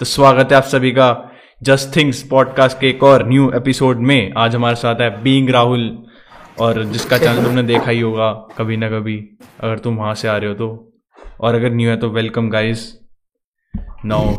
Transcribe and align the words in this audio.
तो 0.00 0.04
स्वागत 0.04 0.48
है 0.52 0.56
आप 0.56 0.62
सभी 0.62 0.90
का 0.90 1.06
जस्ट 1.62 1.96
थिंग्स 1.96 2.22
पॉडकास्ट 2.22 2.78
के 2.80 2.88
एक 2.88 3.02
और 3.02 3.28
न्यू 3.28 3.50
एपिसोड 3.54 3.98
में। 3.98 4.32
आज 4.36 4.54
हमारे 4.54 4.76
साथ 4.76 5.00
है 5.00 5.22
बीइंग 5.22 5.48
राहुल 5.50 6.04
और 6.58 6.82
जिसका 6.84 7.18
चैनल 7.18 7.44
तुमने 7.44 7.62
देखा 7.62 7.90
ही 7.90 8.00
होगा 8.00 8.30
कभी 8.58 8.76
ना 8.76 8.88
कभी 8.88 9.16
अगर 9.60 9.78
तुम 9.78 9.96
वहाँ 9.96 10.14
से 10.14 10.28
आ 10.28 10.36
रहे 10.36 10.48
हो 10.48 10.54
तो। 10.54 10.68
और 11.40 11.54
अगर 11.54 11.72
न्यू 11.72 11.90
है 11.90 11.96
तो 11.96 12.10
वेलकम 12.10 12.50
गाइस 12.50 12.98
नाउ 14.04 14.34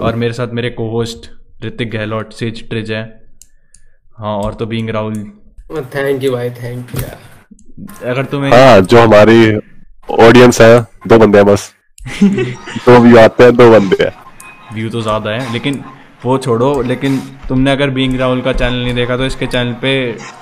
और 0.00 0.16
मेरे 0.16 0.32
साथ 0.32 0.48
मेरे 0.48 0.70
को 0.70 0.90
होस्ट 0.90 1.30
ऋतिक 1.64 1.90
गहलोत 1.90 2.32
सेज 2.32 2.68
ट्रिज 2.68 2.92
है। 2.92 3.02
हाँ 4.18 4.36
और 4.36 4.54
तो 4.54 4.66
बीइंग 4.66 4.90
राहुल 4.90 5.14
थैंक 5.94 6.24
यू 6.24 6.32
भाई 6.32 6.50
थैंक 6.50 6.94
यू 6.94 7.02
अगर 8.10 8.24
तुम्हें 8.24 8.50
हाँ 8.52 8.80
जो 8.80 9.02
हमारी 9.02 9.54
ऑडियंस 10.26 10.60
है 10.60 10.80
दो 11.06 11.18
बंदे 11.18 11.38
हैं 11.38 11.46
बस। 11.46 11.72
दो 12.86 12.98
व्यू 12.98 13.18
आते 13.18 13.44
हैं 13.44 13.56
दो 13.56 13.70
बंदे 13.70 14.04
हैं। 14.04 14.31
व्यू 14.74 14.90
तो 14.90 15.00
ज़्यादा 15.02 15.30
है 15.30 15.52
लेकिन 15.52 15.82
वो 16.24 16.36
छोड़ो 16.38 16.70
लेकिन 16.82 17.18
तुमने 17.48 17.70
अगर 17.70 17.90
बीइंग 17.90 18.18
राहुल 18.18 18.40
का 18.42 18.52
चैनल 18.54 18.82
नहीं 18.82 18.94
देखा 18.94 19.16
तो 19.16 19.26
इसके 19.26 19.46
चैनल 19.46 19.72
पे 19.80 19.94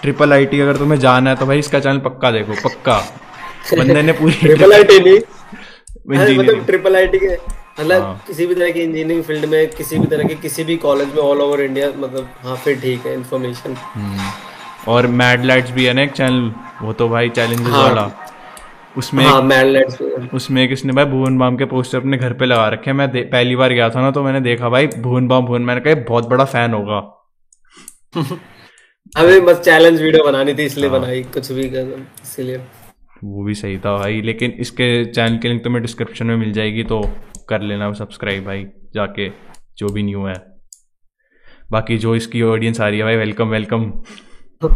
ट्रिपल 0.02 0.32
आईटी 0.32 0.60
अगर 0.60 0.76
तुम्हें 0.76 0.98
जाना 1.00 1.30
है 1.30 1.36
तो 1.36 1.46
भाई 1.46 1.58
इसका 1.58 1.80
चैनल 1.80 1.98
पक्का 2.00 2.30
देखो 2.30 2.54
पक्का 2.64 2.98
बंदे 3.72 4.02
ने 4.02 4.12
पूरी 4.14 4.32
ट्रिपल 4.44 4.72
आईटी 4.72 4.98
नहीं 6.08 6.38
मतलब 6.38 6.64
ट्रिपल 6.66 6.96
आईटी 6.96 7.18
के 7.18 7.34
मतलब 7.80 8.02
हाँ। 8.02 8.22
किसी 8.26 8.46
भी 8.46 8.54
तरह 8.54 8.70
की 8.70 8.80
इंजीनियरिंग 8.80 9.22
फ़ील्ड 9.24 9.44
में 9.44 9.68
किसी 9.70 9.98
भी 9.98 10.06
तरह 10.06 10.28
के 10.28 10.34
किसी 10.38 10.64
भी 10.64 10.76
कॉलेज 10.78 11.08
में 11.08 11.22
ऑल 11.22 11.40
ओवर 11.40 11.60
इंडिया 11.60 11.88
मतलब 11.90 12.28
हाँ 12.44 12.56
फिर 12.56 12.80
ठीक 12.80 13.06
है 13.06 13.14
इन्फॉर्मेशन 13.14 13.76
हम्म। 13.94 14.30
और 14.88 15.06
मैड 15.14 15.44
लाइट्स 15.44 15.70
भी 15.70 15.84
है 15.84 15.92
ना 15.92 16.02
एक 16.02 16.12
चैनल 16.12 16.52
वो 16.82 16.92
तो 16.92 17.08
भाई 17.08 17.28
चैलेंजेस 17.30 17.68
हाँ। 17.68 18.10
उसमें 18.98 19.24
हाँ 19.24 19.40
उसमें 20.34 20.68
किसने 20.68 20.92
भाई 20.92 21.04
भुवन 21.04 21.38
बाम 21.38 21.56
के 21.56 21.64
पोस्टर 21.64 21.98
अपने 21.98 22.16
घर 22.16 22.32
पे 22.32 22.46
लगा 22.46 22.68
रखे 22.68 22.92
मैं 22.92 23.08
पहली 23.30 23.56
बार 23.56 23.72
गया 23.72 23.88
था 23.90 24.00
ना 24.00 24.10
तो 24.10 24.22
मैंने 24.22 24.40
देखा 24.40 24.68
भाई 24.68 24.86
भुवन 24.98 25.28
बाम 25.28 25.46
भुवन 25.46 25.62
मैंने 25.62 25.80
कहा 25.80 25.94
बहुत 26.08 26.28
बड़ा 26.28 26.44
फ़ैन 26.44 26.74
होगा। 26.74 26.98
हमें 29.18 29.44
बस 29.44 29.60
चैलेंज 29.60 30.00
वीडियो 30.02 30.24
बनानी 30.24 30.54
थी 30.54 30.64
इसलिए 30.64 30.90
हाँ। 30.90 31.00
बनाई 31.00 31.22
कुछ 31.34 31.50
भी 31.52 31.68
कर 31.70 31.94
इसीलिए। 32.22 32.56
वो 33.24 33.44
भी 33.44 33.54
सही 33.54 33.78
था 33.78 33.96
भाई 33.96 34.20
लेकिन 34.22 34.50
इसके 34.60 35.04
चैनल 35.04 35.38
की 35.38 35.48
लिंक 35.48 35.62
तुम्हें 35.64 35.82
डिस्क्रिप्शन 35.82 36.26
में 36.26 36.36
मिल 36.36 36.52
जाएगी 36.52 36.84
तो 36.84 37.00
कर 37.48 37.60
लेना 37.62 37.92
सब्सक्राइब 37.92 38.44
भाई 38.44 38.64
जाके 38.94 39.28
जो 39.78 39.88
भी 39.92 40.02
न्यू 40.02 40.24
है। 40.26 40.34
बाकी 41.70 41.98
जो 41.98 42.14
इसकी 42.16 42.42
ऑडियंस 42.42 42.80
आ 42.80 42.88
रही 42.88 42.98
है 42.98 43.04
भाई 43.04 43.16
वेलकम 43.16 43.48
वेलकम 43.48 43.90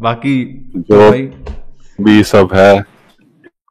बाकी 0.00 0.34
जो 0.76 0.98
भाई 1.10 1.22
भी 2.04 2.22
सब 2.24 2.48
है। 2.54 2.84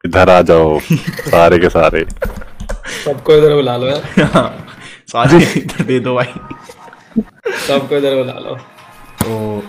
इधर 0.05 0.30
आ 0.30 0.41
जाओ 0.41 0.80
सारे 0.81 1.59
के 1.59 1.69
सारे। 1.69 2.05
सबको 3.05 3.35
इधर 3.35 3.53
बुला 3.53 3.77
लो 3.77 3.88
यार। 3.88 4.66
सारे 5.08 5.38
इधर 5.38 5.83
दे 5.83 5.99
दो 5.99 6.16
भाई। 6.16 6.33
सबको 7.67 7.97
इधर 7.97 8.16
बुला 8.16 8.33
लो। 8.33 8.55
तो 9.23 9.63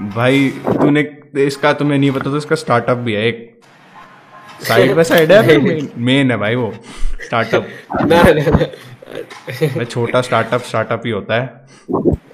भाई 0.00 0.48
तूने 0.48 1.16
इसका 1.36 1.72
तुम्हें 1.72 1.98
नहीं 1.98 2.10
पता 2.10 2.30
तो 2.30 2.36
इसका 2.36 2.56
स्टार्टअप 2.56 2.96
भी 2.96 3.12
है। 3.12 3.26
एक 3.26 3.60
साइड 4.62 4.94
बाय 4.94 5.04
साइड 5.04 5.32
है 5.32 5.58
मेन 5.98 6.30
है 6.30 6.36
भाई 6.36 6.54
वो? 6.54 6.74
स्टार्टअप 7.24 7.68
भाई 7.92 9.84
छोटा 9.84 10.20
स्टार्टअप 10.20 10.60
स्टार्टअप 10.60 11.02
ही 11.06 11.10
होता 11.10 11.34
है। 11.34 11.66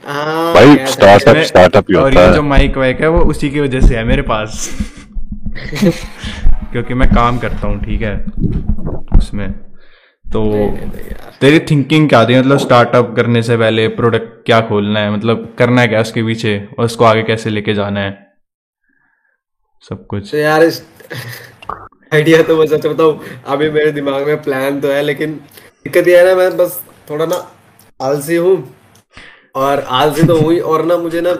हाँ 0.06 0.54
भाई 0.54 0.76
था? 0.76 0.84
स्टार्टअप 0.84 1.28
इसमें- 1.28 1.46
स्टार्टअप 1.46 1.84
ही 1.91 1.96
और 1.96 2.14
ये 2.14 2.32
जो 2.32 2.42
माइक 2.42 2.76
वाइक 2.76 3.00
है 3.00 3.08
वो 3.08 3.20
उसी 3.20 3.50
की 3.50 3.60
वजह 3.60 3.80
से 3.80 3.96
है 3.96 4.04
मेरे 4.04 4.22
पास। 4.22 4.78
क्योंकि 6.72 6.94
मैं 6.94 7.08
काम 7.08 7.38
करता 7.38 7.68
हूँ, 7.68 7.84
ठीक 7.84 8.02
है? 8.02 8.24
उसमें। 9.18 9.52
तो 10.24 10.42
तेरी 11.40 11.58
थिंकिंग 11.58 12.08
क्या 12.08 12.24
थी? 12.24 12.38
मतलब 12.38 12.58
स्टार्टअप 12.58 13.14
करने 13.16 13.42
से 13.42 13.56
पहले 13.56 13.88
प्रोडक्ट 13.88 14.46
क्या 14.46 14.60
खोलना 14.60 15.00
है? 15.00 15.10
मतलब 15.10 15.54
करना 15.58 15.80
है 15.80 15.88
क्या 15.88 16.00
उसके 16.00 16.22
पीछे? 16.22 16.68
और 16.78 16.84
उसको 16.84 17.04
आगे 17.04 17.22
कैसे 17.22 17.50
लेके 17.50 17.74
जाना 17.74 18.00
है? 18.00 18.28
सब 19.88 20.06
कुछ। 20.06 20.30
तो 20.30 20.38
यार 20.38 20.62
इस 20.62 20.82
आइडिया 22.14 22.42
तो 22.42 22.56
मैं 22.58 22.66
सच 22.66 22.86
बताऊँ, 22.86 23.20
अभी 23.47 23.70
मेरे 23.70 23.92
दिमाग 23.92 24.26
में 24.26 24.42
प्लान 24.42 24.80
तो 24.80 24.88
है, 24.88 25.02
लेकिन 25.02 25.32
दिक्कत 25.84 26.08
यह 26.08 26.18
है 26.18 26.24
ना, 26.24 26.34
मैं 26.34 26.56
बस 26.56 26.82
थोड़ा 27.10 27.26
ना 27.26 27.52
आलसी 28.02 28.36
हूँ। 28.36 28.74
और 29.54 29.80
आलसी 29.80 30.22
तो 30.22 30.41
हुई 30.41 30.58
और 30.58 30.84
ना 30.84 30.97
मुझे 30.97 31.20
ना 31.20 31.32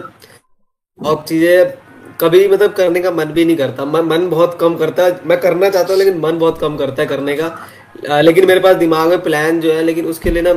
बहुत 0.99 1.27
चीज़ें 1.27 1.88
कभी 2.21 2.47
मतलब 2.47 2.73
करने 2.73 2.99
का 2.99 3.11
मन 3.11 3.25
भी 3.33 3.45
नहीं 3.45 3.57
करता। 3.57 3.85
मन 3.85 4.05
मन 4.05 4.29
बहुत 4.29 4.57
कम 4.61 4.75
करता 4.75 5.03
है। 5.03 5.19
मैं 5.25 5.39
करना 5.41 5.69
चाहता 5.69 5.93
हूँ 5.93 5.99
लेकिन 5.99 6.19
मन 6.19 6.39
बहुत 6.39 6.59
कम 6.61 6.75
करता 6.77 7.01
है 7.01 7.07
करने 7.07 7.35
का। 7.37 8.21
लेकिन 8.21 8.47
मेरे 8.47 8.59
पास 8.59 8.75
दिमाग 8.75 9.09
में 9.09 9.21
प्लान 9.21 9.59
जो 9.61 9.71
है 9.73 9.83
लेकिन 9.83 10.05
उसके 10.05 10.29
लिए 10.29 10.41
ना 10.41 10.53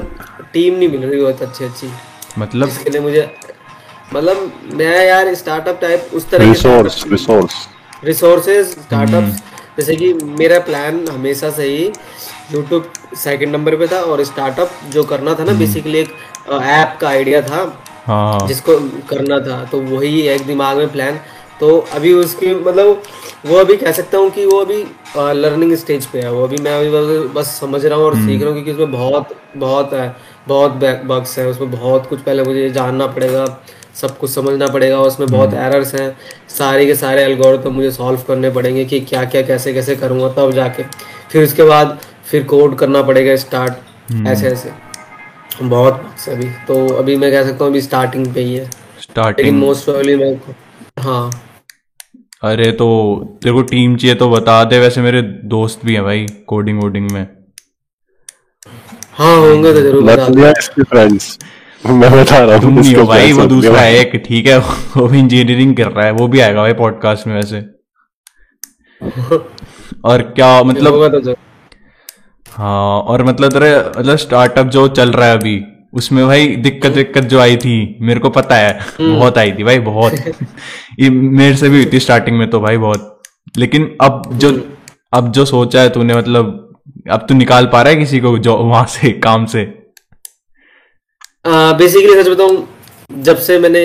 टीम 0.53 0.75
नहीं 0.75 0.89
मिल 0.89 1.05
रही 1.05 1.21
बहुत 1.21 1.43
अच्छी 1.43 1.65
अच्छी 1.65 1.91
मतलब? 2.39 2.69
इसके 2.69 2.91
लिए 2.91 3.01
मुझे 3.01 3.31
मतलब 4.15 4.53
मैं 4.75 5.07
यार 5.07 5.35
स्टार्टअप 5.35 5.79
टाइप 5.81 6.11
उस 6.15 6.29
तरह 6.31 6.49
रिसोर्स 6.49 7.05
रिसोर्स 7.11 7.55
रिसोर्सेज 8.05 8.67
स्टार्टअप्स 8.69 9.43
जैसे 9.79 9.97
कि 9.97 10.13
मेरा 10.39 10.59
प्लान 10.61 11.07
हमेशा 11.09 11.51
से 11.51 11.65
ही 11.65 11.85
यूट्यूब 12.53 12.93
सेकंड 13.17 13.53
नंबर 13.53 13.77
पे 13.77 13.87
था 13.87 14.01
और 14.03 14.25
स्टार्टअप 14.25 14.71
जो 14.93 15.03
करना 15.05 15.35
था 15.35 15.45
ना 15.45 15.53
बेसिकली 15.59 15.99
एक 15.99 16.11
ऐप 16.53 16.99
का 17.01 17.09
आइडिया 17.09 17.41
था। 17.43 17.63
हाँ। 18.07 18.47
जिसको 18.49 18.77
करना 19.09 19.39
था 19.41 19.65
तो 19.65 19.81
वही 19.81 20.21
एक 20.29 20.47
दिमाग 20.47 20.77
में 20.77 20.93
प्लान 20.93 21.19
तो 21.61 21.79
अभी 21.93 22.13
उसकी 22.15 22.55
मतलब 22.55 23.03
वो 23.47 23.57
अभी 23.57 23.77
कह 23.77 23.93
सकता 23.93 24.19
हूँ 24.19 24.31
कि 24.31 24.45
वो 24.47 24.59
अभी 24.61 24.85
लर्निंग 25.35 25.75
स्टेज 25.77 26.07
पे 26.07 26.21
है। 26.21 26.31
वो 26.33 26.43
अभी 26.45 26.57
मैं 26.57 26.73
अभी 26.75 26.91
बस, 26.91 27.35
बस 27.35 27.59
समझ 27.61 27.85
रहा 27.85 27.99
हूँ 27.99 28.05
और 28.07 28.15
सीख 28.17 28.41
रहा 28.41 28.51
हूँ 28.51 28.55
क्योंकि 28.55 28.73
उसमें 28.73 28.93
बहुत 28.93 29.35
बहुत 29.57 29.93
है 29.93 30.15
बहुत 30.49 30.73
बग्स 31.07 31.39
है 31.39 31.47
उसमें 31.47 31.71
बहुत 31.71 32.07
कुछ 32.07 32.21
पहले 32.21 32.43
मुझे 32.43 32.69
जानना 32.71 33.07
पड़ेगा 33.09 33.45
सब 33.95 34.17
कुछ 34.19 34.31
समझना 34.31 34.67
पड़ेगा 34.69 35.01
उसमें 35.01 35.29
बहुत 35.31 35.55
एरर्स 35.55 35.95
हैं। 35.95 36.17
सारे 36.51 36.87
के 36.87 36.95
सारे 36.95 37.23
एल्गोरिथम 37.23 37.73
मुझे 37.73 37.91
सॉल्व 37.91 38.21
करने 38.29 38.51
पड़ेंगे 38.51 38.85
कि 38.85 39.01
क्या 39.03 39.25
क्या 39.25 39.43
कैसे 39.43 39.75
कैसे 39.75 39.97
करूँगा 39.97 40.29
तब 40.35 40.53
जाके। 40.53 40.83
फिर 41.33 41.45
उसके 41.45 41.63
बाद 41.63 41.99
फिर 42.27 42.45
कोड 42.45 42.77
करना 42.79 43.03
पड़ेगा 43.03 43.37
स्टार्ट 43.37 44.27
ऐसे 44.27 44.47
ऐसे। 44.49 44.73
बहुत 45.63 46.29
अभी। 46.29 46.49
तो 46.69 46.87
अभी 46.95 47.17
मैं 47.17 47.31
कह 47.33 47.45
सकता 47.45 47.65
हूँ 47.65 47.73
अभी 47.73 47.81
स्टार्टिंग 47.81 48.27
पे 48.35 48.41
ही 48.41 48.55
है। 48.55 48.71
स्टार्टिंग 49.01 49.59
मोस्ट 49.59 49.89
मैं 49.89 50.37
हाँ। 50.97 51.31
अरे 52.43 52.71
तो 52.73 52.87
तेरे 53.43 53.55
को 53.55 53.63
टीम 53.65 53.97
चाहिए 53.97 54.15
तो 54.17 54.29
बता 54.31 54.63
दे 54.65 54.79
वैसे 54.79 55.03
मेरे 55.03 55.23
दोस्त 55.53 55.85
भी 55.85 55.95
हैं 55.95 56.03
भाई 56.05 56.27
कोडिंग 56.47 56.81
वोडिंग 56.83 57.11
में। 57.11 57.27
हाँ 59.13 59.37
होंगे 59.37 59.73
तो 59.75 59.81
ज़रूर 59.81 60.03
बता 60.05 60.29
मतलब 60.29 60.55
इसके 60.59 60.83
फ्रेंड्स 60.85 61.39
मैं 61.83 62.11
बता 62.13 62.39
रहा 62.39 62.57
हूँ 62.57 62.73
नहीं 62.73 62.95
हो 62.95 63.05
भाई 63.07 63.33
वो 63.33 63.47
दूसरा 63.47 63.81
है 63.81 63.95
एक 63.97 64.17
ठीक 64.27 64.47
है 64.47 64.59
वो 64.59 65.07
भी 65.09 65.19
इंजीनियरिंग 65.19 65.77
कर 65.77 65.91
रहा 65.93 66.07
है 66.07 66.13
वो 66.13 66.29
भी 66.29 66.41
आएगा 66.41 66.61
भाई 66.61 66.73
पॉडकास्ट 66.75 67.27
में 67.27 67.35
वैसे। 67.35 67.61
और 70.05 70.23
क्या 70.33 70.63
मतलब 70.63 71.19
तो 71.19 71.35
हाँ 72.47 73.01
और 73.03 73.23
मतलब 73.25 73.53
तेरे 73.53 73.77
मतलब 73.91 74.17
स्टार्टअप 74.19 74.67
जो 74.69 74.87
चल 74.91 75.13
रहा 75.13 75.29
है 75.29 75.39
अभी 75.39 75.57
उसमें 75.93 76.25
भाई 76.27 76.47
दिक्कत 76.57 76.93
दिक्कत 76.93 77.25
जो 77.25 77.41
आई 77.41 77.57
थी 77.57 77.75
मेरे 78.01 78.21
को 78.21 78.31
पता 78.31 78.57
है। 78.57 78.73
बहुत 79.01 79.39
आई 79.39 79.53
थी 79.53 79.65
भाई 79.65 79.79
बहुत। 79.79 80.13
ये 81.01 81.11
मेरे 81.11 81.57
से 81.57 81.69
भी 81.69 81.77
हुई 81.77 81.91
थी 81.93 82.01
स्टार्टिंग 82.01 82.39
में 82.39 82.49
तो 82.51 82.61
भाई 82.61 82.77
बहुत। 82.79 83.23
लेकिन 83.57 83.97
अब 84.01 84.23
जो 84.35 84.51
अब 85.13 85.31
जो 85.33 85.45
सोचा 85.45 85.81
है 85.83 85.89
तूने 85.91 86.15
मतलब 86.15 86.59
अब 87.11 87.27
तू 87.29 87.35
निकाल 87.35 87.67
पा 87.67 87.83
रहा 87.83 87.93
है 87.93 87.99
किसी 87.99 88.21
को 88.21 88.37
जो 88.39 88.57
वहाँ 88.57 88.85
से 88.91 89.11
काम 89.25 89.47
से? 89.47 89.65
बेसिकली 91.45 92.23
सच 92.23 92.29
बताऊँ 92.29 92.67
जब 93.23 93.37
से 93.39 93.59
मैंने 93.59 93.83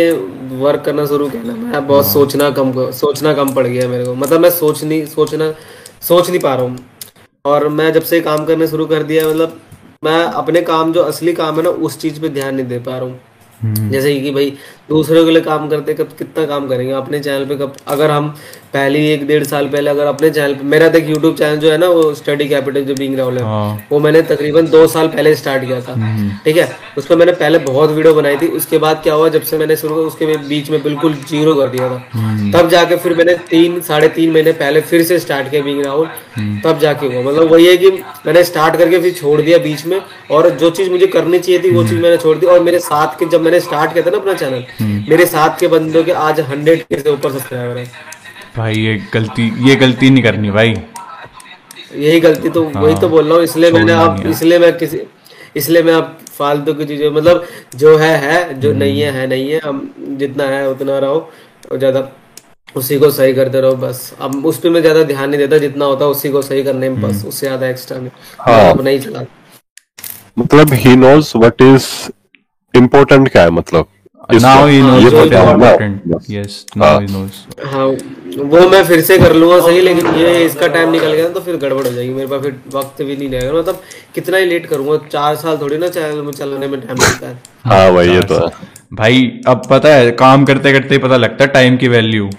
वर्क 0.60 0.82
करना 0.86 1.06
शुरू 1.06 1.30
किया 1.30 1.44
ना 1.44 1.54
मैं 1.56 1.86
बहुत 1.88 2.08
सोचना 2.08 2.50
कम 2.52 2.72
सोचना 2.92 3.34
कम 3.34 3.54
पड़ 3.54 3.66
गया 3.68 3.88
मेरे 3.88 4.06
को। 4.06 4.14
मतलब 4.16 4.40
मैं 4.42 4.50
सोच 4.50 4.84
नहीं 4.84 5.06
सोचना 5.06 5.52
सोच 6.08 6.30
नहीं 6.30 6.40
पा 6.40 6.54
रहा 6.56 6.64
हूँ। 6.66 6.78
और 7.46 7.68
मैं 7.70 7.92
जब 7.94 8.04
से 8.04 8.20
काम 8.22 8.46
करना 8.46 8.66
शुरू 8.66 8.86
कर 8.86 9.04
दिया 9.04 9.28
मतलब 9.28 9.60
मैं 10.04 10.24
अपने 10.24 10.62
काम 10.62 10.92
जो 10.94 11.04
असली 11.04 11.34
काम 11.34 11.56
है 11.56 11.64
ना 11.64 11.70
उस 11.70 12.00
चीज़ 12.00 12.20
पे 12.22 12.30
ध्यान 12.30 12.56
नहीं 12.56 12.66
दे 12.66 12.80
पा 12.80 12.98
रहा 12.98 13.06
हूँ। 13.06 13.90
जैसे 13.92 14.20
कि 14.20 14.32
भाई 14.32 14.50
दूसरों 14.90 15.24
के 15.26 15.32
लिए 15.32 15.42
काम 15.42 15.70
करते 15.70 15.94
कब 15.94 16.10
कितना 16.18 16.46
काम 16.46 16.68
करेंगे? 16.68 16.94
अपने 16.94 17.20
चैनल 17.20 17.46
पे 17.46 17.56
कब 17.56 17.76
अगर 17.88 18.12
हम 18.12 18.34
पहले 18.78 19.00
एक 19.14 19.26
डेढ़ 19.28 19.44
साल 19.46 19.68
पहले 19.70 19.90
अगर 19.90 20.06
अपने 20.06 20.30
चैनल 20.30 20.54
पे 20.56 20.66
मेरा 20.72 20.88
देख 20.90 21.08
यूट्यूब 21.10 21.36
चैनल 21.36 21.56
जो 21.60 21.72
है 21.72 21.78
ना 21.78 21.88
वो 21.90 22.14
स्टडी 22.16 22.48
कैपिटल 22.50 22.84
जो 22.86 22.96
बीइंग 22.96 23.18
राहुल 23.18 23.38
है 23.38 23.44
हाँ। 23.44 23.88
वो 23.92 24.00
मैंने 24.00 24.22
तकरीबन 24.24 24.68
दो 24.70 24.86
साल 24.88 25.08
पहले 25.10 25.36
स्टार्ट 25.36 25.66
किया 25.66 25.80
था। 25.82 25.96
ठीक 26.46 26.58
है? 26.58 26.68
उस 26.98 27.06
पर 27.06 27.16
मैंने 27.16 27.32
पहले 27.34 27.58
बहुत 27.62 27.92
वीडियो 27.92 28.14
बनाई 28.14 28.38
थी 28.38 28.48
उसके 28.58 28.78
बाद 28.78 29.02
क्या 29.04 29.14
हुआ 29.14 29.30
जब 29.30 29.42
से 29.44 29.58
मैंने 29.58 29.76
शुरू 29.76 29.96
उसके 30.04 30.38
बीच 30.48 30.70
में 30.70 30.82
बिल्कुल 30.84 31.14
ज़ीरो 31.30 31.56
कर 31.56 31.68
दिया 31.70 31.90
था। 31.90 31.98
तब 32.54 32.70
जाके 32.70 32.96
फिर 32.98 33.16
मैंने 33.18 33.34
तीन 33.50 33.80
साढ़े 33.88 34.08
तीन 34.18 34.32
महीने 34.32 34.52
पहले 34.62 34.82
फिर 34.84 35.04
से 35.04 35.20
स्टार्ट 35.20 35.50
किया 35.52 35.62
बीइंग 35.64 35.84
राहुल 35.86 36.08
तब 36.64 36.80
जाके 36.82 37.08
हुआ। 37.08 37.24
मतलब 37.24 37.52
वही 37.52 37.66
है 37.68 37.76
कि 37.78 37.92
मैंने 38.26 38.44
स्टार्ट 38.44 38.78
करके 38.78 39.00
फिर 39.00 39.14
छोड़ 39.14 39.40
दिया 39.42 39.58
बीच 39.60 39.86
में 39.86 40.00
और 40.32 40.50
जो 40.62 40.70
चीज़ 40.72 40.90
मुझे 40.92 41.08
करनी 41.08 41.40
चाहिए 41.40 41.64
थी 41.64 41.72
वो 41.72 41.84
चीज़ 41.84 42.02
मैंने 42.02 42.18
छोड़ 42.18 42.38
दी 42.38 42.46
और 42.48 42.60
मेरे 42.64 42.80
साथ 42.82 43.20
के 43.20 43.26
जब 43.30 43.42
मैंने 43.42 43.60
स्टार्ट 43.62 43.94
किया 43.94 44.06
था 44.06 44.12
ना 44.12 44.18
अपना 44.18 44.34
चैनल 44.36 44.64
मेरे 45.10 45.26
साथ 45.28 45.60
के 45.60 45.68
बंदों 45.70 46.04
के 46.04 46.12
आज 46.28 46.40
हंड्रेड 46.50 46.84
के 46.94 47.10
ऊपर 47.10 47.32
सब्सक्राइबर 47.32 47.78
है। 47.78 48.16
भाई 48.58 48.76
ये 48.76 48.96
गलती 49.14 49.44
ये 49.68 49.76
गलती 49.76 50.10
नहीं 50.10 50.24
करनी 50.24 50.52
भाई। 50.52 50.70
यही 51.96 52.20
गलती 52.20 52.50
तो 52.50 52.64
वही 52.66 52.96
तो 53.02 53.10
बोल 53.10 53.26
रहा 53.26 53.36
हूँ 53.36 53.44
इसलिए 53.44 53.72
मैंने 53.72 53.94
है। 53.94 54.30
इसलिए 54.32 54.60
मैं 54.60 54.78
किसी 54.78 55.02
इसलिए 55.56 55.84
मैं 55.84 55.94
अब 55.94 56.18
फालतू 56.30 56.74
की 56.74 56.86
चीज़ें 56.86 57.10
मतलब 57.12 57.46
जो 57.76 57.96
है 57.98 58.16
है 58.20 58.60
जो 58.60 58.72
नहीं 58.74 59.00
है 59.02 59.12
है 59.12 59.28
नहीं 59.28 59.50
है 59.52 59.60
हम 59.64 59.82
जितना 60.20 60.44
है 60.48 60.68
उतना 60.70 60.98
रहो 61.00 61.20
और 61.72 61.78
ज़्यादा 61.78 62.08
उसी 62.76 62.98
को 63.00 63.10
सही 63.12 63.34
करते 63.34 63.62
रहो 63.62 63.76
बस। 63.78 64.14
अब 64.20 64.46
उस 64.46 64.60
पर 64.60 64.70
मैं 64.70 64.82
ज़्यादा 64.82 65.04
ध्यान 65.04 65.30
नहीं 65.30 65.40
देता 65.40 65.58
जितना 65.58 65.86
होता 65.86 66.06
उसी 66.08 66.30
को 66.30 66.42
सही 66.42 66.64
करने 66.64 66.90
में 66.90 67.02
बस 67.02 67.24
उससे 67.26 67.46
ज़्यादा 67.46 67.68
एक्स्ट्रा 67.68 67.98
नहीं। 67.98 68.10
हाँ। 68.40 68.72
अब 68.72 68.82
नहीं 68.82 69.00
चला। 69.00 69.24
मतलब 70.38 70.74
he 70.76 70.96
knows 70.98 71.32
what 71.38 71.62
is 71.64 71.88
important 72.74 73.30
क्या 73.30 73.44
है 73.44 73.50
मतलब? 73.52 73.88
नाउ 74.30 74.62
वक्त 74.62 74.72
ही 74.72 74.82
नोज़ 74.82 75.04
ये 75.04 75.10
व्हाट 75.10 75.14
पता 75.14 75.24
इज़ 75.26 75.34
है 75.36 75.46
ना 75.46 75.52
इम्पोर्टेंट 75.52 76.02
बस। 76.08 76.26
यस 76.30 76.66
नाउ 76.78 77.00
ही 77.00 77.68
हाँ 77.74 77.86
वो 78.50 78.68
मैं 78.70 78.84
फिर 78.86 79.02
से 79.02 79.18
कर 79.18 79.34
लूँगा 79.34 79.60
सही 79.66 79.82
लेकिन 79.82 80.16
ये 80.16 80.46
इसका 80.46 80.68
टाइम 80.68 80.92
निकल 80.92 81.14
गया 81.14 81.30
तो 81.30 81.40
फिर 81.42 81.56
गड़बड़ 81.58 81.86
हो 81.86 81.92
जाएगी। 81.92 82.14
मेरे 82.14 82.28
पास 82.28 82.42
फिर 82.42 82.56
वक्त 82.74 83.02
भी 83.02 83.16
नहीं 83.18 83.30
रहेगा। 83.30 83.54
मतलब 83.54 83.82
कितना 84.16 84.38
ही 84.38 84.46
लेट 84.46 84.66
करूँगा 84.66 84.98
चार 85.12 85.36
साल 85.36 85.58
थोड़ी 85.58 85.78
ना 85.78 85.88
चैनल 85.88 86.22
में 86.22 86.32
चलाने 86.32 86.68
में 86.68 86.80
टाइम 86.82 86.98
लगता 86.98 87.28
है। 87.28 87.40
हाँ 87.66 87.94
भाई 87.94 88.10
ये 88.10 88.22
तो 88.24 88.36
है। 88.36 88.52
भाई 88.94 89.26
अब 89.48 89.62
पता 89.70 89.96
है 89.96 90.12
काम 90.20 90.46
करते 90.46 90.74
करते 90.74 90.96
ही 90.96 91.02
पता 91.02 91.18
लगता 91.18 91.44
है 91.44 91.52
टाइम 91.54 91.78
की 91.78 91.88
वैल्यू 91.88 92.30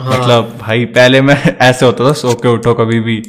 हाँ। 0.00 0.12
मतलब 0.12 0.56
भाई 0.60 0.84
पहले 0.94 1.20
मैं 1.20 1.36
ऐसे 1.60 1.86
होता 1.86 2.08
था 2.08 2.12
सो 2.20 2.34
के 2.34 2.48
उठो 2.48 2.74
कभी 2.74 3.00
भी। 3.00 3.20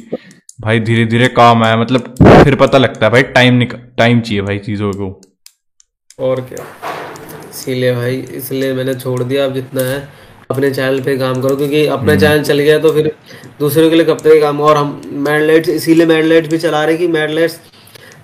भाई 0.60 0.80
धीरे 0.80 1.04
धीरे 1.06 1.28
काम 1.36 1.62
आया 1.64 1.76
मतलब 1.76 2.14
फिर 2.44 2.54
पता 2.56 2.78
लगता 2.78 3.06
है 3.06 3.12
भाई 3.12 3.22
टाइम 3.34 3.54
निक 3.54 3.74
टाइम 3.98 4.20
चाहिए 4.20 4.42
भाई 4.42 4.58
चीज़ों 4.58 4.92
को। 4.92 5.20
और 6.20 6.40
क्या? 6.40 6.64
इसीलिए 7.64 7.92
भाई 7.94 8.16
इसलिए 8.34 8.72
मैंने 8.74 8.94
छोड़ 8.94 9.22
दिया। 9.22 9.44
अब 9.44 9.54
जितना 9.54 9.82
है 9.82 10.08
अपने 10.50 10.70
चैनल 10.70 11.00
पे 11.02 11.16
काम 11.18 11.40
करो 11.42 11.56
क्योंकि 11.56 11.84
अपना 11.88 12.16
चैनल 12.16 12.42
चल 12.42 12.58
गया 12.58 12.78
तो 12.78 12.90
फिर 12.92 13.10
दूसरों 13.60 13.88
के 13.90 13.96
लिए 13.96 14.04
कब 14.06 14.18
तक 14.20 14.40
काम। 14.40 14.60
और 14.60 14.76
हम 14.76 15.00
मैडलाइट्स 15.28 15.68
इसीलिए 15.70 16.06
मैडलाइट्स 16.06 16.48
भी 16.48 16.58
चला 16.58 16.84
रहे 16.84 16.96
कि 16.96 17.06
मैडलाइट्स 17.08 17.54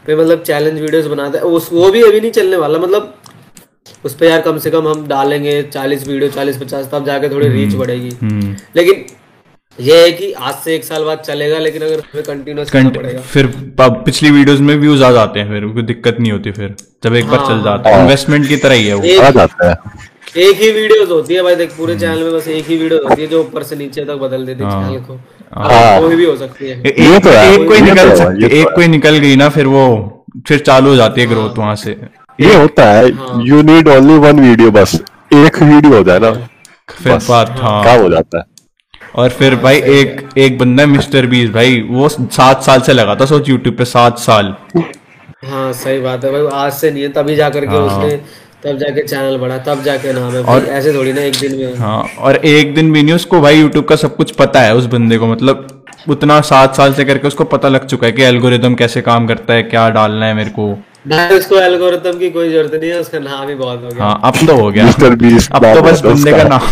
पे 0.07 0.17
मतलब 0.17 0.43
चैलेंज 0.43 0.81
वीडियोस 0.81 1.07
बनाते 1.07 1.39
हैं। 1.39 1.45
उस 1.47 1.69
वो 1.73 1.91
भी 1.91 2.03
अभी 2.03 2.21
नहीं 2.21 2.31
चलने 2.31 2.57
वाला 2.57 2.79
मतलब 2.79 3.15
उस 4.05 4.15
पर 4.15 4.27
यार 4.27 4.41
कम 4.41 4.59
से 4.59 4.71
कम 4.71 4.89
हम 4.89 5.07
डालेंगे 5.09 5.63
चालीस 5.65 6.07
वीडियो 6.09 6.31
चालीस 6.31 6.57
पचास 6.57 6.89
तब 6.93 7.07
जाके 7.07 7.29
थोड़ी 7.31 7.49
रीच 7.49 7.75
बढ़ेगी। 7.75 8.11
हम्म। 8.21 8.57
लेकिन 8.77 9.05
ये 9.79 10.01
है 10.01 10.11
कि 10.13 10.33
आज 10.33 10.55
से 10.65 10.75
एक 10.75 10.85
साल 10.85 11.05
बाद 11.05 11.19
चलेगा 11.19 11.59
लेकिन 11.59 11.83
अगर 11.83 12.01
हमें 12.05 12.23
कंटिन्यूस 12.25 12.71
करना 12.71 12.89
पड़ेगा। 12.91 13.21
फिर 13.23 13.47
पिछली 13.81 14.31
वीडियोस 14.31 14.61
में 14.61 14.75
व्यूज़ 14.77 15.03
आ 15.05 15.11
जाते 15.13 15.41
हैं 15.41 15.49
फिर 15.49 15.67
कोई 15.75 15.83
दिक्कत 15.83 16.17
नहीं 16.21 16.33
होती 16.33 16.51
फिर 16.53 16.75
जब 17.05 17.15
एक 17.17 17.27
बार 17.27 17.47
चल 17.49 17.63
जाता 17.65 17.91
है। 17.91 18.01
इन्वेस्टमेंट 18.01 18.49
की 18.49 18.57
तरह 18.57 18.75
ही 18.75 18.87
है 18.87 18.95
वो। 18.95 19.03
एक 19.05 19.21
आ 19.21 19.31
जाता 19.31 19.69
है। 19.71 19.77
एक 20.39 20.61
ही 20.63 20.71
वीडियोस 20.71 21.09
होती 21.11 21.35
है 21.35 21.43
भाई 21.43 21.55
देख 21.57 21.71
पूरे 21.77 21.99
चैनल 21.99 22.23
में 22.23 22.33
बस 22.35 22.49
एक 22.49 22.67
ही 22.69 22.77
वीडियो 22.79 23.03
होती 23.05 23.23
है 23.23 23.29
जो 23.29 23.41
ऊपर 23.41 23.63
से 23.63 23.77
नीचे 23.77 24.05
तक 24.05 24.19
बदल 24.23 24.45
देती 24.47 24.65
है 24.65 24.71
चैनल 24.71 25.01
को। 25.01 25.15
हाँ। 25.55 26.01
कोई 26.01 26.17
भी 26.17 26.25
हो 26.25 26.37
सकती 26.37 26.69
है। 26.69 26.81
एक, 26.83 27.23
तो 27.25 27.31
है, 27.31 27.53
एक 27.55 27.67
कोई 27.69 27.79
तो 27.79 27.85
निकल 27.85 28.15
सकती 28.17 28.49
तो 28.49 28.57
एक 28.57 28.75
कोई 28.75 28.87
निकल 28.89 29.19
गई 29.19 29.37
ना 29.37 29.49
फिर 29.49 29.67
वो 29.69 29.87
फिर 30.49 30.59
चालू 30.61 30.91
हो 30.91 30.97
जाती 30.97 31.21
है 31.21 31.27
ग्रोथ 31.27 31.59
वहाँ 31.59 31.75
से। 31.77 31.97
ये 32.39 32.55
होता 32.55 32.91
है 32.93 33.09
you 33.47 33.63
need 33.63 33.89
only 33.89 34.19
one 34.19 34.41
video 34.41 34.71
बस। 34.73 35.01
एक 35.35 35.63
वीडियो 35.63 35.97
हो 35.97 36.03
जाए 36.05 36.19
ना। 36.19 36.33
फिर 36.93 37.19
बात 37.29 37.51
हाँ। 37.61 37.99
हो 37.99 38.09
जाता 38.11 38.39
है। 38.39 38.45
और 39.21 39.31
फिर 39.31 39.55
भाई 39.63 39.81
एक 39.95 40.29
एक 40.39 40.59
बंदा 40.59 40.83
है 40.83 40.89
मिस्टर 40.89 41.27
बीस 41.27 41.51
भाई 41.51 41.81
वो 41.91 42.09
सात 42.09 42.63
साल 42.63 42.81
से 42.81 42.93
लगा 42.93 43.15
था 43.15 43.27
सोच 43.27 43.49
यूट्यूब 43.49 43.75
पे 43.77 43.85
सात 43.87 44.19
साल। 44.19 44.55
हाँ 45.47 45.73
सही 45.75 45.99
बात 46.01 46.25
है 46.25 46.33
भाई 46.33 46.47
आज 46.59 46.73
से 46.73 46.91
नहीं 46.91 47.03
है 47.03 47.09
तभी 47.13 47.37
जा 47.37 47.49
करके 47.51 47.77
उसने 47.79 48.17
तब 48.65 48.79
जाके 48.79 49.03
चैनल 49.03 49.37
बढ़ा 49.39 49.57
तब 49.67 49.83
जाके 49.85 50.13
नाम 50.13 50.33
है 50.33 50.43
भाई 50.43 50.61
ऐसे 50.79 50.93
थोड़ी 50.95 51.13
ना 51.13 51.23
एक 51.23 51.37
दिन 51.37 51.57
में। 51.57 51.77
हाँ 51.79 52.03
और 52.19 52.37
एक 52.47 52.75
दिन 52.75 52.93
भी 52.93 53.03
नहीं 53.03 53.15
उसको 53.15 53.41
भाई 53.41 53.61
यूट्यूब 53.61 53.85
का 53.85 53.97
सब 53.97 54.17
कुछ 54.17 54.31
पता 54.35 54.61
है 54.61 54.75
उस 54.77 54.87
बंदे 54.95 55.19
को 55.19 55.27
मतलब 55.27 55.67
उतना 56.09 56.41
सात 56.49 56.77
साल 56.77 56.95
से 56.95 57.05
करके 57.05 57.29
उसको 57.29 57.45
पता 57.47 57.69
लग 57.69 57.87
चुका 57.87 58.07
है 58.07 58.13
कि 58.13 58.23
एल्गोरिदम 58.23 58.75
कैसे 58.75 59.01
काम 59.03 59.27
करता 59.27 59.55
है 59.55 59.63
क्या 59.65 59.89
डालना 59.91 60.27
है 60.27 60.35
मेरे 60.35 60.51
को। 60.51 60.69
भाई 61.09 61.37
उसको 61.37 61.57
एल्गोरिथम 61.57 62.19
की 62.19 62.31
कोई 62.31 62.51
ज़रूरत 62.53 62.75
नहीं 62.75 62.91
है 62.91 63.01
उसका 63.01 63.19
नाम 63.19 63.49
ही 63.49 63.55
बहुत 63.55 63.83
हो 63.83 63.89
गया। 63.89 64.05
हाँ 64.05 64.21
अब 64.25 64.47
तो 64.47 64.55
हो 64.57 64.71
गया। 64.71 64.87
अब 64.87 65.75
तो 65.75 65.83
बस 65.83 66.01
बंदे 66.01 66.33
का। 66.33 66.43
नाम। 66.45 66.69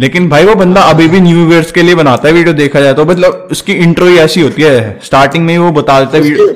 लेकिन 0.00 0.28
भाई 0.28 0.44
वो 0.44 0.54
बंदा 0.54 0.82
अभी 0.90 1.06
भी 1.08 1.20
न्यू 1.20 1.44
व्यूअर्स 1.46 1.72
के 1.72 1.82
लिए 1.82 1.94
बनाता 1.94 2.28
है 2.28 2.34
वीडियो 2.34 2.54
देखा 2.54 2.80
जाए 2.80 2.94
तो 2.94 3.04
मतलब 3.04 3.48
उसकी 3.52 3.72
इंट्रो 3.84 4.06
ही 4.06 4.18
ऐसी 4.18 4.40
होती 4.40 4.62
है। 4.62 4.98
स्टार्टिंग 5.04 5.44
में 5.46 5.52
ही 5.54 5.58
वो 5.58 5.70
बता 5.72 5.98
देता 6.00 6.16
है 6.16 6.22
वीडियो 6.22 6.46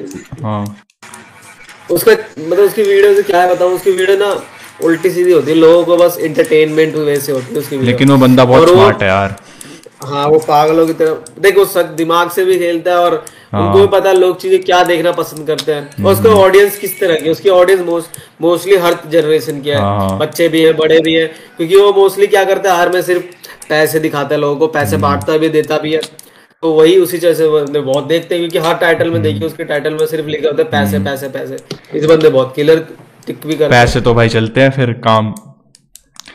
हाँ। 0.43 0.65
उसका 1.91 2.13
मतलब 2.13 2.59
उसकी 2.59 2.83
वीडियो 2.83 3.15
से 3.15 3.23
क्या 3.23 3.41
है 3.43 3.55
बताऊँ? 3.55 3.75
उसकी 3.75 3.91
वीडियो 3.91 4.17
ना 4.19 4.31
उल्टी 4.83 5.11
सीधी 5.11 5.33
होती 5.33 5.51
है। 5.51 5.57
लोगों 5.57 5.85
को 5.85 5.97
बस 5.97 6.19
इंटरटेनमेंट 6.21 6.95
वैसे 6.97 7.33
होती 7.33 7.55
है 7.55 7.59
उसकी 7.61 7.77
वीडियो 7.77 7.91
लेकिन 7.91 8.11
वो 8.11 8.17
बंदा 8.19 8.45
बहुत 8.45 8.69
स्मार्ट 8.69 9.03
है 9.03 9.09
यार। 9.09 9.37
हाँ 10.05 10.27
वो 10.29 10.39
पागलों 10.49 10.87
की 10.87 10.93
तरह 10.93 11.41
देखो 11.43 11.65
सच 11.67 11.87
दिमाग 11.97 12.31
से 12.31 12.45
भी 12.45 12.59
खेलता 12.59 12.91
है 12.91 12.97
और। 12.99 13.25
उनको 13.57 13.79
भी 13.79 13.87
पता 13.89 14.09
है 14.09 14.17
लोग 14.17 14.41
चीज़ें 14.41 14.63
क्या 14.63 14.83
देखना 14.85 15.13
पसंद 15.13 15.47
करते 15.47 15.75
हैं 15.75 16.05
और 16.05 16.13
उसका 16.13 16.29
हम्म। 16.29 16.41
ऑडियंस 16.41 16.79
किस 16.79 16.99
तरह 17.01 17.17
की 17.17 17.31
उसकी 17.31 17.49
ऑडियंस 17.51 18.09
मोस्टली 18.41 18.77
हर 18.79 18.99
जनरेशन 19.09 19.61
की 19.61 19.71
है 19.71 19.77
हाँ, 19.77 19.99
हाँ। 20.01 20.19
बच्चे 20.19 20.49
भी 20.49 20.63
हैं 20.63 20.77
बड़े 20.77 21.01
भी 21.01 21.15
हैं 21.15 21.29
क्योंकि 21.57 21.77
वो 21.77 21.93
मोस्टली 21.95 22.27
क्या 22.29 22.45
करता 22.45 22.73
है 22.73 22.81
हर 22.81 22.93
में 22.93 23.01
सिर्फ़ 23.03 23.25
पैसे 23.69 24.01
दिखाता 24.01 24.35
है 24.35 24.41
लोगों 24.41 24.57
को 24.57 24.67
पैसे 24.69 24.97
हम्म। 24.97 25.03
बांटता 25.03 25.37
भी 25.39 25.49
देता 25.51 25.79
भी 25.79 25.93
है 25.93 26.01
तो 26.63 26.73
वही 26.73 26.97
उसी 26.99 27.19
तरह 27.19 27.35
से 27.35 27.49
बंदे 27.51 27.81
बहुत 27.83 28.07
देखते 28.07 28.35
हैं 28.35 28.43
क्योंकि 28.43 28.67
हर 28.67 28.77
टाइटल 28.77 29.05
में 29.05 29.13
हम्म। 29.13 29.23
देखिए 29.23 29.47
उसके 29.47 29.65
टाइटल 29.65 29.95
में 29.95 30.07
सिर्फ़ 30.07 30.27
लिखा 30.27 30.49
होता 30.49 30.63
है 30.63 30.69
पैसे 30.71 30.99
पैसे 31.01 31.29
पैसे 31.31 31.99
इस 31.99 32.05
बंदे 32.07 32.29
बहुत 32.31 32.55
किलर 32.57 32.79
टिक 33.27 33.47
भी 33.47 33.55
करते 33.55 33.65
हैं 33.65 33.71
पैसे 33.77 34.01
तो 34.01 34.15
भाई 34.15 34.29
चलते 34.31 34.61
हैं 34.61 34.71
फिर 34.73 34.93
काम 35.05 35.35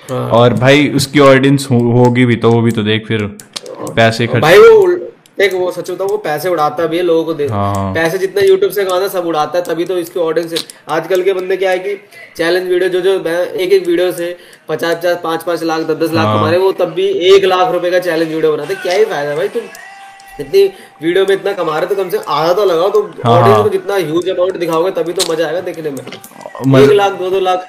हाँ। 0.10 0.30
और 0.32 0.54
भाई 0.56 0.88
उसकी 0.96 1.20
ऑडियंस 1.22 1.68
होगी 1.72 2.26
भी 2.26 2.36
तो 2.38 2.52
वो 2.52 2.62
भी 2.62 2.72
तो 2.72 2.84
देख 2.84 3.08
फिर 3.08 3.26
पैसे 3.96 4.28
खर्च 4.28 4.42
भाई 4.42 4.58
वो 4.60 5.09
देख 5.40 5.54
वो 5.54 5.72
सच 5.72 5.90
बताऊँ 5.92 6.10
वो 6.10 6.18
पैसे 6.20 6.50
उड़ाता 6.50 6.86
भी 6.86 6.98
है 6.98 7.04
लोगों 7.04 7.24
को 7.26 7.34
दे 7.34 7.48
हाँ। 7.48 7.94
पैसे 7.94 8.18
जितना 8.18 8.42
यूट्यूब 8.44 8.72
से 8.72 8.84
कमाता 8.86 9.08
सब 9.10 9.26
उड़ाता 9.28 9.58
है 9.58 9.64
तभी 9.66 9.86
तो 9.86 9.98
इसकी 10.00 10.20
ऑडियंस 10.20 10.66
आजकल 10.90 11.24
के 11.24 11.34
बंदे 11.34 11.58
क्या 11.58 11.72
है 11.72 11.80
कि 11.80 11.96
चैलेंज 12.38 12.68
वीडियो 12.68 12.90
जो 12.90 13.02
जो 13.02 13.14
एक 13.14 13.72
एक 13.72 13.88
वीडियो 13.88 14.12
से 14.14 14.36
पचास 14.70 14.96
पचास 14.96 15.20
पाँच 15.24 15.44
पाँच 15.44 15.64
लाख 15.64 15.86
दस 15.88 15.98
दस 15.98 16.12
लाख 16.12 16.26
हाँ। 16.26 16.38
कमा 16.38 16.50
रहे 16.50 16.60
वो 16.60 16.72
तब 16.76 16.92
भी 16.94 17.08
एक 17.30 17.46
लाख 17.46 17.72
रुपए 17.72 17.92
का 17.92 18.00
चैलेंज 18.02 18.34
वीडियो 18.34 18.52
बनाते 18.52 18.76
क्या 18.78 18.94
ही 18.94 19.06
फ़ायदा 19.06 19.36
भाई 19.36 19.48
तुम 19.50 19.62
इतनी 20.40 20.66
वीडियो 21.02 21.26
में 21.26 21.34
इतना 21.34 21.54
कमा 21.54 21.78
रहे 21.78 21.88
तो 21.88 21.96
कम 21.96 22.10
से 22.10 22.18
कम 22.18 22.34
आधा 22.34 22.54
तो 22.54 22.66
लगाओ 22.66 22.90
तो 22.90 23.02
ऑडियंस 23.02 23.56
हाँ। 23.56 23.64
को 23.64 23.70
जितना 23.70 23.96
ह्यूज 23.98 24.30
अमाउंट 24.30 24.58
दिखाओगे 24.58 24.92
तभी 24.94 25.14
तो 25.14 25.32
मज़ा 25.32 25.48
आएगा 25.48 25.62
देखने 25.64 25.90
में 25.92 26.84
एक 26.84 26.92
लाख 26.94 27.20
दो 27.20 27.30
दो 27.30 27.40
लाख 27.42 27.68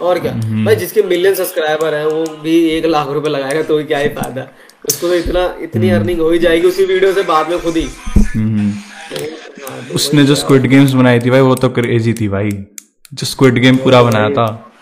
और 0.00 0.18
क्या 0.18 0.32
हम्म। 0.34 0.64
भाई 0.64 0.76
जिसके 0.76 1.02
मिलियन 1.04 1.34
सब्सक्राइबर 1.34 1.94
हैं 1.94 2.04
वो 2.06 2.24
भी 2.42 2.58
एक 2.68 2.86
लाख 2.88 3.08
रुपए 3.10 3.28
लगाएगा 3.30 3.62
तो 3.64 3.82
क्या 3.84 3.98
ही 3.98 4.08
फ़ायदा 4.10 4.46
उसको 4.84 5.08
तो 5.08 5.14
इतना 5.14 5.58
इतनी 5.62 5.88
हम्म। 5.88 6.00
अर्निंग 6.00 6.20
हो 6.20 6.30
ही 6.30 6.38
जाएगी 6.38 6.68
उसी 6.68 6.84
वीडियो 6.84 7.12
से 7.12 7.22
बाद 7.22 7.50
में 7.50 7.62
खुद 7.62 7.76
ही। 7.76 7.86
हम्म। 8.36 8.70
हाँ, 8.70 9.88
तो 9.88 9.94
उसने 9.94 10.24
जो 10.24 10.34
स्क्विड 10.34 10.66
गेम्स 10.66 10.92
बनाई 10.92 11.20
थी 11.20 11.30
भाई 11.30 11.40
वो 11.40 11.54
तो 11.54 11.68
क्रेजी 11.68 12.12
थी 12.12 12.28
भाई। 12.28 12.50
जो 13.12 13.26
स्क्विड 13.26 13.58
गेम 13.58 13.76
पूरा 13.76 14.02
बनाया 14.02 14.30
था। 14.30 14.72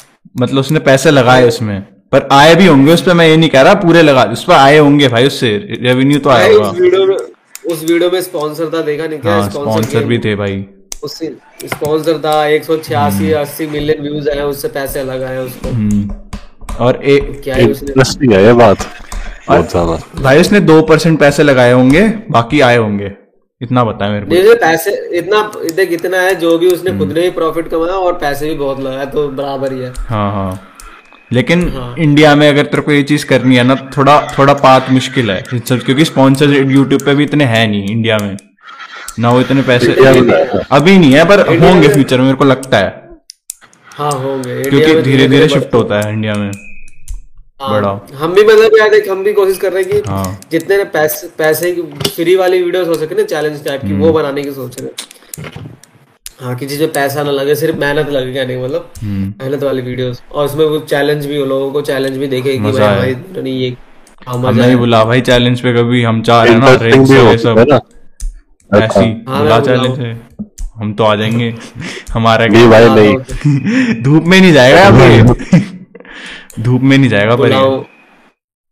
मतलब 0.41 0.59
उसने 0.59 0.79
पैसे 0.81 1.11
लगाए 1.11 1.49
उसमें। 1.49 1.81
पर 2.13 2.29
आए 2.33 2.55
भी 2.55 2.67
होंगे 2.67 2.93
उस 2.93 3.03
पर 3.03 3.15
मैं 3.15 3.29
ये 3.29 3.37
नहीं 3.37 3.51
कह 3.51 3.63
रहा 3.63 3.75
पूरे 3.75 4.03
लगा 4.03 4.25
उस 4.25 4.45
पर 4.45 4.55
आए 4.55 4.79
होंगे 4.79 5.09
भाई 5.09 5.27
उससे 5.27 5.51
रेवेन्यू 5.83 6.19
तो 6.19 6.31
आया 6.31 6.53
होगा 6.53 6.69
उस 6.69 6.81
वीडियो 6.81 7.07
में 7.07 7.17
उस 7.73 7.85
वीडियो 7.85 8.11
में 8.11 8.21
स्पॉन्सर 8.23 8.71
था 8.75 8.83
देखा 8.83 9.07
नहीं 9.07 9.19
क्या? 9.19 9.33
हाँ 9.33 9.51
स्पॉन्सर 9.51 10.05
भी 10.05 10.19
थे 10.19 10.35
भाई। 10.35 10.65
उससे 11.05 11.27
स्पॉन्सर 11.65 12.19
था 12.19 12.47
एक 12.47 12.65
सौ 12.65 12.77
छियासी 12.77 13.33
अस्सी 13.33 13.67
मिलियन 13.67 14.03
व्यूज़ 14.03 14.29
आए 14.31 14.43
उससे 14.43 14.69
पैसे 14.69 15.01
अलग 15.01 15.23
आए 15.23 15.39
उसको। 15.39 15.69
हम्म। 15.69 16.11
और 16.81 17.01
ए, 17.05 17.41
क्या 17.45 17.55
ही 17.55 17.67
उसने 17.67 18.35
है 18.35 18.45
ये 18.45 18.53
बात। 18.53 18.77
बहुत 19.49 19.71
ज़्यादा। 19.71 20.23
भाई 20.23 20.41
उसने 20.41 20.61
दो 20.63 20.81
परसेंट 20.83 21.19
पैसे 21.21 21.43
लगाए 21.43 21.73
होंगे 21.73 22.03
बाकी 22.31 22.61
आए 22.61 22.77
होंगे। 22.77 23.11
इतना 23.61 23.85
बताया 23.85 24.13
मेरे 24.13 24.27
को। 24.27 24.33
नहीं 24.33 24.43
नहीं, 24.43 24.55
पैसे 24.57 24.91
इतना 25.19 25.43
देख 25.75 25.93
इतना 25.93 26.21
है 26.21 26.35
जो 26.35 26.57
भी 26.59 26.69
उसने 26.69 26.99
खुद 26.99 27.13
ने 27.13 27.23
ही 27.23 27.31
प्रॉफिट 27.33 27.69
कमाया 27.69 27.95
और 27.97 28.13
पैसे 28.19 28.49
भी 28.49 28.55
बहुत 28.57 28.81
लगाया 28.81 29.05
तो 29.07 29.29
बराबर 29.31 29.73
ही 29.73 29.81
है। 29.81 29.93
हाँ 30.09 30.31
हाँ। 30.33 30.69
लेकिन 31.31 31.69
हाँ। 31.71 31.95
इंडिया 31.99 32.35
में 32.35 32.49
अगर 32.49 32.67
तेरे 32.67 32.83
को 32.83 32.93
ये 32.93 33.03
चीज़ 33.03 33.27
करनी 33.27 33.57
है 33.57 33.63
ना 33.65 33.75
थोड़ा 33.97 34.21
थोड़ा 34.39 34.55
पात 34.57 34.91
मुश्किल 34.91 35.31
है 35.31 35.43
क्योंकि 35.45 36.05
स्पॉन्सर 36.05 36.51
यूट्यूब 36.51 37.03
पे 37.03 37.15
भी 37.15 37.25
इतने 37.25 37.45
हैं 37.45 37.67
नहीं 37.69 37.91
इंडिया 37.91 38.19
में। 38.19 38.37
ना 39.19 39.31
वो 39.31 39.41
इतने 39.41 39.63
पैसे 39.63 39.93
अभी 39.93 40.99
नहीं 40.99 41.13
है 41.13 41.25
पर 41.27 41.41
होंगे 41.59 41.89
फ्यूचर 41.89 42.19
में 42.19 42.25
मेरे 42.25 42.37
को 42.37 42.45
लगता 42.45 42.79
है। 42.79 43.01
हाँ 43.93 44.13
होंगे। 44.13 44.63
क्योंकि 44.63 45.01
धीरे 45.03 45.29
धीरे 45.29 45.49
शिफ्ट 45.49 45.75
होता 45.75 46.01
है 46.01 46.13
इंडिया 46.13 46.35
में। 46.35 46.51
बड़ा। 47.71 47.91
हम 48.19 48.35
भी 48.35 48.43
मतलब 48.45 48.77
यार 48.79 48.89
देख 48.91 49.09
हम 49.09 49.23
भी 49.25 49.33
कोशिश 49.33 49.59
कर 49.59 49.73
रहे 49.73 49.83
हैं 49.83 49.93
कि 49.93 50.11
हाँ। 50.11 50.39
जितने 50.51 50.77
ना 50.77 50.85
पैसे 50.93 51.29
पैसे 51.39 51.73
की 51.73 51.83
फ्री 52.09 52.37
वाली 52.37 52.63
वीडियोस 52.63 52.89
हो 52.89 52.95
सके 52.95 53.15
ना 53.15 53.23
चैलेंज 53.23 53.65
टाइप 53.65 53.81
की 53.81 53.89
हम्म। 53.89 54.01
वो 54.03 54.13
बनाने 54.13 54.43
की 54.43 54.51
सोच 54.53 54.81
रहे 54.81 54.89
हैं। 54.89 55.71
हाँ 56.41 56.55
कि 56.57 56.67
जिसमें 56.67 56.93
पैसा 56.93 57.23
ना 57.23 57.31
लगे 57.31 57.55
सिर्फ़ 57.55 57.77
मेहनत 57.77 58.09
लगे 58.11 58.33
क्या 58.33 58.45
नहीं 58.45 58.63
मतलब 58.65 58.91
हम्म। 59.03 59.33
मेहनत 59.43 59.63
वाली 59.63 59.83
वीडियोस 59.83 60.23
और 60.33 60.45
उसमें 60.45 60.65
वो 60.65 60.79
चैलेंज 60.79 61.27
भी 61.27 61.37
हो 61.37 61.45
लोगों 61.45 61.71
को 61.73 61.81
चैलेंज 61.83 62.17
भी 62.17 62.27
देखे 62.27 62.53
कि 62.53 62.59
भाई। 62.59 63.15
भाई 63.15 63.51
ये 63.51 63.69
हाँ, 64.29 64.35
हम 64.35 64.41
मज़ा 64.41 64.61
नहीं 64.61 64.71
है 64.71 64.77
बुला 64.77 65.05
भाई 65.05 65.21
चैलेंज 65.21 65.61
पे 65.61 65.73
कभी 65.73 66.03
हम 66.03 66.23
चाह 66.23 66.43
रहे 66.45 66.53
हैं 66.53 66.61
ना 66.61 66.77
भी 66.77 67.31
ये 67.31 67.39
सब। 67.39 67.59
ऐसी 68.71 69.25
हाँ, 69.29 69.43
बुला 69.43 69.61
चैलेंज 69.61 69.99
है। 69.99 70.21
हम 70.77 70.93
तो 70.95 71.05
आ 71.05 71.15
जाएँगे। 71.17 71.55
हमारा 72.13 72.47
भाई 72.47 72.89
नहीं। 72.89 74.03
धूप 74.03 74.25
में 74.25 74.41
नहीं 74.41 74.53
जाएगा 74.53 74.87
अब 74.87 75.01
ये 75.01 75.61
धूप 76.53 76.81
में 76.83 76.97
नहीं 76.97 77.09
जाएगा 77.11 77.37
पर 77.37 77.51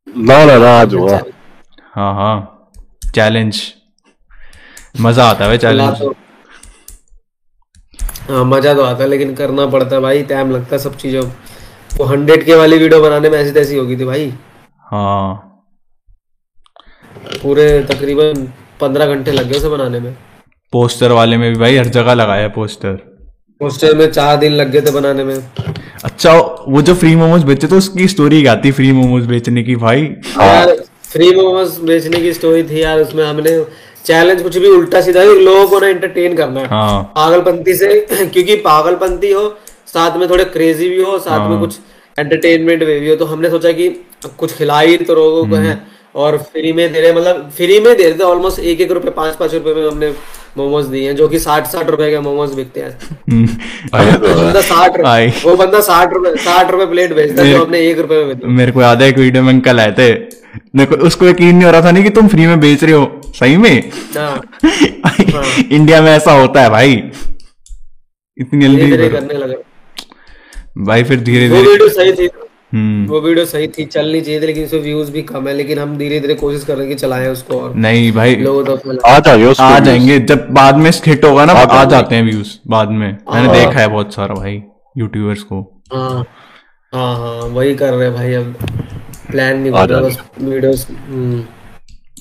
ना 0.06 0.44
ना 0.44 0.56
ना 0.58 0.70
आज 0.78 0.94
हुआ 0.94 1.20
हाँ 1.94 2.14
हाँ। 2.14 2.70
चैलेंज 3.14 3.60
मज़ा 5.00 5.24
आता 5.24 5.44
है 5.44 5.58
चैलेंज 5.58 5.98
तो। 5.98 6.14
हाँ 8.28 8.44
मज़ा 8.44 8.74
तो 8.74 8.82
आता 8.82 9.02
है 9.02 9.08
लेकिन 9.08 9.34
करना 9.34 9.66
पड़ता 9.66 9.96
है 9.96 10.02
भाई 10.02 10.22
टाइम 10.24 10.50
लगता 10.50 10.76
है 10.76 10.78
सब 10.82 10.96
चीज़ों। 10.96 11.24
वो 11.96 12.04
हंड्रेड 12.06 12.44
के 12.46 12.54
वाली 12.54 12.78
वीडियो 12.78 13.00
बनाने 13.02 13.30
में 13.30 13.38
ऐसी 13.38 13.52
तैसी 13.52 13.76
होगी 13.76 13.96
थी 13.96 14.04
भाई। 14.04 14.32
हाँ। 14.90 15.46
पूरे 17.42 17.68
तकरीबन 17.84 18.46
पंद्रह 18.80 19.14
घंटे 19.14 19.32
लग 19.32 19.48
गए 19.48 19.58
उसे 19.58 19.68
बनाने 19.68 20.00
में। 20.00 20.12
पोस्टर 20.72 21.12
वाले 21.12 21.36
में 21.36 21.52
भी 21.52 21.58
भाई 21.60 21.76
हर 21.76 21.86
जगह 21.88 22.14
लगाया 22.14 22.48
पोस्टर 22.50 22.94
पोस्टर 23.60 23.96
में 23.96 24.10
चार 24.10 24.36
दिन 24.36 24.52
लग 24.52 24.70
गए 24.70 24.80
थे 24.80 24.90
बनाने 24.92 25.24
में। 25.24 25.36
अच्छा 26.04 26.32
वो 26.68 26.82
जो 26.82 26.94
फ्री 26.94 27.14
मोमोज 27.16 27.42
बेचे 27.44 27.66
तो 27.66 27.76
उसकी 27.78 28.06
स्टोरी 28.08 28.40
क्या 28.42 28.54
थी 28.56 28.70
फ्री 28.72 28.92
मोमोज 28.92 29.26
बेचने 29.26 29.62
की 29.62 29.74
भाई? 29.76 30.02
यार 30.02 30.74
फ्री 31.04 31.30
मोमोज 31.36 31.76
बेचने 31.84 32.20
की 32.20 32.32
स्टोरी 32.32 32.62
थी 32.62 32.82
यार 32.82 33.00
उसमें 33.00 33.24
हमने 33.24 33.58
चैलेंज 34.04 34.42
कुछ 34.42 34.56
भी 34.56 34.68
उल्टा 34.68 35.00
सीधा 35.00 35.22
ही 35.22 35.34
लोगों 35.40 35.66
को 35.68 35.78
ना 35.80 35.86
एंटरटेन 35.88 36.36
करना 36.36 36.60
है। 36.60 36.66
हाँ। 36.66 37.02
पागलपंती 37.16 37.74
से 37.74 38.00
क्योंकि 38.10 38.56
पागलपंती 38.66 39.30
हो 39.32 39.48
साथ 39.86 40.16
में 40.18 40.28
थोड़े 40.30 40.44
क्रेजी 40.56 40.88
भी 40.88 41.02
हो 41.02 41.18
साथ 41.18 41.38
हाँ। 41.38 41.48
में 41.48 41.58
कुछ 41.60 41.78
एंटरटेनमेंट 42.18 42.84
भी 42.84 43.08
हो 43.08 43.16
तो 43.16 43.24
हमने 43.24 43.50
सोचा 43.50 43.72
कि 43.72 43.88
कुछ 44.38 44.56
खिलाई 44.56 44.96
तो 44.98 45.14
लोगों 45.14 45.46
को 45.48 45.56
है। 45.56 45.80
और 46.14 46.36
फ्री 46.42 46.72
में 46.72 46.92
दे 46.92 47.00
रहे 47.00 47.12
मतलब 47.12 47.50
फ्री 47.56 47.78
में 47.80 47.96
दे 47.96 48.02
रहे 48.02 48.18
थे 48.18 48.22
ऑलमोस्ट 48.24 48.58
एक 48.60 48.80
एक 48.80 48.92
रुपए 48.92 49.10
पाँच 49.16 49.36
पाँच 49.36 49.54
रुपए 49.54 49.74
में 49.74 49.86
हमने 49.86 50.10
मोमोज 50.58 50.86
दिए 50.86 51.06
हैं 51.06 51.16
जो 51.16 51.28
कि 51.28 51.38
साठ 51.38 51.66
साठ 51.66 51.90
रुपए 51.90 52.10
के 52.10 52.20
मोमोज 52.20 52.52
बिकते 52.54 52.80
हैं। 52.80 52.98
हम्म, 53.30 53.46
तो 53.46 53.98
है। 53.98 54.18
बंदा 54.18 54.60
साठ 54.60 54.96
रुपए 54.96 55.32
वो 55.44 55.56
बंदा 55.56 55.80
साठ 55.80 56.12
रुपए 56.12 56.34
साठ 56.36 56.70
रुपए 56.70 56.86
प्लेट 56.86 57.14
बेचता 57.14 57.42
है 57.42 57.50
जो 57.52 57.64
हमने 57.64 57.80
एक 57.80 57.98
रुपए 57.98 58.24
में 58.24 58.54
मेरे 58.56 58.72
को 58.72 58.82
याद 58.82 59.02
है 59.02 59.08
एक 59.08 59.18
वीडियो 59.18 59.42
में 59.42 59.52
अंकल 59.52 59.80
आए 59.80 59.92
थे। 59.92 60.12
मेरे 60.76 60.86
को 60.86 60.94
उसको 61.06 61.26
यकीन 61.26 61.54
नहीं 61.56 61.64
हो 61.64 61.70
रहा 61.70 61.82
था 61.82 61.90
नहीं 61.90 62.04
कि 62.04 62.10
तुम 62.10 62.28
फ्री 62.28 62.46
में 62.46 62.60
बेच 62.60 62.84
रहे 62.84 62.92
हो। 62.92 63.20
सही 63.40 63.56
में? 63.56 63.90
हाँ। 64.18 64.40
इंडिया 65.72 66.00
में 66.02 66.12
ऐसा 66.12 66.32
होता 66.32 66.62
है 66.62 66.70
भाई। 66.70 66.92
इतनी 68.38 68.64
जल्दी 68.66 69.08
करने 69.08 69.34
लगा। 69.34 69.54
भाई 70.78 71.04
फिर 71.04 71.20
धीरे 71.20 71.48
धीरे 71.48 71.68
वीडियो 71.70 71.88
सही 71.88 72.12
थी। 72.12 72.28
वो 72.72 73.20
वीडियो 73.20 73.44
सही 73.46 73.68
थी 73.68 73.84
चलनी 73.84 74.20
चाहिए 74.20 74.40
थी 74.40 74.46
लेकिन 74.46 74.64
उसमें 74.64 74.80
व्यूज़ 74.80 75.10
भी 75.12 75.22
कम 75.22 75.48
है 75.48 75.54
लेकिन 75.54 75.78
हम 75.78 75.96
धीरे 75.98 76.20
धीरे 76.20 76.34
कोशिश 76.34 76.64
कर 76.64 76.76
रहे 76.76 76.86
हैं 76.86 76.88
कि 76.88 77.00
चलाएँ 77.00 77.28
उसको 77.28 77.60
और 77.60 77.74
नहीं 77.76 78.12
भाई 78.12 78.36
लोगों। 78.36 78.96
आ 79.06 79.18
जाएँगे 79.18 79.52
आ 79.62 79.78
जाएँगे 79.78 80.18
जब 80.26 80.46
बाद 80.52 80.76
में 80.76 80.90
हिट 81.06 81.24
होगा 81.24 81.44
ना 81.44 81.52
आ 81.52 81.84
जाते 81.84 82.14
हैं 82.14 82.22
व्यूज़ 82.24 82.56
बाद 82.68 82.88
में। 82.90 82.98
मैंने 82.98 83.46
हाँ। 83.46 83.56
देखा 83.56 83.80
है 83.80 83.88
बहुत 83.88 84.14
सारा 84.14 84.34
भाई 84.34 84.62
यूट्यूबर्स 84.98 85.42
को। 85.42 85.60
हाँ 85.94 86.24
हाँ 86.92 87.14
हाँ 87.18 87.48
वही 87.48 87.74
कर 87.74 87.92
रहे 87.92 88.08
हैं 88.08 88.14
भाई 88.14 88.32
अब। 88.34 88.54
प्लान 89.30 89.58
नहीं 89.58 89.72
कर 89.72 90.02
बस 90.02 90.18
वीडियोस 90.40 90.86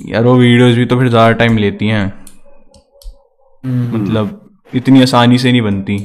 यार 0.09 0.23
वो 0.23 0.35
वीडियोस 0.35 0.75
भी 0.75 0.85
तो 0.85 0.97
फिर 0.99 1.09
ज़्यादा 1.09 1.31
टाइम 1.37 1.57
लेती 1.57 1.87
हैं। 1.87 2.05
मतलब 3.63 4.39
इतनी 4.73 5.01
आसानी 5.01 5.37
से 5.37 5.51
नहीं 5.51 5.61
बनती। 5.61 5.97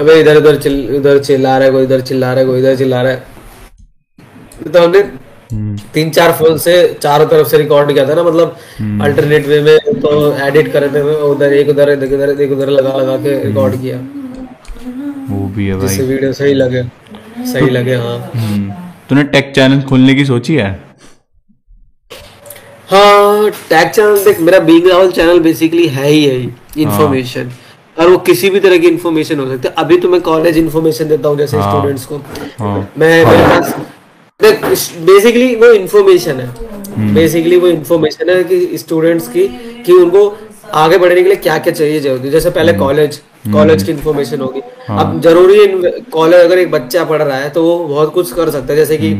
अबे 0.00 0.14
इधर 0.20 0.36
उधर 0.36 0.56
चिल 0.62 0.74
उधर 0.96 1.18
चिल्ला 1.24 1.56
रहा 1.58 1.66
है 1.66 1.72
कोई 1.72 1.84
इधर 1.84 2.00
चिल्ला 2.10 2.32
रहा 2.32 2.40
है 2.40 2.46
कोई 2.46 2.58
इधर 2.58 2.76
चिल्ला 2.76 3.02
रहा 3.02 3.12
है। 3.12 4.70
तो 4.72 4.82
हमने 4.82 4.98
हम्म, 4.98 5.76
तीन 5.94 6.10
चार 6.10 6.32
फ़ोन 6.32 6.58
से 6.58 6.74
चारों 7.02 7.26
तरफ़ 7.28 7.48
से 7.48 7.58
रिकॉर्ड 7.58 7.92
किया 7.92 8.08
था 8.08 8.14
ना 8.14 8.22
मतलब 8.22 8.56
अल्टरनेट 9.04 9.46
वे 9.46 9.60
में 9.62 10.00
तो 10.00 10.10
एडिट 10.46 10.72
कर 10.72 10.82
रहे 10.82 10.90
थे 10.94 11.14
उधर 11.30 11.52
एक 11.54 11.68
उधर 11.68 11.88
एक 11.90 12.12
उधर 12.12 12.40
एक 12.42 12.52
उधर 12.52 12.68
लगा 12.70 12.96
लगा 12.96 13.16
के 13.24 13.42
रिकॉर्ड 13.44 13.80
किया। 13.82 13.96
वो 15.30 15.46
भी 15.56 15.66
है 15.66 15.74
भाई। 15.74 15.88
जिससे 15.88 16.02
वीडियो 16.06 16.32
सही 16.32 16.54
लगे 16.54 16.82
सही 17.52 17.70
लगे 17.70 17.94
हाँ। 17.96 18.16
हम्म, 18.34 18.70
तूने 19.08 19.22
टेक 19.34 19.52
चैनल 19.54 19.80
खोलने 19.88 20.14
की 20.14 20.24
सोची 20.24 20.54
है? 20.54 20.70
हाँ 22.90 23.50
टैग 23.68 23.90
चैनल 23.90 24.24
देख 24.24 24.40
मेरा 24.40 24.58
बीइंग 24.60 24.88
राहुल 24.90 25.10
चैनल 25.12 25.38
बेसिकली 25.40 25.86
है 25.88 26.08
ही 26.08 26.24
है। 26.24 26.36
इन्फॉर्मेशन 26.78 27.50
और 27.96 28.10
वो 28.10 28.16
किसी 28.26 28.50
भी 28.50 28.60
तरह 28.60 28.78
की 28.78 28.88
इन्फॉर्मेशन 28.88 29.40
हो 29.40 29.46
सकती 29.46 29.68
है। 29.68 29.74
अभी 29.78 29.96
तो 29.98 30.08
मैं 30.08 30.20
कॉलेज 30.22 30.58
इन्फॉर्मेशन 30.58 31.08
देता 31.08 31.28
हूँ 31.28 31.38
जैसे 31.38 31.56
हाँ। 31.56 31.70
स्टूडेंट्स 31.70 32.04
को। 32.06 32.16
हाँ। 32.58 32.78
मैं 32.98 33.24
मेरे 33.24 33.42
पास 33.44 33.74
बेसिकली 35.00 35.54
वो 35.56 35.72
इन्फॉर्मेशन 35.72 36.40
है। 36.40 36.46
हम्म। 36.46 37.14
बेसिकली 37.14 37.56
वो 37.56 37.68
इन्फॉर्मेशन 37.68 38.30
है 38.30 38.42
कि 38.44 38.78
स्टूडेंट्स 38.78 39.28
की 39.28 39.46
कि 39.86 39.92
उनको 39.92 40.26
आगे 40.74 40.98
बढ़ने 40.98 41.22
के 41.22 41.28
लिए 41.28 41.36
क्या 41.36 41.58
क्या 41.58 41.72
चाहिए 41.72 42.00
ज़रूरी 42.00 42.30
जैसे 42.30 42.48
हम्म। 42.48 42.54
पहले 42.56 42.72
कॉलेज 42.78 43.20
कॉलेज 43.52 43.82
की 43.82 43.92
इन्फॉर्मेशन 43.92 44.40
होगी। 44.40 44.60
अब 44.90 45.20
ज़रूरी 45.20 45.58
है 45.58 45.90
कॉलेज 46.12 46.40
अगर 46.40 46.58
एक 46.58 46.70
बच्चा 46.70 47.04
पढ़ 47.04 47.22
रहा 47.22 47.38
है 47.38 47.48
तो 47.50 47.62
वो 47.64 47.78
बहुत 47.86 48.12
कुछ 48.14 48.32
कर 48.32 48.50
सकता 48.50 48.72
है। 48.72 48.76
जैसे 48.76 48.96
कि 48.96 49.12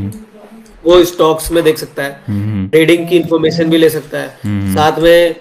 वो 0.84 1.02
स्टॉक्स 1.04 1.50
में 1.52 1.62
देख 1.64 1.78
सकता 1.78 2.02
है। 2.02 2.20
हम्म, 2.28 2.68
ट्रेडिंग 2.68 3.08
की 3.08 3.16
इन्फॉर्मेशन 3.16 3.70
भी 3.70 3.78
ले 3.78 3.88
सकता 3.90 4.18
है। 4.18 4.74
साथ 4.74 4.98
में 5.00 5.34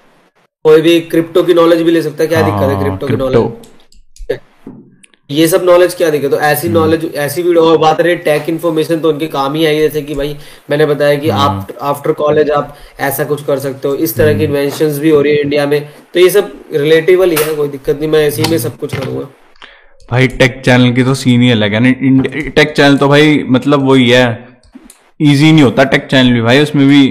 कोई 0.66 0.82
भी 0.82 1.00
क्रिप्टो 1.12 1.42
की 1.44 1.54
नॉलेज 1.54 1.82
भी 1.82 1.92
ले 1.92 2.02
सकता 2.02 2.24
है 2.24 2.28
क्या 2.30 2.42
दिक्कत 2.42 2.62
है 2.62 2.74
हाँ, 2.74 2.82
क्रिप्टो 2.82 3.08
की 3.08 3.16
नॉलेज 3.16 4.40
ये 5.30 5.48
सब 5.48 5.64
नॉलेज 5.66 5.94
क्या 5.96 6.10
दिक्कत 6.10 6.32
तो 6.32 6.40
ऐसी 6.40 6.70
नॉलेज 6.70 7.06
ऐसी 7.16 7.42
वीडियो 7.42 7.64
और 7.66 7.78
बात 7.78 8.02
रही 8.02 8.16
टेक 8.26 8.50
इन्फॉर्मेशन 8.50 9.00
तो 9.00 9.10
उनके 9.10 9.28
काम 9.28 9.54
ही 9.54 9.66
आई 9.66 9.80
जैसे 9.80 10.02
कि 10.02 10.16
भाई 10.16 10.36
मैंने 10.70 10.86
बताया 10.86 11.16
कि 11.20 11.30
आप 11.30 11.68
आफ्टर 11.82 12.12
कॉलेज 12.14 12.52
आप 12.52 12.76
ऐसा 13.00 13.24
कुछ 13.24 13.44
कर 13.46 13.60
सकते 13.60 13.88
हो। 13.88 13.96
इस 13.98 14.16
तरह 14.16 14.38
की 14.38 14.44
इन्वेंशन 14.44 15.00
भी 15.00 15.10
हो 15.10 15.22
रही 15.22 15.34
है 15.34 15.42
इंडिया 15.42 15.66
में। 15.66 15.90
तो 16.14 16.20
ये 16.20 16.30
सब 16.30 16.52
रिलेटेबल 16.74 17.32
ही 17.32 17.38
है 17.44 17.56
कोई 17.56 17.68
दिक्कत 17.68 18.00
नहीं 18.00 18.10
मैं 18.10 18.28
इसी 18.28 18.50
में 18.52 18.58
सब 18.58 18.78
कुछ 18.78 18.96
करूँगा। 18.98 19.28
भाई 20.10 20.28
टेक 20.28 20.62
चैनल 20.66 20.92
की 20.94 21.04
तो 21.04 21.14
सीन 21.16 21.42
ही 21.42 21.52
अलग 21.52 21.74
है 21.74 21.80
ना। 21.80 21.92
टेक 22.50 22.74
चैनल 22.76 22.98
तो 22.98 23.08
भाई 23.08 23.44
मतलब 23.50 23.88
वही 23.90 24.10
है। 24.10 24.26
इजी 25.20 25.52
नहीं 25.52 25.64
होता 25.64 25.84
टेक 25.86 26.08
चैनल 26.12 26.34
भी 26.34 26.42
भाई 26.42 26.60
उसमें 26.60 26.88
भी 26.88 27.04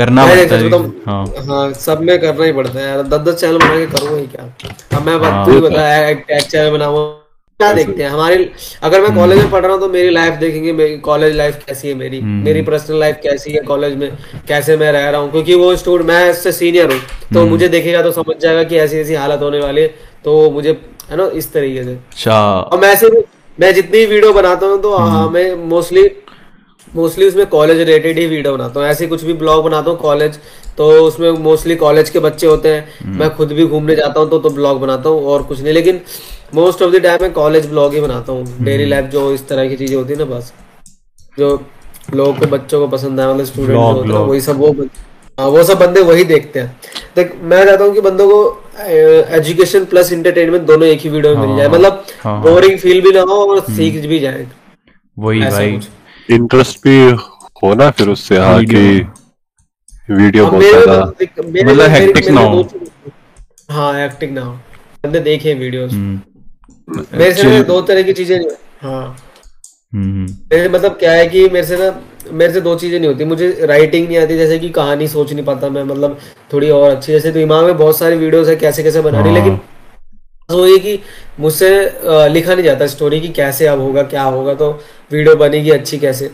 करना 0.00 0.26
पड़ता 0.26 0.56
है 0.56 0.68
बताऊँ, 0.68 0.92
हाँ। 1.06 1.44
हाँ 1.46 1.72
सब 1.76 2.00
में 2.02 2.18
करना 2.20 2.44
ही 2.44 2.52
पड़ता 2.52 2.78
है 2.78 2.86
यार। 2.86 3.02
दस 3.04 3.20
दस 3.28 3.40
चैनल 3.40 3.58
बना 3.58 3.78
के 3.78 3.86
करूँगा 3.88 4.18
ही 4.18 4.26
क्या? 4.26 4.44
अब 4.96 5.06
मैं 5.06 5.12
हाँ। 5.12 5.20
बात 5.20 5.46
तू 5.46 5.54
ही। 5.54 5.60
बता 5.60 5.88
एक 6.08 6.26
चैनल 6.40 6.70
बनाऊँगा 6.70 7.08
क्या 7.60 7.72
देखते 7.72 8.02
हैं? 8.02 8.10
हमारे 8.10 8.36
अगर 8.82 9.00
मैं 9.02 9.14
कॉलेज 9.14 9.38
में 9.38 9.50
पढ़ 9.50 9.62
रहा 9.62 9.72
हूँ 9.72 9.80
तो 9.80 9.88
मेरी 9.88 10.10
लाइफ 10.10 10.34
देखेंगे 10.40 10.72
मेरी 10.72 10.96
कॉलेज 11.00 11.34
लाइफ 11.36 11.58
कैसी 11.66 11.88
है 11.88 11.94
मेरी? 11.94 12.20
मेरी 12.20 12.62
पर्सनल 12.62 12.98
लाइफ 13.00 13.18
कैसी 13.22 13.52
है 13.52 13.60
कॉलेज 13.62 13.96
में? 13.96 14.10
कैसे 14.48 14.76
मैं 14.76 14.92
रह 14.92 15.08
रहा 15.10 15.20
हूँ? 15.20 15.30
क्योंकि 15.32 15.54
वो 15.54 15.74
स्टूडेंट 15.76 16.08
मैं 16.08 16.30
इससे 16.30 16.52
सीनियर 16.52 16.92
हूँ। 16.92 17.00
तो 17.34 17.44
मुझे 17.46 17.68
देखेगा 17.68 18.02
तो 18.02 18.12
समझ 18.12 18.36
जाएगा 18.36 18.62
कि 18.62 18.76
ऐसी 18.78 18.98
ऐसी 18.98 19.14
हालत 19.14 19.42
होने 19.42 19.60
वाली 19.60 19.82
है। 19.82 19.88
तो 20.24 20.50
मुझे 20.50 20.70
है 21.10 21.16
ना 21.16 21.28
इस 21.34 21.52
तरीके 21.52 21.84
से। 21.84 21.92
अच्छा। 21.92 22.40
और 22.52 22.80
मैं 22.80 22.92
ऐसे 22.92 23.10
मैं 23.58 23.72
जितनी 23.74 24.04
वीडियो 24.06 24.32
बनाता 24.32 24.66
हूँ 24.66 24.80
तो 24.82 24.96
हाँ 24.96 25.28
मैं 25.30 25.54
मोस्टली 25.68 26.08
मोस्टली 26.94 27.26
उसमें 27.26 27.46
कॉलेज 27.48 27.78
रिलेटेड 27.78 28.18
ही 28.18 28.26
वीडियो 28.26 28.56
बनाता 28.56 28.80
हूँ। 28.80 28.88
ऐसे 28.88 29.06
कुछ 29.06 29.22
भी 29.24 29.32
ब्लॉग 29.34 29.64
बनाता 29.64 29.90
हूँ 29.90 29.98
कॉलेज 29.98 30.38
तो 30.78 30.90
उसमें 31.06 31.30
मोस्टली 31.40 31.74
कॉलेज 31.76 32.10
के 32.10 32.18
बच्चे 32.20 32.46
होते 32.46 32.68
हैं। 32.68 33.12
मैं 33.18 33.28
खुद 33.36 33.52
भी 33.52 33.66
घूमने 33.66 33.96
जाता 33.96 34.20
हूँ 34.20 34.30
तो 34.30 34.38
तो 34.38 34.50
ब्लॉग 34.50 34.80
बनाता 34.80 35.08
हूँ 35.08 35.24
और 35.24 35.42
कुछ 35.42 35.60
नहीं। 35.60 35.74
लेकिन 35.74 36.00
मोस्ट 36.54 36.82
ऑफ़ 36.82 36.92
द 36.92 37.02
टाइम 37.02 37.22
मैं 37.22 37.32
कॉलेज 37.32 37.66
ब्लॉग 37.66 37.94
ही 37.94 38.00
बनाता 38.00 38.32
हूँ। 38.32 38.64
डेली 38.64 38.84
लाइफ 38.86 39.10
जो 39.10 39.32
इस 39.32 39.46
तरह 39.48 39.68
की 39.68 39.76
चीज़ें 39.76 39.96
होती 39.96 40.12
है 40.12 40.18
ना 40.18 40.24
बस। 40.26 40.52
जो 41.38 41.50
लोगों 42.14 42.32
को 42.34 42.46
बच्चों 42.48 42.80
को 42.80 42.88
पसंद 42.88 43.20
है 43.20 43.32
मतलब 43.32 43.44
स्टूडेंट 43.46 43.78
होते 43.78 44.08
हैं 44.08 44.18
वही 44.20 44.40
सब 44.40 44.58
वो 44.58 44.72
हाँ 45.38 45.48
वो 45.48 45.62
सब 45.64 45.78
बंदे 45.78 46.00
वही 46.02 46.24
देखते 46.24 46.60
हैं। 46.60 46.76
देख 47.16 47.32
मैं 47.42 47.64
चाहता 47.64 47.84
हूँ 47.84 47.94
कि 47.94 48.00
बंदों 48.00 48.26
को 48.28 48.38
एजुकेशन 49.36 49.84
प्लस 49.84 50.12
इंटरटेनमेंट 50.12 50.64
दोनों 50.66 50.88
एक 50.88 51.00
ही 51.00 51.10
वीडियो 51.10 51.36
में 51.36 51.46
मिल 51.46 51.56
जाए। 51.56 51.68
मतलब 51.68 52.04
हाँ, 52.22 52.32
हाँ। 52.32 52.42
बोरिंग 52.42 52.78
फील 52.78 53.00
भी 53.00 53.12
ना 53.12 53.20
हो 53.22 53.44
और 53.44 53.60
सीख 53.66 54.06
भी 54.06 54.18
जाए। 54.18 54.46
वही 55.16 55.40
भाई। 55.40 55.80
इंटरेस्ट 56.30 56.78
भी 56.84 56.96
हो 57.62 57.74
ना 57.74 57.90
फिर 57.90 58.08
उससे 58.08 58.38
हाँ 58.38 58.64
कि 58.64 58.82
वीडियो 60.10 60.46
बहुत 60.46 60.62
ज़्यादा 60.62 61.04
मतलब 61.04 61.50
मेरे 61.50 62.30
ना 62.30 62.40
हो। 62.40 62.62
दो 62.62 62.80
हाँ। 63.70 63.92
हेक्टिक 63.94 64.30
ना 64.30 64.42
हो। 64.42 64.52
बंदे 65.04 65.20
देखे 65.20 65.54
वीडियोस 65.54 65.92
हम्म, 65.92 66.20
मेरे 67.18 67.32
से 67.34 67.62
दो 67.64 67.80
तरह 67.82 68.02
की 68.02 68.12
चीज़ें 68.12 68.38
नहीं 68.38 68.48
हाँ। 68.82 69.16
हम्म, 69.92 70.26
मेरे 70.52 70.68
मतलब 70.68 70.96
क्या 70.98 71.12
है 71.12 71.26
कि 71.26 71.48
मेरे 71.48 71.66
से 71.66 71.76
ना 71.76 71.90
मेरे 72.32 72.52
से 72.52 72.60
दो 72.60 72.74
चीज़ें 72.78 72.98
नहीं 72.98 73.08
होती। 73.08 73.24
मुझे 73.24 73.48
राइटिंग 73.66 74.06
नहीं 74.08 74.18
आती 74.18 74.36
जैसे 74.36 74.58
कि 74.58 74.68
कहानी 74.70 75.08
सोच 75.08 75.32
नहीं 75.32 75.44
पाता 75.44 75.68
मैं। 75.68 75.82
मतलब 75.84 76.18
थोड़ी 76.52 76.70
और 76.70 76.90
अच्छी 76.90 77.12
जैसे 77.12 77.30
दिमाग 77.32 77.64
में 77.64 77.76
बहुत 77.76 77.98
सारी 77.98 78.16
वीडियोस 78.16 78.48
है 78.48 78.56
कैसे 78.56 78.82
कैसे 78.82 79.00
बना 79.00 79.20
रही 79.20 79.34
हाँ। 79.34 79.38
लेकिन 79.38 79.58
वो 80.50 80.66
ये 80.66 80.78
कि 80.78 80.98
मुझसे 81.40 81.68
लिखा 82.28 82.54
नहीं 82.54 82.64
जाता 82.64 82.86
स्टोरी 82.88 83.20
की 83.20 83.28
कैसे 83.34 83.66
अब 83.66 83.80
होगा 83.80 84.02
क्या 84.04 84.22
होगा 84.24 84.54
तो 84.54 84.70
वीडियो 85.12 85.36
बनेगी 85.36 85.70
अच्छी 85.72 85.98
कैसे? 85.98 86.30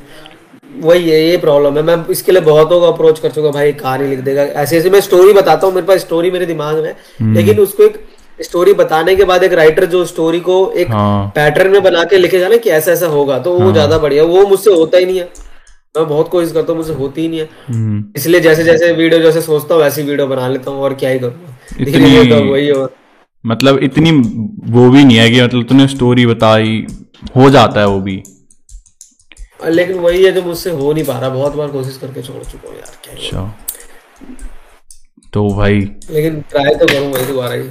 वही 0.78 1.08
है 1.10 1.20
ये 1.20 1.36
प्रॉब्लम 1.38 1.76
है। 1.76 1.82
मैं 1.84 1.96
इसके 2.10 2.32
लिए 2.32 2.40
बहुतों 2.42 2.80
को 2.80 2.86
अप्रोच 2.86 3.18
कर 3.18 3.30
चुका 3.30 3.50
भाई 3.50 3.72
कहानी 3.74 4.08
लिख 4.08 4.18
देगा। 4.20 4.42
ऐसे 4.42 4.78
ऐसे 4.78 4.90
मैं 4.90 5.00
स्टोरी 5.02 5.32
बताता 5.32 5.66
हूँ 5.66 5.74
मेरे 5.74 5.86
पास 5.86 6.00
स्टोरी 6.00 6.30
मेरे 6.30 6.46
दिमाग 6.46 6.82
में 6.82 7.34
लेकिन 7.34 7.60
उसको 7.60 7.82
एक 7.82 8.04
स्टोरी 8.38 8.72
बताने 8.74 9.14
के 9.16 9.24
बाद 9.24 9.42
एक 9.44 9.52
राइटर 9.54 9.84
जो 9.86 10.04
स्टोरी 10.06 10.40
को 10.42 10.56
एक 10.74 10.90
हाँ। 10.90 11.32
पैटर्न 11.34 11.70
में 11.72 11.82
बना 11.82 12.04
के 12.04 12.18
लिखेगा 12.18 12.48
ना 12.48 12.56
कि 12.56 12.70
ऐसा 12.72 12.92
ऐसा 12.92 13.06
होगा 13.08 13.38
तो 13.38 13.52
वो 13.54 13.70
ज़्यादा 13.72 13.98
बढ़िया 13.98 14.24
वो 14.24 14.46
मुझसे 14.46 14.70
होता 14.72 14.98
ही 14.98 15.06
नहीं 15.06 15.18
है। 15.18 15.28
मैं 15.94 16.06
बहुत 16.08 16.28
कोशिश 16.28 16.52
करता 16.52 16.72
हूँ 16.72 16.76
मुझसे 16.76 16.94
होती 16.94 17.22
ही 17.22 17.28
नहीं 17.28 17.40
है। 17.40 17.48
हम्म, 17.68 18.04
इसलिए 18.16 18.40
जैसे 18.40 18.64
जैसे 18.64 18.92
वीडियो 18.92 19.20
जैसे 19.20 19.40
सोचता 19.42 19.74
हूँ 19.74 19.82
वैसी 19.82 20.02
वीडियो 20.02 20.26
बना 20.26 20.48
लेता 20.48 20.70
हूँ 20.70 20.82
और 20.82 20.94
क्या 20.94 21.10
ही 21.10 21.18
करूँगा 21.18 22.24
तो 22.30 22.44
वही 22.44 22.68
हो। 22.68 22.88
मतलब 23.44 23.78
इतनी 23.82 24.10
वो 24.72 24.88
भी 24.90 25.04
नहीं 25.04 25.16
है 25.16 25.30
कि 25.30 25.42
मतलब 25.42 25.66
तूने 25.68 25.86
स्टोरी 25.88 26.26
बताई 26.26 26.86
हो 27.36 27.50
जाता 27.50 27.80
है 27.80 27.86
वो 27.86 28.00
भी। 28.00 28.22
लेकिन 29.60 29.98
वही 29.98 30.24
है 30.24 30.32
जो 30.32 30.42
मुझसे 30.42 30.70
हो 30.70 30.92
नहीं 30.92 31.04
पा 31.04 31.18
रहा 31.18 31.28
बहुत 31.30 31.54
बार 31.56 31.68
कोशिश 31.68 31.96
करके 31.96 32.22
छोड़ 32.22 32.42
चुका 32.44 32.68
हूँ 32.68 32.76
यार 32.76 32.96
क्या 33.04 33.14
अच्छा। 33.14 33.54
तो 35.32 35.48
भाई 35.56 35.80
लेकिन 36.10 36.40
ट्राई 36.50 36.74
तो 36.74 36.86
करूँगा 36.86 37.18
ही 37.18 37.26
दोबारा 37.26 37.54
ही। 37.54 37.68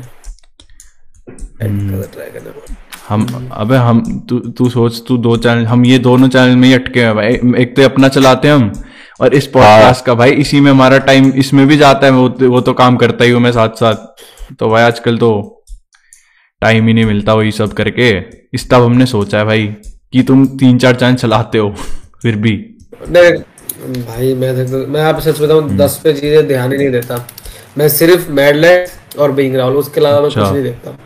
ट्राई 1.60 2.30
करना 2.30 2.76
हम 3.08 3.50
अबे 3.54 3.76
हम 3.78 4.02
तू 4.30 4.40
तू 4.58 4.70
सोच 4.70 5.02
तू 5.08 5.18
दो 5.26 5.36
चैनल 5.38 5.66
हम 5.68 5.86
ये 5.86 5.98
दोनों 6.00 6.28
चैनल 6.30 6.56
में 6.56 6.68
ही 6.68 6.74
अटके 6.74 7.04
हैं 7.04 7.16
भाई। 7.16 7.34
एक 7.62 7.76
तो 7.76 7.84
अपना 7.84 8.08
चलाते 8.08 8.48
हैं 8.48 8.56
हम 8.56 8.72
और 9.20 9.34
इस 9.34 9.48
पॉडकास्ट 9.48 10.06
का 10.06 10.14
भाई 10.14 10.32
इसी 10.32 10.60
में 10.60 10.72
हमारा 10.72 10.98
टाइम 10.98 11.32
इसमें 11.36 11.68
भी 11.68 11.78
जाता 11.78 12.06
है 12.08 12.12
वो 12.12 12.28
वो 12.50 12.62
तो 12.62 12.74
काम 12.74 12.96
करता 12.98 13.24
ही 13.24 13.32
हूँ 13.32 13.42
मैं 13.42 13.52
साथ 13.52 13.70
साथ 13.70 14.24
तो 14.56 14.70
भाई 14.70 14.84
आजकल 14.84 15.18
तो 15.18 15.30
टाइम 16.62 16.88
ही 16.88 16.94
नहीं 16.94 17.06
मिलता 17.06 17.34
वही 17.34 17.52
सब 17.52 17.74
करके। 17.74 18.10
इस 18.54 18.70
तब 18.70 18.84
हमने 18.84 19.06
सोचा 19.06 19.38
है 19.38 19.46
भाई 19.46 19.68
कि 20.12 20.24
तुम 20.24 20.46
तीन 20.58 20.78
चार 20.80 20.96
चैनल 20.96 21.16
चलाते 21.16 21.58
हो 21.58 21.70
फिर 22.22 22.36
भी। 22.36 22.54
नहीं 23.10 23.32
भाई 24.06 24.34
मैं 24.34 24.52
मैं 24.88 25.02
आप 25.02 25.20
सच 25.20 25.42
बताऊँ 25.42 25.76
दस 25.78 26.00
पे 26.04 26.14
चीज़ें 26.14 26.48
ध्यान 26.48 26.72
ही 26.72 26.78
नहीं 26.78 26.92
देता। 26.92 27.26
मैं 27.78 27.90
सिर्फ़ 27.90 28.30
मैडलाइट 28.32 29.18
और 29.20 29.32
बिंग 29.32 29.56
राहुल 29.56 29.76
उसके 29.78 30.00
अलावा 30.02 30.22
मैं 30.22 30.30
कुछ 30.30 30.38
अच्छा। 30.38 30.52
नहीं 30.52 30.64
देखता। 30.64 30.98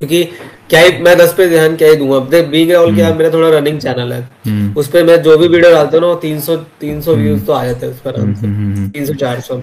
क्योंकि 0.00 0.22
क्या 0.70 0.80
ही 0.80 0.90
मैं 1.02 1.16
दस 1.18 1.32
पे 1.36 1.48
ध्यान 1.48 1.76
क्या 1.76 1.88
ही 1.88 1.96
दूँगा। 1.96 2.18
देख 2.30 2.46
बीइंग 2.48 2.70
राहुल 2.70 2.94
क्या 2.94 3.14
मेरा 3.14 3.30
थोड़ा 3.30 3.48
रनिंग 3.50 3.78
चैनल 3.80 4.12
है। 4.12 4.74
उस 4.74 4.88
पे 4.88 5.02
मैं 5.04 5.20
जो 5.22 5.36
भी 5.38 5.48
वीडियो 5.48 5.70
डालता 5.72 5.96
हूँ 5.96 6.00
ना 6.00 6.06
वो 6.06 6.14
तीन 6.22 6.40
सौ 6.40 6.56
तीन 6.80 7.00
सौ 7.00 7.14
व्यूज़ 7.14 7.44
तो 7.44 7.52
आ 7.52 7.64
जाते 7.64 7.86
हैं 7.86 7.92
उस 7.92 8.00
पर 8.00 8.14
आराम 8.14 8.34
से। 8.34 8.88
तीन 8.90 9.06
सौ 9.06 9.14
चार 9.14 9.40
सौ। 9.40 9.60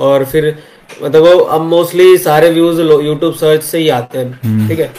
और 0.00 0.24
फिर 0.24 0.54
मतलब 1.02 1.22
वो 1.22 1.38
अब 1.38 1.62
मोस्टली 1.68 2.16
सारे 2.18 2.50
व्यूज़ 2.50 2.80
यूट्यूब 2.80 3.32
सर्च 3.34 3.62
से 3.62 3.78
ही 3.78 3.88
आते 3.90 4.18
हैं। 4.18 4.68
ठीक 4.68 4.78
है? 4.80 4.92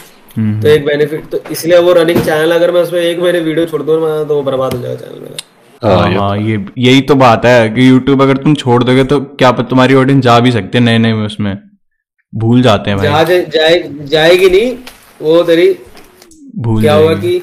तो 0.60 0.68
एक 0.68 0.84
बेनिफिट 0.86 1.30
तो 1.30 1.42
इसलिए 1.52 1.78
वो 1.78 1.92
रनिंग 1.92 2.20
चैनल 2.20 2.52
अगर 2.52 2.72
मैं 2.72 2.82
उसमें 2.82 3.00
एक 3.00 3.18
महीने 3.20 3.40
वीडियो 3.40 3.66
छोड़ 3.66 3.82
दूँ 3.82 4.00
ना 4.00 4.22
तो 4.24 4.34
वो 4.34 4.42
बर्बाद 4.42 4.74
हो 4.74 4.82
जाएगा 4.82 4.96
चैनल 4.96 5.20
मेरा। 5.20 5.36
हाँ, 5.82 5.96
हाँ 5.98 6.18
हाँ 6.18 6.36
ये 6.38 6.64
यही 6.78 7.00
तो 7.00 7.14
बात 7.16 7.44
है 7.46 7.68
कि 7.68 7.88
यूट्यूब 7.88 8.22
अगर 8.22 8.36
तुम 8.36 8.54
छोड़ 8.54 8.82
दोगे 8.84 9.04
तो 9.04 9.20
क्या 9.20 9.50
तुम्हारी 9.52 9.94
ऑडियंस 9.94 10.24
जा 10.24 10.38
भी 10.40 10.52
सकते 10.52 10.78
हैं 10.78 10.84
नए 10.84 10.98
नए 10.98 11.12
उसमें? 11.26 11.56
भूल 12.32 12.62
जाते 12.62 12.90
हैं 12.90 12.98
भाई। 12.98 13.06
जा 13.08 13.22
जाए 13.56 13.82
जाएगी 14.06 14.48
नहीं 14.50 14.74
वो 15.20 15.42
तेरी 15.42 15.68
भूल 16.58 16.80
क्या 16.82 16.94
होगा 16.94 17.14
कि 17.14 17.40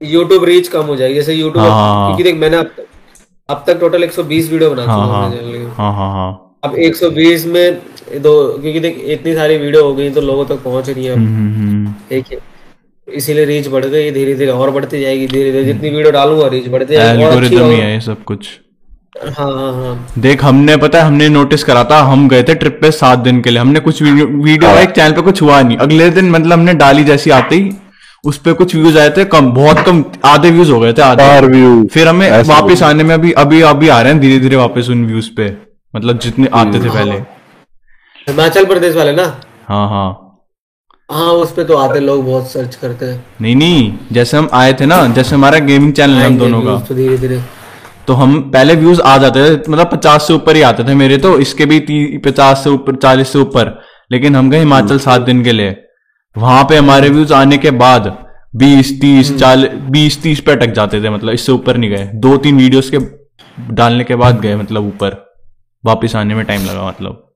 YouTube 0.00 0.44
रीच 0.44 0.68
कम 0.68 0.82
हो 0.82 0.96
जाएगी। 0.96 1.14
जैसे 1.14 1.36
YouTube 1.36 1.58
हाँ। 1.58 2.06
क्योंकि 2.06 2.22
देख 2.24 2.40
मैंने 2.40 2.56
अब 2.56 2.70
तक 2.76 2.86
अब 3.48 3.64
तक 3.66 3.78
टोटल 3.80 4.04
120 4.04 4.50
वीडियो 4.50 4.70
बना 4.70 4.84
हाँ 4.84 5.06
हाँ। 5.08 5.30
हाँ। 5.30 5.92
हाँ 5.94 6.12
हाँ 6.12 6.56
अब 6.64 6.74
120 6.78 7.44
में 7.46 7.80
दो 8.22 8.32
क्योंकि 8.58 8.80
देख 8.80 9.02
इतनी 9.08 9.34
सारी 9.34 9.56
वीडियो 9.58 9.84
हो 9.84 9.94
गई 9.94 10.10
तो 10.10 10.20
लोगों 10.20 10.44
तक 10.44 10.62
पहुँच 10.64 10.88
रही 10.90 11.04
है 11.04 11.12
अब, 11.12 11.18
हम्म, 11.18 11.54
हम्म, 11.54 11.92
ठीक 12.10 12.32
है। 12.32 12.38
इसीलिए 13.08 13.44
रीच 13.44 13.68
बढ़ 13.68 13.84
गई 13.84 14.10
धीरे 14.10 14.34
धीरे 14.34 14.50
और 14.52 14.70
बढ़ती 14.70 15.00
जाएगी 15.00 15.26
धीरे 15.26 15.52
धीरे 15.52 15.64
जितनी 15.64 15.90
वीडियो 15.90 16.10
डालूँगा 16.12 16.46
रीच 16.48 16.68
बढ़ती 16.68 16.94
जाएगी। 16.94 17.22
और 17.24 17.42
अच्छी 17.44 17.56
ही। 17.56 17.78
है 17.80 18.00
सब 18.00 18.22
कुछ। 18.24 18.48
हाँ। 19.20 19.46
हाँ 19.46 19.72
हाँ 19.74 20.06
देख 20.18 20.44
हमने 20.44 20.76
पता 20.76 20.98
है 20.98 21.04
हमने 21.04 21.28
नोटिस 21.28 21.64
करा 21.64 21.82
था 21.84 21.98
हम 22.04 22.28
गए 22.28 22.42
थे 22.42 22.54
ट्रिप 22.54 22.78
पे 22.82 22.90
सात 22.92 23.18
दिन 23.18 23.40
के 23.42 23.50
लिए। 23.50 23.58
हमने 23.58 23.80
कुछ 23.80 24.02
वीडियो 24.02 24.26
वीडियो 24.26 24.70
एक 24.78 24.90
चैनल 24.90 25.12
पे 25.12 25.22
कुछ 25.22 25.42
हुआ 25.42 25.60
नहीं। 25.62 25.76
अगले 25.78 26.08
दिन 26.10 26.30
मतलब 26.30 26.52
हमने 26.52 26.74
डाली 26.76 27.04
जैसी 27.04 27.30
आते 27.32 27.56
ही 27.56 27.70
उस 28.24 28.38
पे 28.38 28.52
कुछ 28.52 28.74
व्यूज़ 28.74 28.98
आए 28.98 29.10
थे 29.10 29.24
कम 29.26 29.50
बहुत 29.52 29.78
कम 29.86 30.04
आधे 30.26 30.50
व्यूज़ 30.50 30.70
हो 30.72 30.80
गए 30.80 30.92
थे 30.92 31.02
आधे। 31.02 31.88
फिर 31.88 32.08
हमें 32.08 32.30
वापस 32.44 32.82
आने 32.82 33.04
में 33.04 33.14
अभी 33.14 33.32
अभी 33.38 33.60
अभी 33.64 33.88
आ 33.88 34.00
रहे 34.00 34.12
हैं 34.12 34.20
धीरे 34.20 34.38
धीरे 34.38 34.56
वापस 34.56 34.88
उन 34.90 35.04
व्यूज़ 35.06 35.30
पे 35.36 35.50
मतलब 35.94 36.18
जितने 36.18 36.48
आते 36.54 36.80
थे 36.80 36.88
पहले। 36.88 37.18
हिमाचल 38.26 38.64
प्रदेश 38.64 38.96
वाले 38.96 39.12
ना? 39.12 39.24
हाँ 39.68 39.88
हाँ। 39.88 40.08
हाँ 41.10 41.30
उस 41.34 41.52
पे 41.52 41.64
तो 41.64 41.76
आते 41.76 42.00
लोग 42.00 42.24
बहुत 42.26 42.50
सर्च 42.50 42.74
करते 42.76 43.06
हैं। 43.06 43.24
नहीं 43.40 43.54
नहीं 43.56 43.92
जैसे 44.12 44.36
हम 44.36 44.48
आए 44.54 44.72
थे 44.72 44.86
ना 44.86 45.06
जैसे 45.14 45.34
हमारा 45.34 45.58
गेमिंग 45.60 45.92
चैनल 45.92 46.14
है 46.14 46.26
हम 46.26 46.38
दोनों 46.38 46.60
का। 46.62 46.78
तो 46.88 46.94
धीरे 46.94 47.16
धीरे 47.18 47.40
तो 48.06 48.12
हम 48.14 48.40
पहले 48.50 48.74
व्यूज़ 48.74 49.00
आ 49.02 49.16
जाते 49.18 49.44
थे 49.46 49.70
मतलब 49.70 49.90
पचास 49.92 50.26
से 50.26 50.34
ऊपर 50.34 50.56
ही 50.56 50.62
आते 50.62 50.84
थे 50.84 50.94
मेरे 50.94 51.16
तो 51.18 51.38
इसके 51.40 51.66
भी 51.66 51.78
पचास 52.24 52.64
से 52.64 52.70
ऊपर 52.70 52.96
चालीस 52.96 53.32
से 53.32 53.38
ऊपर। 53.38 53.78
लेकिन 54.10 54.36
हम 54.36 54.50
गए 54.50 54.58
हिमाचल 54.58 54.98
सात 54.98 55.20
दिन 55.20 55.42
के 55.44 55.52
लिए। 55.52 55.76
वहाँ 56.36 56.64
पे 56.64 56.76
हमारे 56.76 57.08
व्यूज़ 57.08 57.32
आने 57.34 57.58
के 57.58 57.70
बाद 57.78 58.06
बीस 58.56 59.00
तीस 59.00 59.36
चालीस 59.38 59.70
बीस 59.90 60.22
तीस 60.22 60.40
पे 60.40 60.52
अटक 60.52 60.72
जाते 60.74 61.02
थे 61.02 61.10
मतलब 61.10 61.32
इससे 61.32 61.52
ऊपर 61.52 61.76
नहीं 61.76 61.90
गए। 61.90 62.04
दो 62.16 62.36
तीन 62.36 62.56
वीडियोस 62.56 62.90
के 62.90 62.98
डालने 63.74 64.04
के 64.04 64.16
बाद 64.16 64.40
गए 64.40 64.56
मतलब 64.56 64.86
ऊपर। 64.86 65.16
वापस 65.84 66.16
आने 66.16 66.34
में 66.34 66.44
टाइम 66.44 66.64
लगा 66.64 66.86
मतलब। 66.88 67.26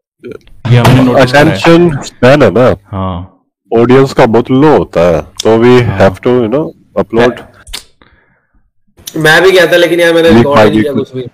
ये 0.70 0.78
हमने 0.78 1.02
नोटिस 1.02 1.34
है। 1.34 1.44
अटेंशन 1.44 1.90
स्पैन 2.04 2.42
है 2.42 2.50
ना? 2.50 2.74
हाँ। 2.86 3.30
ऑडियंस 3.70 4.12
का 4.12 4.26
बहुत 4.26 4.50
लो 4.50 4.76
होता 4.76 5.00
है 5.02 5.20
तो 5.42 5.56
we 5.58 5.74
have 5.92 6.16
to 6.24 6.30
you 6.32 6.48
know 6.48 6.62
upload 6.98 7.38
मैं 9.16 9.42
भी 9.42 9.50
गया 9.50 9.66
था 9.66 9.76
लेकिन 9.76 10.00
यार 10.00 10.14
मैंने 10.14 10.30
रिकॉर्ड 10.30 10.70
नहीं 10.70 10.82
किया 10.82 10.92
कुछ 10.92 11.14
भी। 11.14 11.24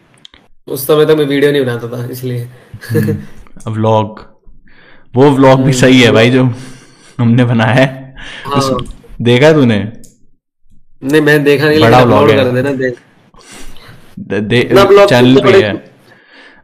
उस 0.68 0.86
समय 0.86 1.06
तक 1.06 1.10
मैं 1.10 1.24
वीडियो 1.24 1.52
नहीं 1.52 1.64
बनाता 1.64 1.88
था 1.88 2.08
इसलिए। 2.10 2.48
व्लॉग 3.68 4.20
वो 5.14 5.30
व्लॉग 5.30 5.60
भी 5.62 5.72
सही 5.72 6.00
है 6.00 6.10
भाई 6.12 6.30
जो 6.30 6.44
हमने 7.18 7.44
बनाया 7.44 7.74
है। 7.74 8.14
हाँ। 8.46 8.78
देखा 9.22 9.46
है 9.46 9.54
तूने? 9.54 9.92
नहीं 11.04 11.20
मैं 11.20 11.44
देखा 11.44 11.66
नहीं 11.66 11.80
बड़ा 11.80 11.98
अपलोड 11.98 12.28
कर 12.36 12.50
देना 12.50 12.72
देख। 12.72 12.94
दे- 14.18 14.42
दे- 14.42 15.08
चैनल 15.08 15.34
तो 15.34 15.42
पे 15.42 15.52
है। 15.62 15.84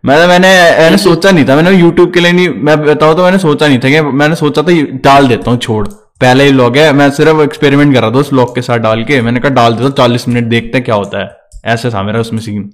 मैंने 0.05 0.27
मैंने 0.27 0.49
मैंने 0.83 0.97
सोचा 0.97 1.31
नहीं 1.31 1.49
था 1.49 1.57
मैंने 1.57 1.71
यूट्यूब 1.71 2.15
के 2.15 2.21
लिए 2.21 2.33
नहीं 2.33 2.49
मैं 2.49 2.85
बताऊँ 2.85 3.17
तो 3.17 3.23
मैंने 3.23 3.39
सोचा 3.39 3.69
नहीं 3.69 3.79
था 3.79 3.89
कि 3.89 4.01
मैंने 4.01 4.35
सोचा 4.35 4.63
था 4.63 4.83
डाल 4.83 5.29
देता 5.29 5.51
हूँ 5.51 5.59
छोड़। 5.59 5.89
पहले 6.21 6.45
ही 6.45 6.53
लॉग 6.53 6.77
है। 6.77 6.93
मैं 6.93 7.11
सिर्फ़ 7.13 7.41
एक्सपेरिमेंट 7.43 7.95
कर 7.95 8.01
रहा 8.01 8.11
था 8.11 8.19
उस 8.19 8.33
लॉग 8.33 8.55
के 8.55 8.63
साथ 8.63 8.79
डाल 8.81 9.03
के। 9.05 9.21
मैंने 9.23 9.41
कहा 9.41 9.51
डाल 9.55 9.75
देता 9.75 9.91
चालीस 9.99 10.29
मिनट 10.29 10.45
देखते 10.51 10.79
हैं 10.79 10.85
क्या 10.85 10.95
होता 10.95 11.21
है। 11.21 11.73
ऐसे 11.75 11.91
था 11.91 12.03
मेरा 12.03 12.21
उसमें 12.21 12.41
सीन 12.41 12.71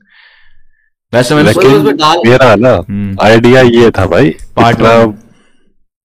वैसे 1.13 1.35
मैंने 1.35 1.53
मेरा 2.29 2.55
ना 2.57 2.71
हम्म। 2.89 3.17
आइडिया 3.23 3.61
ये 3.63 3.91
था 3.91 4.07
भाई 4.07 4.31
Part 4.59 4.75
इतना 4.75 5.05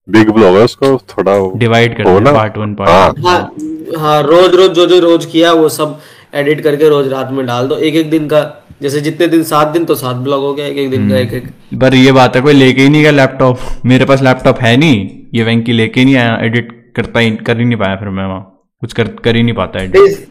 बिग 0.07 0.29
ब्लॉग 0.31 0.55
है 0.55 0.63
उसको 0.63 0.97
थोड़ा 1.09 1.33
डिवाइड 1.59 1.97
ना? 1.99 2.31
पार्ट 2.31 2.57
वन 2.57 2.73
पार्ट 2.75 2.89
हाँ। 2.89 3.13
हाँ 3.25 3.99
हाँ 3.99 4.21
रोज 4.23 4.55
रोज 4.55 4.71
जो 4.71 4.85
जो 4.85 4.99
रोज 4.99 5.25
किया 5.25 5.51
वो 5.53 5.69
सब 5.69 5.99
एडिट 6.35 6.61
करके 6.61 6.89
रोज 6.89 7.07
रात 7.07 7.31
में 7.31 7.45
डाल 7.45 7.67
दो। 7.67 7.77
एक 7.77 7.95
एक 7.95 8.09
दिन 8.09 8.27
का 8.27 8.41
जैसे 8.81 9.01
जितने 9.01 9.27
दिन 9.27 9.43
सात 9.43 9.67
दिन 9.67 9.85
तो 9.85 9.95
सात 9.95 10.15
ब्लॉग 10.15 10.41
हो 10.41 10.53
गया 10.53 10.65
एक 10.65 10.77
एक 10.77 10.89
दिन 10.91 11.09
का 11.09 11.17
एक 11.17 11.33
एक 11.33 11.47
पर 11.81 11.95
ये 11.95 12.11
बात 12.11 12.35
है 12.35 12.41
कोई 12.41 12.53
लेके 12.53 12.81
ही 12.81 12.89
नहीं 12.89 13.01
गया 13.01 13.11
लैपटॉप 13.11 13.59
मेरे 13.85 14.05
पास 14.05 14.21
लैपटॉप 14.21 14.59
है 14.61 14.75
नहीं 14.77 15.09
ये 15.35 15.43
वेंकी 15.43 15.71
लेके 15.71 16.05
नहीं 16.05 16.15
आया 16.15 16.37
एडिट 16.43 16.71
करता 16.97 17.19
ही 17.19 17.35
कर 17.47 17.57
ही 17.57 17.65
नहीं 17.65 17.77
पाया 17.77 17.95
फिर 17.95 18.09
मैं 18.11 18.25
वहाँ 18.25 18.41
कुछ 18.81 18.93
कर 18.93 19.07
कर 19.23 19.35
ही 19.35 19.43
नहीं 19.43 19.55
पाता 19.55 19.83
एडिट 19.83 20.27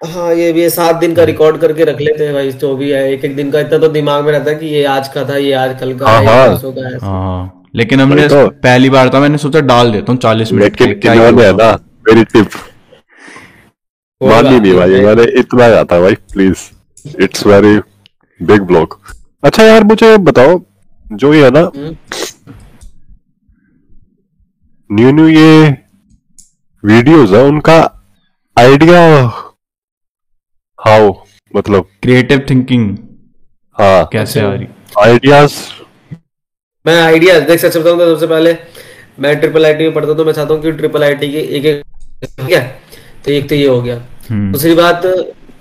हाँ 0.00 0.32
ये 0.34 0.52
भी 0.52 0.68
सात 0.70 0.96
दिन 0.96 1.14
का 1.14 1.24
रिकॉर्ड 1.24 1.56
करके 1.60 1.84
रख 1.84 2.00
लेते 2.00 2.24
हैं 2.24 2.32
भाई 2.34 2.50
जो 2.54 2.74
भी 2.76 2.90
है 2.90 3.02
एक 3.12 3.24
एक 3.24 3.36
दिन 3.36 3.50
का 3.50 3.60
इतना 3.60 3.78
तो 3.78 3.88
दिमाग 3.90 4.24
में 4.24 4.32
रहता 4.32 4.50
है 4.50 4.56
कि 4.56 4.66
ये 4.68 4.84
आज 4.86 5.08
का 5.08 5.24
था 5.28 5.36
ये 5.38 5.52
आज 5.56 5.78
कल 5.80 5.94
का 5.98 6.06
हाँ, 6.06 6.20
है 6.20 6.26
हाँ। 6.28 6.58
का 6.64 6.88
है 6.88 6.98
हाँ 7.00 7.62
लेकिन 7.74 8.00
हमने 8.00 8.26
तो। 8.28 8.46
पहली 8.62 8.90
बार 8.90 9.10
था 9.14 9.20
मैंने 9.20 9.38
सोचा 9.38 9.60
डाल 9.62 9.92
देता 9.92 10.12
हूँ 10.12 10.20
चालीस 10.20 10.52
मिनट 10.52 10.76
के 10.76 10.86
क्या 10.94 11.12
इन्होंने 11.12 11.48
होगा। 11.48 11.64
ना 11.64 11.78
मेरी 12.08 12.24
टिप। 12.26 12.50
मानी 14.20 14.60
नहीं 14.60 14.74
भाई 14.74 15.00
मैंने 15.02 15.24
इतना 15.40 15.68
जाता 15.68 16.00
भाई 16.00 16.14
please 16.32 17.22
it's 17.22 17.46
very 17.46 17.76
big 18.40 18.62
blog 18.62 18.98
अच्छा 19.42 19.64
यार 19.64 19.84
मुझे 19.84 20.16
बताओ 20.20 20.60
जो 21.06 21.32
ये 21.34 21.44
है 21.44 21.50
ना 21.50 21.60
हम्म। 21.76 21.96
न्यू 24.90 25.10
न्यू 25.12 25.28
ये 25.28 25.76
वीडियोस 26.86 27.30
है 27.32 27.42
उनका 27.44 27.76
आइडिया 28.56 29.00
हाउ 30.78 31.12
मतलब 31.54 31.88
क्रिएटिव 32.02 32.44
थिंकिंग 32.50 32.96
हाँ। 33.76 34.08
कैसे 34.12 34.40
आ 34.40 34.52
रही? 34.52 34.66
आइडियाज़ 35.02 35.54
मैं 36.84 37.00
आइडिया 37.02 37.38
देख 37.40 37.64
बताऊँ 37.66 37.98
तो 37.98 38.14
सबसे 38.14 38.26
पहले 38.26 38.56
मैं 39.20 39.38
ट्रिपल 39.40 39.66
आईटी 39.66 39.84
में 39.84 39.94
पढ़ता 39.94 40.14
तो 40.14 40.24
मैं 40.24 40.32
चाहता 40.32 40.54
हूँ 40.54 40.62
कि 40.62 40.72
ट्रिपल 40.72 41.04
आईटी 41.04 41.30
के 41.32 41.38
एक 41.58 41.64
एक 41.64 41.82
ठीक 42.40 42.52
है? 42.52 42.62
तो 43.24 43.30
एक 43.32 43.48
तो 43.48 43.54
ये 43.54 43.66
हो 43.66 43.80
गया। 43.82 44.00
हम्म। 44.30 44.52
दूसरी 44.52 44.74
बात 44.74 45.06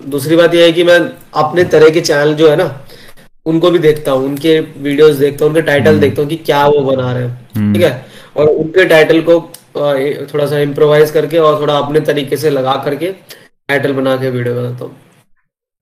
दूसरी 0.10 0.36
बात 0.36 0.54
ये 0.56 0.64
है 0.66 0.72
कि 0.72 0.84
मैं 0.84 1.00
अपने 1.44 1.64
तरह 1.74 1.90
के 1.90 2.02
चैनल 2.02 2.34
जो 2.36 2.50
है 2.50 2.56
ना 2.56 2.70
उनको 3.46 3.72
भी 3.72 3.80
देखता 3.80 4.12
हूँ 4.12 4.26
उनके 4.26 4.60
वीडियोस 4.60 5.16
देखता 5.16 5.46
हूँ 5.46 5.54
उनके 5.54 5.62
टाइटल 5.68 6.00
देखता 6.00 6.22
हूँ 6.22 6.30
कि 6.30 6.36
क्या 6.46 6.66
वो 6.68 6.82
बना 6.92 7.12
रहे 7.14 7.24
हैं। 7.24 7.74
ठीक 7.74 7.84
है? 7.84 8.06
और 8.38 8.48
उनके 8.48 8.86
टाइटल 8.86 9.22
को 9.22 9.40
थोड़ा 9.76 10.46
सा 10.46 10.60
इम्प्रोवाइज 10.60 11.12
करके 11.12 11.38
और 11.40 11.60
थोड़ा 11.62 11.78
अपने 11.78 12.00
तरीके 12.08 12.38
से 12.38 12.50
लगा 12.52 12.76
करके 12.86 13.12
टाइटल 13.12 13.94
बना 13.94 14.16
के 14.18 14.30
वीडियो 14.30 14.56
बनाता 14.56 14.86
हूँ। 14.86 14.96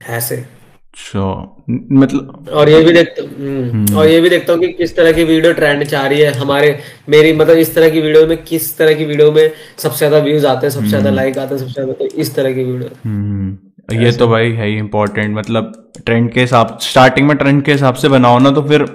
ऐसे। 0.01 0.36
अच्छा 0.36 1.21
मतलब 1.69 2.49
और 2.53 2.69
ये 2.69 2.82
भी 2.84 2.91
देखता 2.93 3.21
हूँ 3.23 3.97
और 3.97 4.08
ये 4.08 4.19
भी 4.21 4.29
देखता 4.29 4.53
हूँ 4.53 4.62
कि 4.62 4.67
किस 4.73 4.95
तरह 4.95 5.12
की 5.12 5.23
वीडियो 5.23 5.53
ट्रेंड 5.53 5.84
चाह 5.86 6.06
रही 6.08 6.19
है। 6.21 6.32
हमारे 6.34 6.77
मेरी 7.10 7.34
मतलब 7.34 7.58
इस 7.58 7.73
तरह 7.75 7.89
की 7.89 8.01
वीडियो 8.01 8.25
में 8.27 8.43
किस 8.43 8.77
तरह 8.77 8.93
की 8.93 9.06
वीडियो 9.06 9.32
में 9.32 9.51
सबसे 9.77 9.97
ज़्यादा 9.97 10.17
व्यूज़ 10.25 10.45
आते 10.47 10.67
हैं 10.67 10.71
सबसे 10.73 10.89
ज़्यादा 10.89 11.10
लाइक 11.12 11.38
आते 11.38 11.56
हैं 11.56 11.62
सबसे 11.62 11.73
ज़्यादा 11.73 11.93
तो 11.93 12.06
इस 12.17 12.36
तरह 12.36 12.53
की 12.53 12.63
वीडियो 12.63 12.89
हम्म, 13.06 14.01
ये 14.01 14.12
तो 14.13 14.27
भाई 14.27 14.51
है 14.51 14.67
ही 14.67 14.77
इम्पोर्टेंट 14.77 15.36
मतलब 15.38 15.71
ट्रेंड 16.06 16.32
के 16.34 16.41
हिसाब 16.41 16.77
स्टार्टिंग 16.82 17.27
में 17.27 17.36
ट्रेंड 17.38 17.63
के 17.63 17.71
हिसाब 17.71 17.95
से 17.95 18.10
बनाओ 18.10 18.38
ना 18.39 18.51
तो 18.51 18.62
फिर 18.63 18.86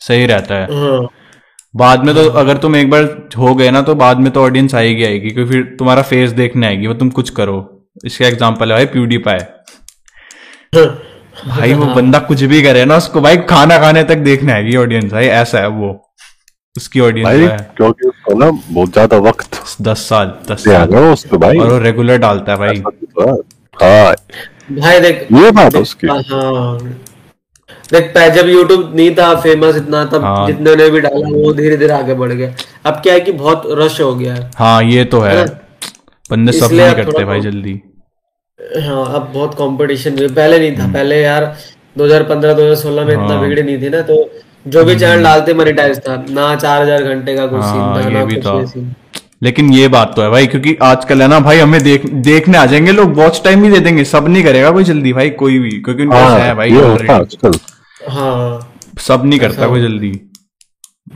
सही 0.00 0.26
रहता 0.26 0.54
है। 0.54 0.66
हाँ। 0.74 1.08
बाद 1.74 2.04
में 2.04 2.14
तो 2.14 2.24
अगर 2.40 2.56
तुम 2.58 2.76
एक 2.76 2.90
बार 2.90 3.04
हो 3.38 3.54
गए 3.54 3.70
ना 3.70 3.82
तो 3.82 3.94
बाद 3.96 4.18
में 4.18 4.30
तो 4.32 4.42
ऑडियंस 4.42 4.74
आएगी 4.74 5.04
आएगी 5.04 5.30
क्योंकि 5.30 5.52
फिर 5.52 5.62
तुम्हारा 5.78 6.02
फेस 6.02 6.30
देखने 6.32 6.66
आएगी 6.66 6.86
वो 6.86 6.94
तुम 6.94 7.10
कुछ 7.10 7.30
करो। 7.30 7.58
इसका 8.06 8.26
एग्जांपल 8.26 8.72
है 8.72 8.76
भाई 8.76 8.86
प्यूडी 8.86 9.18
पाए 9.18 9.46
भाई 11.48 11.72
वो 11.74 11.86
बंदा 11.86 12.18
कुछ 12.20 12.42
भी 12.44 12.62
करे 12.62 12.84
ना 12.84 12.96
उसको 12.96 13.20
भाई 13.20 13.36
खाना 13.50 13.78
खाने 13.78 14.02
तक 14.04 14.16
देखने 14.24 14.52
आएगी 14.52 14.76
ऑडियंस 14.76 15.12
भाई 15.12 15.26
ऐसा 15.26 15.58
है 15.58 15.68
वो। 15.70 15.90
उसकी 16.76 17.00
ऑडियंस 17.00 17.50
है। 17.50 17.56
क्योंकि 17.76 18.08
उसको 18.08 18.38
ना 18.38 18.50
बहुत 18.50 18.92
ज़्यादा 18.92 19.16
वक्त 19.20 19.60
दस 19.82 20.08
साल 20.08 20.32
दस 20.50 20.64
साल। 20.64 20.94
उस 20.96 21.24
पे 21.26 21.36
भाई। 21.36 21.58
और 21.58 21.72
वो 21.72 21.78
रेगुलर 21.78 22.18
डालता 22.18 22.52
है 22.52 22.58
भाई। 22.58 22.82
हाँ। 23.76 24.14
भाई 24.72 25.00
देख 25.00 25.26
ये 25.32 25.50
बात 25.52 25.76
उसकी। 25.76 26.06
हाँ। 26.06 26.78
देख 27.92 28.10
पह- 28.14 28.28
जब 28.34 28.46
YouTube 28.46 28.94
नहीं 28.94 29.14
था 29.16 29.34
फ़ेमस 29.40 29.76
इतना 29.76 30.04
तब 30.04 30.24
हाँ। 30.24 30.46
जितने 30.46 30.74
ने 30.76 30.88
भी 30.90 31.00
डाला 31.00 31.28
वो 31.36 31.52
धीरे 31.52 31.76
धीरे 31.76 31.92
आगे 31.94 32.14
बढ़ 32.14 32.32
गया 32.32 32.52
अब 32.86 33.00
क्या 33.02 33.14
है 33.14 33.20
कि 33.20 33.32
बहुत 33.32 33.62
रश 33.78 34.00
हो 34.00 34.14
गया 34.14 34.34
है। 34.34 34.50
हाँ 34.56 34.82
ये 34.84 35.04
तो 35.14 35.20
है। 35.20 35.44
बंदे 36.30 36.52
सब 36.52 36.72
नहीं 36.72 36.94
करते 36.94 37.24
भाई 37.24 37.40
जल्दी। 37.40 37.80
हाँ 38.82 39.04
अब 39.14 39.30
बहुत 39.34 39.54
कंपटीशन 39.54 40.16
भी 40.16 40.28
पहले 40.28 40.58
नहीं 40.58 40.70
हम्म। 40.70 40.88
था 40.88 40.92
पहले 40.92 41.20
यार 41.22 41.44
2015 41.96 42.54
2016 42.54 43.04
में 43.04 43.12
इतना 43.12 43.26
हाँ। 43.26 43.40
बिगड़ी 43.40 43.62
नहीं 43.62 43.80
थी 43.82 43.88
ना 43.88 44.00
तो 44.02 44.16
जो 44.68 44.84
भी 44.84 44.94
चैनल 44.98 45.22
डालते 45.22 45.54
मोनेटाइज 45.54 45.98
था। 45.98 46.16
ना 46.30 46.54
चार 46.56 46.82
हज़ार 46.82 47.02
घंटे 47.14 47.36
का 47.36 47.46
कुछ 47.46 47.62
सीन 47.62 47.80
हाँ, 47.80 48.04
था 48.04 48.08
ना 48.10 48.24
कुछ 48.24 48.70
सीन 48.70 48.94
लेकिन 49.42 49.72
ये 49.72 49.88
बात 49.88 50.12
तो 50.16 50.22
है 50.22 50.30
भाई 50.30 50.46
क्योंकि 50.46 50.76
आजकल 50.82 51.22
है 51.22 51.28
ना 51.28 51.38
भाई 51.40 51.58
हमें 51.58 51.82
देख 51.82 52.06
देखने 52.06 52.58
आ 52.58 52.64
जाएँगे 52.66 52.92
लोग 52.92 53.14
वॉच 53.16 53.40
टाइम 53.44 53.62
भी 53.62 53.70
दे 53.70 53.80
देंगे 53.80 54.04
सब 54.04 54.28
नहीं 54.28 54.42
करेगा 54.44 54.70
कोई 54.70 54.84
जल्दी 54.84 55.12
भाई 55.12 55.30
कोई 55.30 55.58
भी 55.58 55.70
क्योंकि 55.70 56.02
उनके 56.02 56.14
पास 56.14 56.40
है 56.40 56.46
हाँ 56.46 56.56
भाई 56.56 56.70
है 56.70 58.10
हाँ। 58.10 58.74
सब 58.98 59.22
नहीं 59.24 59.40
करता 59.40 59.66
कोई 59.68 59.80
जल्दी। 59.80 60.10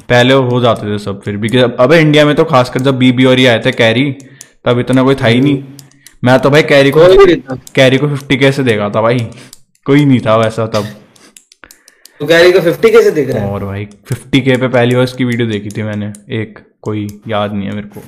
पहले 0.08 0.34
हो 0.34 0.60
जाते 0.60 0.94
थे 0.94 0.98
सब 0.98 1.20
फिर 1.22 1.36
भी 1.36 1.58
अब 1.58 1.92
इंडिया 1.92 2.24
में 2.26 2.34
तो 2.36 2.44
खासकर 2.44 2.80
जब 2.80 2.98
बीबी 2.98 3.24
और 3.24 3.40
ये 3.40 3.46
आए 3.46 3.62
थे 3.66 3.72
कैरी 3.72 4.10
तब 4.64 4.78
इतना 4.78 5.02
कोई 5.02 5.14
था 5.14 5.26
ही 5.26 5.40
नहीं। 5.40 5.62
मैं 6.24 6.38
तो 6.38 6.50
भाई 6.50 6.62
कैरी 6.62 6.90
को 6.90 7.00
कैरी 7.74 7.98
को 7.98 8.08
फिफ्टी 8.08 8.36
कैसे 8.36 8.62
देगा 8.62 8.90
था 8.90 9.00
भाई 9.02 9.18
कोई 9.86 10.04
नहीं 10.04 10.20
था 10.20 10.36
वैसा 10.36 10.66
तब। 10.66 10.86
तो 12.24 12.28
कैरी 12.28 12.52
को 12.52 12.60
50 12.60 12.90
कैसे 12.90 13.10
दिख 13.10 13.30
रहा 13.30 13.44
है? 13.44 13.50
और 13.50 13.64
भाई 13.64 13.84
फिफ्टी 13.84 14.40
के 14.40 14.56
पे 14.56 14.68
पहली 14.68 14.94
बार 14.94 15.04
उसकी 15.04 15.24
वीडियो 15.24 15.48
देखी 15.48 15.68
थी 15.68 15.82
मैंने 15.82 16.12
एक 16.40 16.58
कोई 16.82 17.06
याद 17.28 17.52
नहीं 17.52 17.68
है 17.68 17.74
मेरे 17.74 17.88
को। 17.88 18.02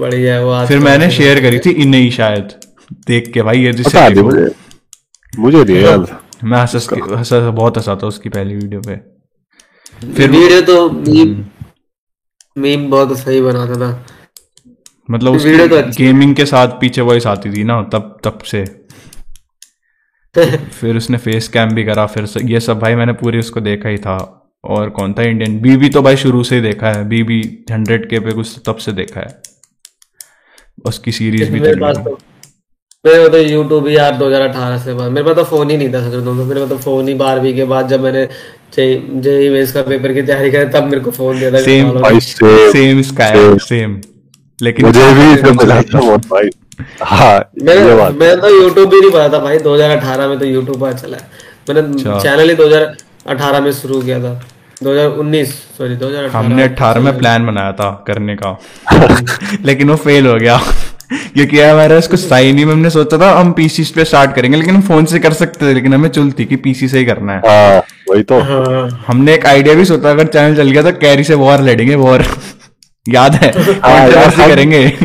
बढ़िया 0.00 0.40
वो 0.40 0.50
आज 0.50 0.68
फिर 0.68 0.78
मैंने 0.78 1.10
शेयर 1.10 1.40
करी 1.40 1.58
थी 1.58 1.70
इन्हें 1.70 2.00
ही 2.00 2.10
शायद 2.10 2.48
देख 3.06 3.32
के 3.32 3.42
भाई 3.42 3.58
ये 3.58 3.72
जिससे 3.72 4.10
पता 4.10 4.22
मुझे। 4.22 4.54
मुझे 5.38 5.64
नहीं 5.64 5.76
याद। 5.76 6.20
मैं 6.44 6.58
हंसा 6.58 7.16
हंसा 7.18 7.50
बहुत 7.50 7.76
हंसा 7.76 7.96
था 7.96 8.06
उसकी 8.06 8.28
पहली 8.28 8.54
वीडियो 8.54 8.80
पे। 8.80 8.96
फिर 10.12 10.30
वीडियो 10.30 10.60
तो 10.60 10.90
मीम 10.90 11.28
हम्म। 11.28 12.62
मीम 12.62 12.90
बहुत 12.90 13.18
सही 13.18 13.40
बनाता 13.40 13.74
था। 13.74 14.06
मतलब 15.10 15.32
वीडियो 15.32 15.68
तो 15.68 15.80
उसकी 15.80 16.04
गेमिंग 16.04 16.34
के 16.36 16.46
साथ 16.46 16.68
पीछे 16.68 17.00
वॉइस 17.00 17.26
आती 17.26 17.50
थी 17.52 17.64
ना 17.64 17.82
तब 17.82 18.20
तब 18.24 18.38
से। 18.38 18.83
फिर 20.80 20.96
उसने 20.96 21.18
फेस 21.18 21.48
कैम 21.48 21.70
भी 21.70 21.84
करा 21.84 22.06
फिर 22.06 22.26
स- 22.26 22.34
ये 22.44 22.60
सब 22.60 22.78
भाई 22.78 22.94
मैंने 22.94 23.12
पूरी 23.12 23.38
उसको 23.38 23.60
देखा 23.60 23.88
ही 23.88 23.98
था। 23.98 24.40
और 24.64 24.90
कौन 24.90 25.12
था 25.12 25.22
इंडियन 25.22 25.60
बीबी 25.60 25.88
तो 25.88 26.02
भाई 26.02 26.16
शुरू 26.16 26.44
से 26.44 26.56
ही 26.56 26.62
देखा 26.62 26.92
है। 26.92 27.08
बीबी 27.08 27.64
हंड्रेड 27.70 28.10
के 28.10 28.20
पे 28.20 28.30
कुछ 28.32 28.58
तब 28.66 28.76
से 28.76 28.92
देखा 28.92 29.20
है। 29.20 29.42
उसकी 30.84 31.12
सीरीज़ 31.12 31.50
भी 31.50 31.60
मेरे 31.60 31.80
पास 31.80 31.96
है। 31.98 32.04
तो 32.04 32.18
मेरे 33.06 33.20
पास 33.20 33.30
तो 33.30 33.38
यूट्यूब 33.38 33.86
ही 33.88 33.96
यार 33.96 34.16
2018 34.16 34.78
से 34.78 34.94
बाद। 34.94 35.12
मेरे 35.12 35.26
पास 35.26 35.36
तो 35.36 35.44
फ़ोन 35.44 35.70
ही 35.70 35.76
नहीं 35.76 35.88
था 35.88 36.00
सच 36.00 36.14
बताऊँ 36.14 36.24
तो। 36.24 36.44
मेरे 36.44 36.60
पास 36.60 36.68
तो 36.68 36.78
फ़ोन 36.78 37.08
ही 37.08 37.14
बारहवीं 37.14 37.54
के 37.54 37.64
बाद 37.64 37.88
जब 37.88 38.00
मैंने 38.00 38.28
जेई 38.78 39.48
मेंस 39.48 39.72
का 39.72 39.82
पेपर 39.82 40.14
की 40.14 40.22
तैयारी 40.22 40.50
करी 40.50 40.64
तब 40.64 40.84
मेरे 40.84 41.00
को 41.00 41.10
फ़ोन 41.10 41.38
दिया 41.38 41.50
था। 41.50 41.58
सेम 42.72 43.02
स्काई 43.02 43.58
सेम 43.58 44.00
लेकिन 44.62 44.86
मुझे 44.86 45.14
भी 45.14 45.34
इसमें 45.34 45.50
मिला 45.50 45.82
था 45.82 45.98
बहुत 46.00 46.20
भाई। 46.20 46.50
हाँ 47.02 47.50
मैंने 47.62 47.94
मैं 48.18 48.40
तो 48.40 48.62
यूट्यूब 48.62 48.88
भी 48.90 49.00
नहीं 49.00 49.10
पता 49.10 49.28
था 49.28 49.38
भाई 49.38 49.58
2018 49.58 50.28
में 50.28 50.38
तो 50.38 50.44
यूट्यूब 50.44 50.80
पर 50.80 50.92
चला 50.92 51.16
है। 51.16 51.28
मैंने 51.70 51.94
अच्छा। 51.94 52.18
चैनल 52.20 52.48
ही 52.48 52.54
2018 52.56 53.60
में 53.60 53.72
शुरू 53.72 54.00
किया 54.02 54.18
था। 54.18 54.42
2019 54.82 55.48
सॉरी 55.78 55.96
2018 55.96 56.36
हमने 56.36 56.62
अठारह 56.62 57.00
में 57.00 57.18
प्लान 57.18 57.46
बनाया 57.46 57.72
था 57.72 58.04
करने 58.06 58.36
का। 58.36 58.58
लेकिन 59.64 59.90
वो 59.90 59.96
फेल 59.96 60.26
हो 60.26 60.34
गया। 60.34 60.60
क्योंकि 61.12 61.60
यार 61.60 61.70
हमारा 61.70 61.96
इसको 61.96 62.16
साइन 62.16 62.58
ही 62.58 62.64
में 62.64 62.72
हमने 62.72 62.90
सोचा 62.90 63.18
था 63.18 63.30
हम 63.40 63.52
पीसी 63.52 63.84
पे 63.94 64.04
स्टार्ट 64.04 64.34
करेंगे 64.34 64.56
लेकिन 64.58 64.74
हम 64.74 64.82
फ़ोन 64.82 65.04
से 65.04 65.18
कर 65.18 65.32
सकते 65.32 65.66
थे 65.66 65.74
लेकिन 65.74 65.94
हमें 65.94 66.08
चलती 66.08 66.44
कि 66.44 66.56
पीसी 66.56 66.88
से 66.88 66.98
ही 66.98 67.04
करना 67.04 67.32
है। 67.32 67.38
हाँ 67.38 67.82
वही 68.10 68.22
तो। 68.22 68.40
हाँ। 68.40 69.04
हमने 69.06 69.34
एक 69.34 69.46
आइडिया 69.46 69.74
भी 69.74 69.84
सोचा 69.84 70.10
अगर 70.10 70.26
चैनल 70.26 70.56
चल 70.56 70.70
गया 70.70 70.82
तो 70.82 70.92
कैरी 70.92 71.24
से 71.24 71.34
वॉर 71.34 71.60
लड़ेंगे 71.60 71.94
वॉर 71.94 72.24
याद 73.08 73.34
है 73.34 73.52
हम- 73.52 74.48
करेंगे। 74.48 74.96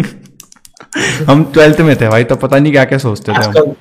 हम 1.28 1.44
ट्वेल्थ 1.54 1.82
में 1.82 1.96
थे 2.02 2.08
भाई 2.10 2.24
तो 2.24 2.36
पता 2.36 2.58
नहीं 2.58 2.72
क्या 2.74 2.86
क्या 2.86 2.98
सोचते 2.98 3.32
थे 3.32 3.36
हम। 3.36 3.44
आजकल 3.44 3.74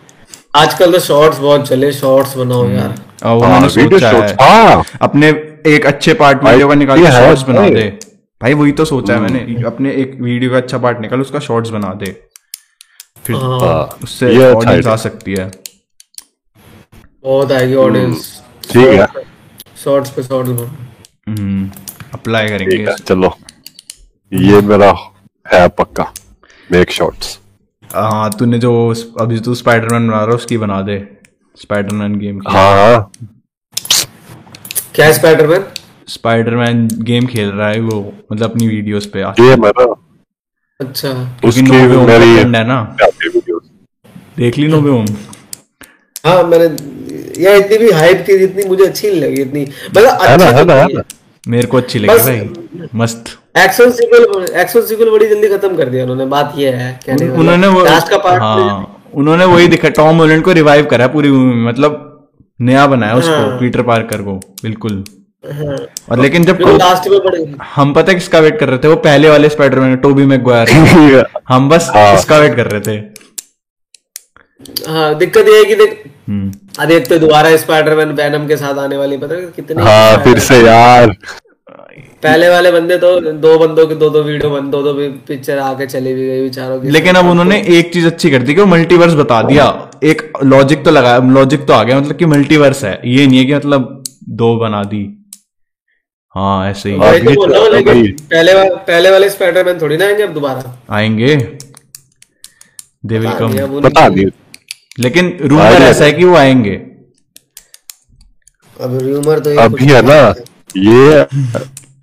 आजकल 0.57 0.93
तो 0.93 0.99
शॉर्ट्स 1.01 1.39
बहुत 1.39 1.69
चले 1.69 1.93
शॉर्ट्स 1.93 2.37
बनाओ 2.37 2.69
यार। 2.69 2.95
और 3.25 3.35
वो 3.35 3.43
हाँ, 3.43 3.53
मैंने 3.53 3.69
सोचा 3.69 4.11
शॉर्ट्स 4.13 4.33
है। 4.33 4.65
हाँ। 4.65 4.85
अपने 5.03 5.29
एक 5.67 5.87
अच्छे 5.87 6.15
पार्ट 6.15 6.45
वीडियो 6.45 6.69
का 6.69 6.75
निकाल 6.75 7.05
के 7.05 7.11
शॉर्ट्स 7.13 7.43
बना 7.43 7.69
दे। 7.71 7.89
भाई 8.41 8.55
वही 8.55 8.73
तो 8.73 8.85
सोचा 8.85 9.15
है 9.15 9.21
मैंने 9.21 9.63
अपने 9.67 9.93
एक 9.93 10.17
वीडियो 10.21 10.51
का 10.51 10.57
अच्छा 10.57 10.79
पार्ट 10.79 11.01
निकाल 11.01 11.21
उसका 11.21 11.39
शॉर्ट्स 11.39 11.71
बना 11.71 11.93
दे। 11.95 12.11
फिर 13.25 13.37
हाँ, 13.37 13.99
उससे 14.03 14.27
अच्छा 14.27 14.53
ऑडियंस 14.53 14.87
आ 14.87 14.97
सकती 14.97 15.35
है। 15.35 15.51
बहुत 17.25 17.53
आएगी 17.53 17.75
ऑडियंस 17.77 18.31
ठीक 18.65 18.87
है। 18.87 19.07
शॉर्ट्स 19.85 20.11
पे 20.11 20.23
शॉर्ट्स 20.23 20.51
बनो। 20.51 21.71
अप्लाई 22.15 22.49
करेंगे 22.49 22.95
चलो। 22.97 23.37
ये 24.33 24.61
मेरा 24.63 24.95
है 25.47 25.69
पक्का। 25.69 26.13
मेक 26.73 26.91
शॉट्स 26.91 27.39
हाँ 27.95 28.31
तूने 28.39 28.59
जो 28.59 28.73
अभी 29.21 29.39
तू 29.41 29.55
स्पाइडरमैन 29.55 30.07
बना 30.09 30.17
रहा 30.17 30.29
है 30.29 30.35
उसकी 30.35 30.57
बना 30.59 30.81
दे। 30.83 30.97
स्पाइडरमैन 31.61 32.19
गेम 32.19 32.39
की। 32.39 32.53
हाँ 32.53 32.73
हाँ। 32.77 33.11
क्या 34.95 35.07
है 35.07 35.13
स्पाइडरमैन 35.13 35.65
स्पाइडरमैन 36.09 36.87
गेम 37.09 37.27
खेल 37.27 37.49
रहा 37.49 37.69
है 37.69 37.81
वो 37.81 38.01
मतलब 38.33 38.51
अपनी 38.51 38.69
वीडियोस 38.69 39.07
पे 39.07 39.23
आ- 39.23 39.33
ये 39.41 39.57
मेरा 39.57 39.85
अच्छा। 40.81 41.11
उसकी 41.45 41.63
मेरी 41.63 42.35
है 42.37 42.65
ना। 42.67 42.81
देख 44.39 44.59
ली 44.59 44.69
नोबे 44.69 44.91
होम 44.91 45.07
हाँ 46.27 46.43
मैंने 46.45 46.65
यार 47.45 47.57
इतनी 47.57 47.79
भी 47.79 47.91
हाइप 47.91 48.25
थी 48.29 48.39
जितनी 48.39 48.65
मुझे 48.69 48.85
अच्छी 48.87 49.11
नहीं 49.11 49.21
लगी 49.21 49.43
इतनी। 49.43 49.63
मतलब 49.63 50.23
है 50.23 50.37
ना 50.37 50.45
है 50.59 50.65
ना 50.65 50.75
है 50.75 50.87
तो 50.89 50.99
ना। 50.99 51.03
मेरे 51.45 51.67
को 51.67 51.77
अच्छी 51.77 51.99
लगी 51.99 52.19
भाई। 52.25 52.89
मस्त। 52.95 53.37
एक्शन 53.65 53.91
सीक्वल 53.99 54.45
एक्शन 54.61 54.81
सीक्वल 54.87 55.11
बड़ी 55.11 55.29
जल्दी 55.29 55.49
खत्म 55.49 55.77
कर 55.77 55.89
दिया 55.89 56.03
उन्होंने 56.05 56.27
बात 56.35 56.55
ये 56.59 56.71
है 56.81 56.89
कहने 57.07 57.29
उन्होंने 57.43 57.67
वो 57.77 57.85
लास्ट 57.85 58.09
का 58.11 58.19
पार्ट 58.27 58.43
हाँ 58.43 58.77
उन्होंने 59.23 59.45
वही 59.53 59.69
दिखा 59.69 59.89
टॉम 59.99 60.19
होलैंड 60.19 60.43
को 60.45 60.53
रिवाइव 60.59 60.87
करा 60.91 61.07
पूरी 61.15 61.31
मूवी 61.31 61.55
में 61.55 61.67
मतलब 61.69 62.05
नया 62.61 62.87
बनाया 62.93 63.15
उसको 63.17 63.35
हाँ। 63.35 63.59
पीटर 63.59 63.83
पार्कर 63.91 64.23
को 64.23 64.33
बिल्कुल। 64.63 65.03
हाँ। 65.45 65.77
और 66.11 66.21
लेकिन 66.21 66.45
जब 66.45 66.59
लास्ट 66.63 67.09
में 67.11 67.19
बड़े 67.25 67.45
हम 67.75 67.93
पता 67.95 68.13
है 68.13 68.15
किसका 68.15 68.39
वेट 68.47 68.59
कर 68.61 68.69
रहे 68.69 68.79
थे? 68.79 68.89
वो 68.89 68.97
पहले 69.05 69.29
वाले 69.31 69.49
स्पाइडरमैन 69.49 69.97
टोबी 70.07 70.25
मैगवायर 70.33 71.25
हम 71.49 71.69
बस 71.69 71.91
हाँ। 71.95 72.15
इसका 72.15 72.39
वेट 72.39 72.57
कर 72.57 72.67
रहे 72.71 72.81
थे? 72.81 72.97
हाँ 74.89 75.15
दिक्कत 75.19 75.49
ये 75.49 75.59
है 75.59 75.65
कि 75.65 75.75
देख 75.75 76.03
अरे 76.81 76.97
एक 76.97 77.09
तो 77.09 77.19
दोबारा 77.19 77.57
स्पाइडरमैन 77.57 78.13
वैनम 78.23 78.47
के 78.49 78.57
साथ 78.57 78.79
आने 78.79 78.97
वाली 78.97 79.17
पता 79.19 79.35
है 79.35 79.47
कितने 79.57 79.83
हाँ 79.83 80.17
फिर 80.25 80.39
से 80.49 80.61
यार। 80.63 81.15
पहले 81.97 82.49
वाले 82.49 82.73
बंदे 82.73 82.99
तो 82.99 83.33
दो 83.33 83.59
बंदों 83.59 83.87
के 83.87 83.95
दो 83.95 84.11
दो 84.11 84.23
वीडियो 84.23 84.51
बन 84.51 84.71
दो 84.71 84.83
दो 84.83 84.95
पिक्चर 85.13 85.59
आके 85.59 85.87
चली 85.87 86.15
भी 86.15 86.27
गई 86.27 86.43
बेचारों 86.43 86.81
की। 86.81 86.89
लेकिन 86.89 87.15
अब 87.15 87.27
उन्होंने 87.27 87.63
एक 87.69 87.93
चीज़ 87.93 88.07
अच्छी 88.07 88.31
कर 88.31 88.43
दी 88.43 88.55
कि 88.55 88.61
वो 88.61 88.67
मल्टीवर्स 88.67 89.15
बता 89.15 89.43
दिया। 89.43 89.91
एक 90.05 90.33
लॉजिक 90.45 90.85
तो 90.85 90.91
लगाया 90.91 91.19
लॉजिक 91.19 91.67
तो 91.67 91.73
आ 91.73 91.83
गया 91.83 92.01
मतलब 92.01 92.17
कि 92.17 92.25
मल्टीवर्स 92.25 92.85
है। 92.85 93.01
ये 93.05 93.27
नहीं 93.27 93.39
है 93.39 93.45
कि 93.45 93.55
मतलब 93.55 94.05
दो 94.29 94.57
बना 94.57 94.85
दी। 94.85 95.31
हाँ 96.35 96.71
ऐसे 96.71 96.91
ही। 96.91 96.97
तो 96.97 97.47
तो 97.47 98.25
पहले 98.25 98.55
वा, 98.55 98.65
पहले 98.65 99.11
वाले 99.11 99.31
स्पाइडरमैन 99.31 99.79
थोड़ी 99.81 99.97
ना 99.97 100.07
आएँगे 100.07 100.23
अब 100.23 100.35
दोबारा? 100.35 100.83
आएँगे। 100.91 101.37
दे 103.07 103.19
विल 103.19 103.33
कम 103.33 103.47
उनकी- 103.47 103.99
नहीं 103.99 104.27
लेकिन 104.99 105.39
रूमर 105.43 105.63
ऐसा 105.63 106.05
है 106.05 106.13
कि 106.13 106.25
वो 106.25 106.37
आएँगे। 106.37 106.75
अब 108.81 108.99
रूमर 108.99 109.39
तो 109.39 109.61
अभी 109.61 109.85
है 109.85 110.03
ना 110.03 110.35
ये 110.77 111.27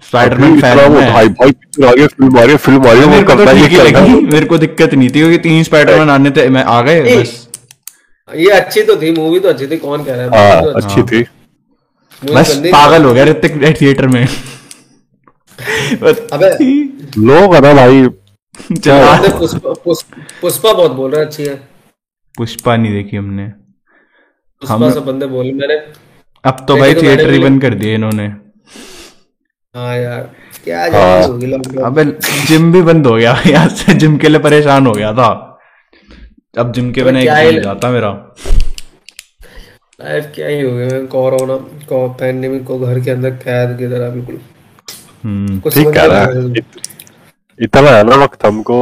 स्पाइडरमैन 0.07 0.59
फ़ैन 0.61 0.79
वो 0.79 1.01
भाई 1.01 1.27
भाई 1.29 1.51
पिक्चर 1.51 1.85
आ 1.85 1.91
गया 1.93 2.07
फ़िल्म 2.07 2.37
आ 2.37 2.41
रही 2.41 2.51
है 2.51 2.57
फ़िल्म 2.57 2.87
आ 2.87 2.91
रही 2.91 3.01
है 3.01 3.07
वो 3.07 3.11
को 3.13 3.21
तो 3.21 3.27
करता 3.27 3.51
है 3.51 3.55
ठीक 3.57 3.69
ही 3.69 3.77
ये 3.77 3.83
लगी 3.83 4.13
मेरे 4.25 4.45
को 4.45 4.57
दिक्कत 4.57 4.93
नहीं 4.93 5.09
थी 5.09 5.13
क्योंकि 5.13 5.37
तीन 5.39 5.63
स्पाइडरमैन 5.63 6.09
आने 6.09 6.31
थे 6.31 6.47
मैं 6.49 6.63
आ 6.65 6.81
गए 6.81 7.15
बस। 7.15 7.31
ये 8.29 8.49
अच्छी 8.51 8.81
तो 8.83 8.95
थी 9.01 9.11
मूवी 9.13 9.39
तो 9.39 9.49
अच्छी 9.49 9.67
थी 9.67 9.77
कौन 9.77 10.03
कह 10.03 10.15
रहा 10.15 10.23
है? 10.23 10.29
हाँ 10.51 10.61
तो 10.63 10.69
अच्छी 10.71 11.01
थी। 11.03 11.23
बस 12.33 12.55
पागल 12.67 13.03
हो 13.05 13.13
गया 13.13 13.23
ऋतिक 13.25 13.81
थिएटर 13.81 14.07
में। 14.07 14.27
अबे 16.33 16.49
लोग 17.19 17.55
है 17.55 17.73
भाई। 17.73 18.07
पुष्पा 20.41 20.73
बहुत 20.73 20.91
बोल 20.91 21.11
रहे 21.11 21.19
हैं 21.19 21.27
अच्छी 21.27 21.43
है। 21.43 21.55
पुष्पा 22.35 22.75
नहीं 22.77 22.93
देखी 22.93 23.17
हमने। 23.17 23.45
पुष्पा 24.61 24.89
सब 24.91 25.05
बंदे 25.05 25.25
बोले 25.27 25.51
मैंने 25.53 25.75
अब 26.43 26.65
तो 26.67 26.77
भाई 26.77 26.93
देखी 26.93 27.01
तो 27.01 27.07
थिएटर 27.07 27.31
ही 27.31 27.39
बंद 27.39 27.61
कर 27.61 27.73
दिए 27.75 27.93
इन्होंने। 27.95 28.27
हाँ 29.75 29.95
यार 29.97 30.21
क्या 30.63 30.83
होगी 31.25 31.51
अबे 31.85 32.03
जिम 32.47 32.71
भी 32.73 32.81
बंद 32.81 33.07
हो 33.07 33.15
गया 33.15 33.31
यहाँ 33.47 33.67
से 33.69 33.93
जिम 33.93 34.17
के 34.17 34.29
लिए 34.29 34.39
परेशान 34.39 34.85
हो 34.87 34.91
गया 34.93 35.11
था। 35.13 35.27
अब 36.59 36.71
जिम 36.73 36.91
के 36.93 37.03
बिना 37.03 37.19
एक 37.19 37.53
दिन 37.53 37.61
जाता 37.63 37.89
मेरा। 37.91 38.09
लाइफ 40.01 40.31
क्या 40.35 40.47
ही 40.47 40.61
हो 40.61 40.71
गया 40.77 40.99
कोरोना 41.15 41.55
को 41.89 42.07
पैंडेमिक 42.19 42.63
को 42.67 42.79
घर 42.79 42.99
के 42.99 43.11
अंदर 43.11 43.31
कैद 43.43 43.77
की 43.79 43.87
तरह 43.87 44.09
बिल्कुल। 44.09 44.39
हम्म 45.23 45.59
ठीक 45.69 45.89
कह 45.95 46.05
रहा 46.05 46.21
है 46.21 46.63
इतना 47.59 47.89
है 47.89 48.03
ना 48.09 48.15
वक्त 48.23 48.45
हमको 48.45 48.79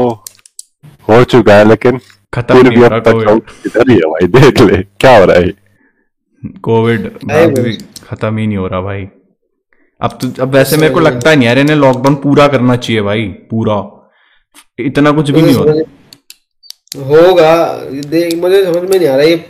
हो 1.08 1.24
चुका 1.34 1.58
है 1.58 1.68
लेकिन 1.70 2.00
खत्म 2.34 2.68
नहीं 2.68 2.78
हो 2.78 2.88
रहा 2.88 3.00
कोविड 3.12 3.42
इधर 3.66 3.90
ही 3.92 3.96
है 3.96 4.12
भाई 4.14 4.28
देख 4.38 4.62
ले 4.62 4.78
क्या 5.00 5.18
हो 5.18 5.26
रहा 5.26 5.38
है। 5.38 5.52
कोविड 6.70 7.12
है 7.32 7.76
खत्म 8.08 8.38
ही 8.38 8.48
नहीं 8.48 8.58
हो 8.58 8.68
रहा 8.68 8.82
भाई। 8.82 9.08
अब 10.04 10.18
तो 10.22 10.28
अब 10.42 10.54
वैसे 10.56 10.78
मेरे 10.78 10.94
को 10.94 11.00
लगता 11.00 11.34
नहीं 11.36 11.48
यार 11.48 11.60
इन्हें 11.60 11.76
लॉकडाउन 11.76 12.16
पूरा 12.16 12.48
करना 12.48 12.76
चाहिए 12.76 13.02
भाई 13.02 13.24
पूरा। 13.52 13.76
इतना 14.80 15.12
कुछ 15.12 15.30
भी 15.32 15.42
नहीं 15.42 15.54
समझ- 15.54 15.86
होगा 17.12 17.52
देख 18.06 18.36
मुझे 18.36 18.64
समझ 18.66 18.90
में 18.90 18.98
नहीं 19.00 19.08
आ 19.08 19.16
रहा 19.16 19.26
ये 19.26 19.46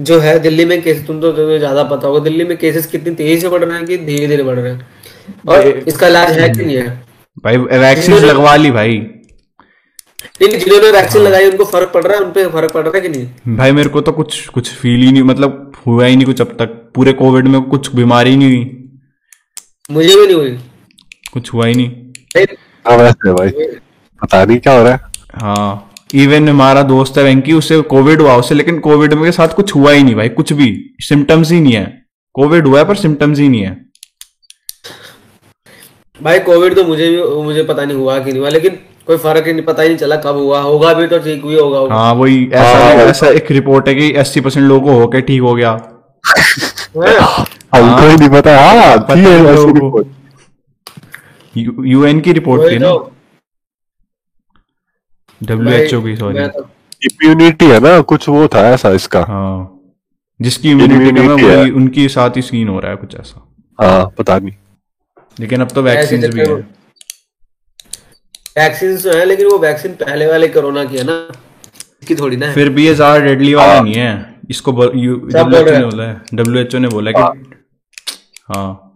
जो 0.00 0.18
है 0.20 0.38
दिल्ली 0.38 0.64
में 0.64 0.82
केसेस 0.82 1.06
तुम 1.06 1.20
तो 1.20 1.32
तुम्हें 1.32 1.58
ज़्यादा 1.58 1.82
पता 1.82 2.08
होगा 2.08 2.18
दिल्ली 2.20 2.44
में 2.44 2.56
केसेस 2.58 2.86
कितनी 2.86 3.14
तेज़ी 3.14 3.40
से 3.40 3.48
बढ़ 3.48 3.64
रहे 3.64 3.76
हैं 3.76 3.86
कि 3.86 3.98
धीरे 3.98 4.26
धीरे 4.26 4.42
बढ़ 4.42 4.58
रहे 4.58 4.72
हैं। 4.72 4.88
और 5.48 5.66
इसका 5.66 6.08
इलाज 6.08 6.38
है 6.38 6.48
कि 6.50 6.64
नहीं 6.64 6.76
है? 6.76 7.02
भाई 7.44 7.56
वैक्सीन 7.56 8.14
लगवा 8.14 8.56
ली 8.56 8.70
भाई। 8.70 8.98
नहीं 10.42 10.58
जिन्होंने 10.58 10.90
वैक्सीन 10.90 11.22
हाँ। 11.22 11.28
लगाई 11.30 11.50
उनको 11.50 11.64
फ़र्क 11.64 11.90
पड़ 11.94 12.04
रहा 12.04 12.16
है 12.18 12.24
उन 12.24 12.30
पे 12.32 12.46
फ़र्क 12.46 12.72
पड़ 12.72 12.82
रहा 12.82 12.92
है 12.94 13.00
कि 13.00 13.08
नहीं? 13.08 13.56
भाई 13.56 13.72
मेरे 13.72 13.88
को 13.88 14.00
तो 14.00 14.12
कुछ 14.12 14.46
कुछ 14.48 14.70
फील 14.70 15.00
ही 15.00 15.12
नहीं 15.12 15.22
मतलब 15.22 15.72
हुआ 15.86 16.06
ही 16.06 16.16
नहीं 16.16 16.26
कुछ 16.26 16.40
अब 16.40 16.56
तक। 16.58 16.78
पूरे 16.94 17.12
कोविड 17.12 17.48
में 17.48 17.62
कुछ 17.62 17.94
बीमारी 17.94 18.36
नहीं 18.36 18.48
हुई। 18.48 18.78
मुझे 19.92 20.16
भी 20.16 20.26
नहीं 20.26 20.36
हुई। 20.36 20.50
कुछ 21.32 21.52
हुआ 21.54 21.66
ही 21.66 21.74
नहीं। 21.74 22.44
हाँ 22.86 22.96
वैसे 22.98 23.32
भाई? 23.32 23.50
पता 24.22 24.44
नहीं 24.44 24.58
क्या 24.58 24.72
हो 24.76 24.82
रहा 24.84 24.92
है। 24.92 25.00
हाँ 25.42 25.88
इवन 26.14 26.48
हमारा 26.48 26.82
दोस्त 26.82 27.18
है 27.18 27.24
वेंकी 27.24 27.52
उससे 27.52 27.80
कोविड 27.92 28.20
हुआ 28.20 28.34
उससे 28.36 28.54
लेकिन 28.54 28.78
कोविड 28.80 29.12
में 29.14 29.24
के 29.24 29.32
साथ 29.32 29.54
कुछ 29.56 29.74
हुआ 29.74 29.92
ही 29.92 30.02
नहीं 30.02 30.14
भाई 30.14 30.28
कुछ 30.38 30.52
भी। 30.52 30.68
सिम्टम्स 31.02 31.50
ही 31.52 31.60
नहीं 31.60 31.72
है। 31.74 31.84
कोविड 32.34 32.66
हुआ 32.66 32.78
है 32.78 32.84
पर 32.84 32.96
सिम्टम्स 32.96 33.38
ही 33.38 33.48
नहीं 33.48 33.62
है। 33.62 33.76
भाई 36.20 36.38
कोविड 36.40 36.74
तो 36.74 36.84
मुझे 36.84 37.08
भी 37.10 37.22
मुझे 37.44 37.62
पता 37.64 37.84
नहीं 37.84 37.96
हुआ 37.96 38.18
कि 38.18 38.30
नहीं 38.30 38.40
हुआ 38.40 38.48
लेकिन 38.48 38.78
कोई 39.06 39.16
फ़र्क 39.18 39.46
ही 39.46 39.52
नहीं 39.52 39.64
पता 39.64 39.82
ही 39.82 39.88
नहीं 39.88 39.98
चला 39.98 40.16
कब 40.16 40.36
हुआ। 40.36 40.60
होगा 40.60 40.92
भी 40.94 41.06
तो 41.06 41.18
ठीक 41.18 41.44
भी 41.46 41.54
होगा 41.54 41.78
होगा। 41.78 41.94
हाँ 41.94 42.12
वही 42.14 42.44
ऐसा 42.52 42.90
ऐसा 43.04 43.28
एक 43.28 43.50
रिपोर्ट 43.50 43.88
है 43.88 43.94
कि 43.94 44.12
अस्सी 44.14 44.40
परसेंट 44.40 44.66
लोगों 44.66 44.92
को 44.92 44.98
होके 45.00 45.20
ठीक 45.20 45.40
हो 45.40 45.54
गया। 45.54 45.70
हाँ, 46.24 47.46
हमको 47.72 48.08
ही 48.08 48.16
नहीं 48.16 48.28
पता। 48.30 48.56
हाँ 48.58 48.98
थी 49.06 49.20
ऐसी 49.20 49.72
रिपोर्ट 49.72 50.06
यूएन 51.86 52.20
की। 52.20 52.32
रिपोर्ट 52.32 52.70
थी 52.70 52.78
ना? 52.78 52.88
तो। 52.88 53.12
डब्ल्यू 55.40 55.72
एच 55.74 55.94
ओ 55.94 56.00
की 56.02 56.16
सॉरी 56.16 56.48
तो 56.48 56.68
इम्यूनिटी 57.02 57.66
है 57.66 57.78
ना? 57.80 58.00
कुछ 58.02 58.28
वो 58.28 58.46
था 58.48 58.60
ऐसा 58.70 58.90
इसका। 58.92 59.20
हाँ। 59.28 59.78
जिसकी 60.40 60.70
इम्यूनिटी 60.70 61.20
है। 61.20 61.56
वही 61.56 61.70
उनके 61.72 62.08
साथ 62.08 62.36
ही 62.36 62.42
सीन 62.42 62.68
हो 62.68 62.78
रहा 62.80 62.90
है 62.90 62.96
कुछ 62.96 63.14
ऐसा। 63.20 63.46
हाँ 63.78 64.04
पता 64.18 64.38
नहीं। 64.38 64.54
लेकिन 65.36 65.60
अब 65.60 65.70
तो 65.70 65.82
वैक्सीन 65.82 66.20
भी 66.20 66.26
चक्कर 66.28 66.50
है। 66.50 66.56
वैक्सीन 68.58 68.96
तो 68.98 69.16
है 69.16 69.24
लेकिन 69.24 69.46
वो 69.46 69.58
वैक्सीन 69.58 69.92
पहले 69.96 70.26
वाले 70.26 70.48
कोरोना 70.48 70.84
की 70.84 70.96
है 70.96 71.04
ना? 71.04 71.16
की 72.08 72.14
थोड़ी 72.14 72.36
ना 72.36 72.46
है। 72.46 72.54
फिर 72.54 72.68
भी 72.68 72.86
ये 72.86 72.94
ज़्यादा 72.94 73.18
डेडली 73.24 73.54
वाला 73.54 73.80
नहीं 73.80 73.94
है। 73.94 74.34
इसको 74.50 74.72
सब 74.72 74.92
डब्ल्यू 75.32 75.60
एच 75.60 75.68
रहे 75.68 75.78
ने 75.78 75.84
बोला 75.84 76.04
है। 76.04 76.20
डब्ल्यू 76.34 76.62
एच 76.62 76.74
ओ 76.74 76.78
ने 76.78 76.88
बोला 76.88 77.10
कि 77.12 77.22
हाँ। 78.48 78.88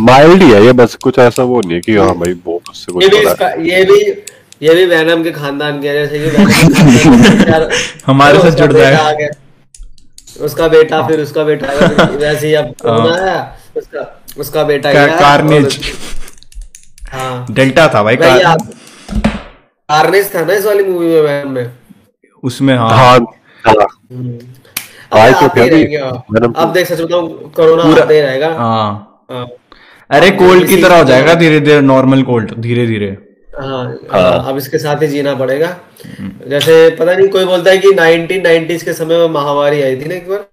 माइल्ड 0.00 0.42
ही 0.42 0.50
है 0.50 0.64
ये 0.64 0.72
बस 0.72 0.94
कुछ 1.02 1.18
ऐसा 1.18 1.42
वो 1.42 1.60
नहीं 1.60 1.74
है 1.74 1.80
कि 1.80 1.96
हाँ 1.96 2.14
भाई 2.14 2.34
बहुत 2.44 2.70
उससे 2.70 2.92
ये 2.92 3.08
कुछ 3.08 3.18
भी 3.18 3.30
इसका 3.30 3.48
ये 3.64 3.84
भी 3.84 4.00
ये 4.62 4.74
भी 4.74 4.84
वैनम 4.86 5.22
के 5.22 5.30
खानदान 5.30 5.80
के 5.82 5.92
जैसे 5.92 6.18
कि 6.18 6.28
हमारे 8.06 8.38
साथ 8.38 8.46
उसका 8.48 8.50
जुड़ 8.50 8.72
बेटा 8.72 8.90
जाएगा। 8.92 10.44
उसका 10.44 10.68
बेटा 10.68 11.06
फिर 11.08 11.20
उसका 11.20 11.44
बेटा 11.44 11.72
वैसे 12.16 12.46
ही 12.46 12.54
अब 12.54 12.72
कोरोना 12.82 13.56
उसका 13.76 14.02
उसका 14.38 14.62
बेटा 14.64 14.92
का- 14.92 15.18
कार्नेज 15.20 15.78
हाँ। 17.12 17.46
डेल्टा 17.50 17.88
था 17.94 18.02
भाई 18.02 18.16
भाई 18.16 18.40
कार, 18.42 18.56
कार्नेज 19.88 20.34
था 20.34 20.44
ना 20.44 20.52
इस 20.54 20.64
वाली 20.66 20.84
मूवी 20.84 21.06
में 21.06 21.20
वैनम 21.20 21.50
में? 21.50 21.70
उसमें 22.42 22.74
है। 22.74 23.18
अब 25.12 25.48
तो 25.48 25.76
वेनम 26.32 26.52
अब 26.52 26.72
देख 26.72 26.86
सच 26.86 27.00
बताऊँ 27.00 27.50
कोरोना 27.56 27.82
आते 28.02 28.14
ही 28.14 28.20
रहेगा। 28.20 28.48
हाँ। 28.54 29.26
हाँ। 29.30 29.46
अरे 30.10 30.30
कोल्ड 30.32 30.66
की 30.68 30.76
तरह 30.82 30.98
हो 30.98 31.04
जाएगा 31.04 31.34
धीरे 31.34 31.60
धीरे 31.60 31.80
नॉर्मल 31.82 32.22
कोल्ड 32.22 32.54
धीरे 32.60 32.86
धीरे 32.86 33.16
हाँ 33.58 33.84
हाँ, 34.10 34.48
अब 34.48 34.56
इसके 34.56 34.78
साथ 34.78 35.02
ही 35.02 35.06
जीना 35.08 35.34
पड़ेगा। 35.34 35.68
जैसे 36.48 36.74
पता 36.96 37.14
नहीं 37.14 37.28
कोई 37.28 37.44
बोलता 37.44 37.70
है 37.70 37.78
कि 37.78 37.88
1990s 37.90 38.82
के 38.82 38.92
समय 38.92 39.18
में 39.18 39.28
महामारी 39.34 39.80
आई 39.82 39.96
थी 39.96 40.08
ना 40.08 40.14
एक 40.14 40.28
बार? 40.28 40.44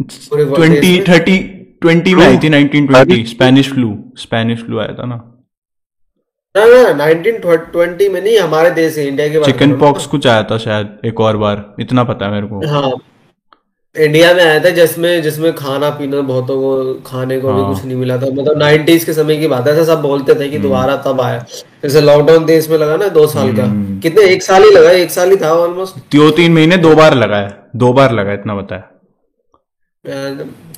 ट्वेंटी 0.00 1.00
थर्टी 1.08 1.38
ट्वेंटी 1.82 2.14
में 2.14 2.24
आई 2.26 2.38
थी 2.42 2.48
nineteen 2.48 2.86
twenty 2.86 3.24
Spanish 3.26 3.72
flu. 3.72 3.90
Spanish 4.18 4.62
flu 4.64 4.78
आया 4.78 4.94
था 4.98 5.06
ना। 5.06 5.16
ना 6.54 6.64
ना 6.92 7.06
1920 7.06 8.08
में 8.12 8.20
नहीं 8.20 8.38
हमारे 8.38 8.70
देश 8.70 8.98
इंडिया 8.98 9.28
के 9.28 9.44
चिकन 9.44 9.76
पॉक्स 9.78 10.06
कुछ 10.06 10.26
आया 10.26 10.42
था 10.50 10.58
शायद 10.58 10.98
एक 11.06 11.20
और 11.20 11.36
बार 11.36 11.64
इतना 11.80 12.04
पता 12.04 12.26
है 12.26 12.32
मेरे 12.32 12.46
को। 12.46 12.66
हाँ 12.68 12.90
इंडिया 13.96 14.32
में 14.34 14.42
आया 14.44 14.58
था 14.64 14.70
जिसमें 14.70 15.22
जिसमें 15.22 15.52
खाना 15.54 15.88
पीना 15.90 16.20
बहुतों 16.20 16.56
को 16.60 16.94
खाने 17.06 17.38
को 17.40 17.52
भी 17.52 17.60
हाँ। 17.60 17.74
कुछ 17.74 17.84
नहीं 17.84 17.96
मिला 17.96 18.16
था। 18.16 18.26
मतलब 18.32 18.58
90s 18.62 19.04
के 19.04 19.12
समय 19.12 19.36
की 19.36 19.46
बात 19.48 19.68
है 19.68 19.84
सब 19.84 20.02
बोलते 20.02 20.34
थे 20.34 20.38
हम्म। 20.38 20.50
कि 20.50 20.58
दोबारा 20.58 20.96
तब 21.06 21.20
आया। 21.20 21.38
जैसे 21.82 22.00
लॉकडाउन 22.00 22.44
देश 22.44 22.68
में 22.70 22.76
लगा 22.78 22.96
ना 22.96 23.08
दो 23.16 23.26
साल 23.26 23.56
का। 23.56 23.64
हम्म। 23.64 23.98
कितने 24.00 24.24
एक 24.24 24.42
साल 24.42 24.64
ही 24.64 24.70
लगा 24.70 24.90
एक 24.90 25.10
साल 25.10 25.30
ही 25.30 25.36
था 25.36 25.52
ऑलमोस्ट 25.54 25.96
दो 26.16 26.30
तीन 26.30 26.52
महीने 26.52 26.76
दो 26.76 26.94
बार 26.94 27.14
लगा 27.14 27.36
है 27.36 27.56
दो 27.76 27.92
बार 27.92 28.12
लगा 28.12 28.32
इतना 28.32 28.54
बताया। 28.54 28.88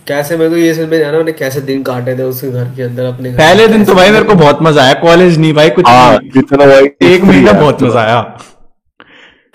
कैसे 0.07 0.37
मेरे 0.37 0.51
को 0.51 0.57
ये 0.57 0.73
समझ 0.75 0.89
में 0.89 0.99
रहा 0.99 1.11
मैंने 1.13 1.33
कैसे 1.33 1.61
दिन 1.63 1.83
काटे 1.83 2.17
थे 2.19 2.23
उसके 2.23 2.51
घर 2.51 2.65
के 2.77 2.83
अंदर 2.83 3.05
अपने 3.05 3.31
घर 3.31 3.37
पहले 3.39 3.67
दिन 3.69 3.85
तो 3.85 3.95
भाई 3.95 4.11
मेरे 4.11 4.25
को 4.25 4.35
बहुत 4.35 4.63
मज़ा 4.63 4.83
आया 4.83 4.95
कॉलेज 5.03 5.39
नहीं 5.39 5.53
भाई 5.55 5.71
कुछ 5.71 5.87
हाँ 5.89 6.19
जितना 6.35 6.67
भाई 6.67 6.89
एक 7.11 7.25
महीना 7.25 7.53
बहुत 7.53 7.83
मज़ा 7.83 8.01
आया। 8.01 8.21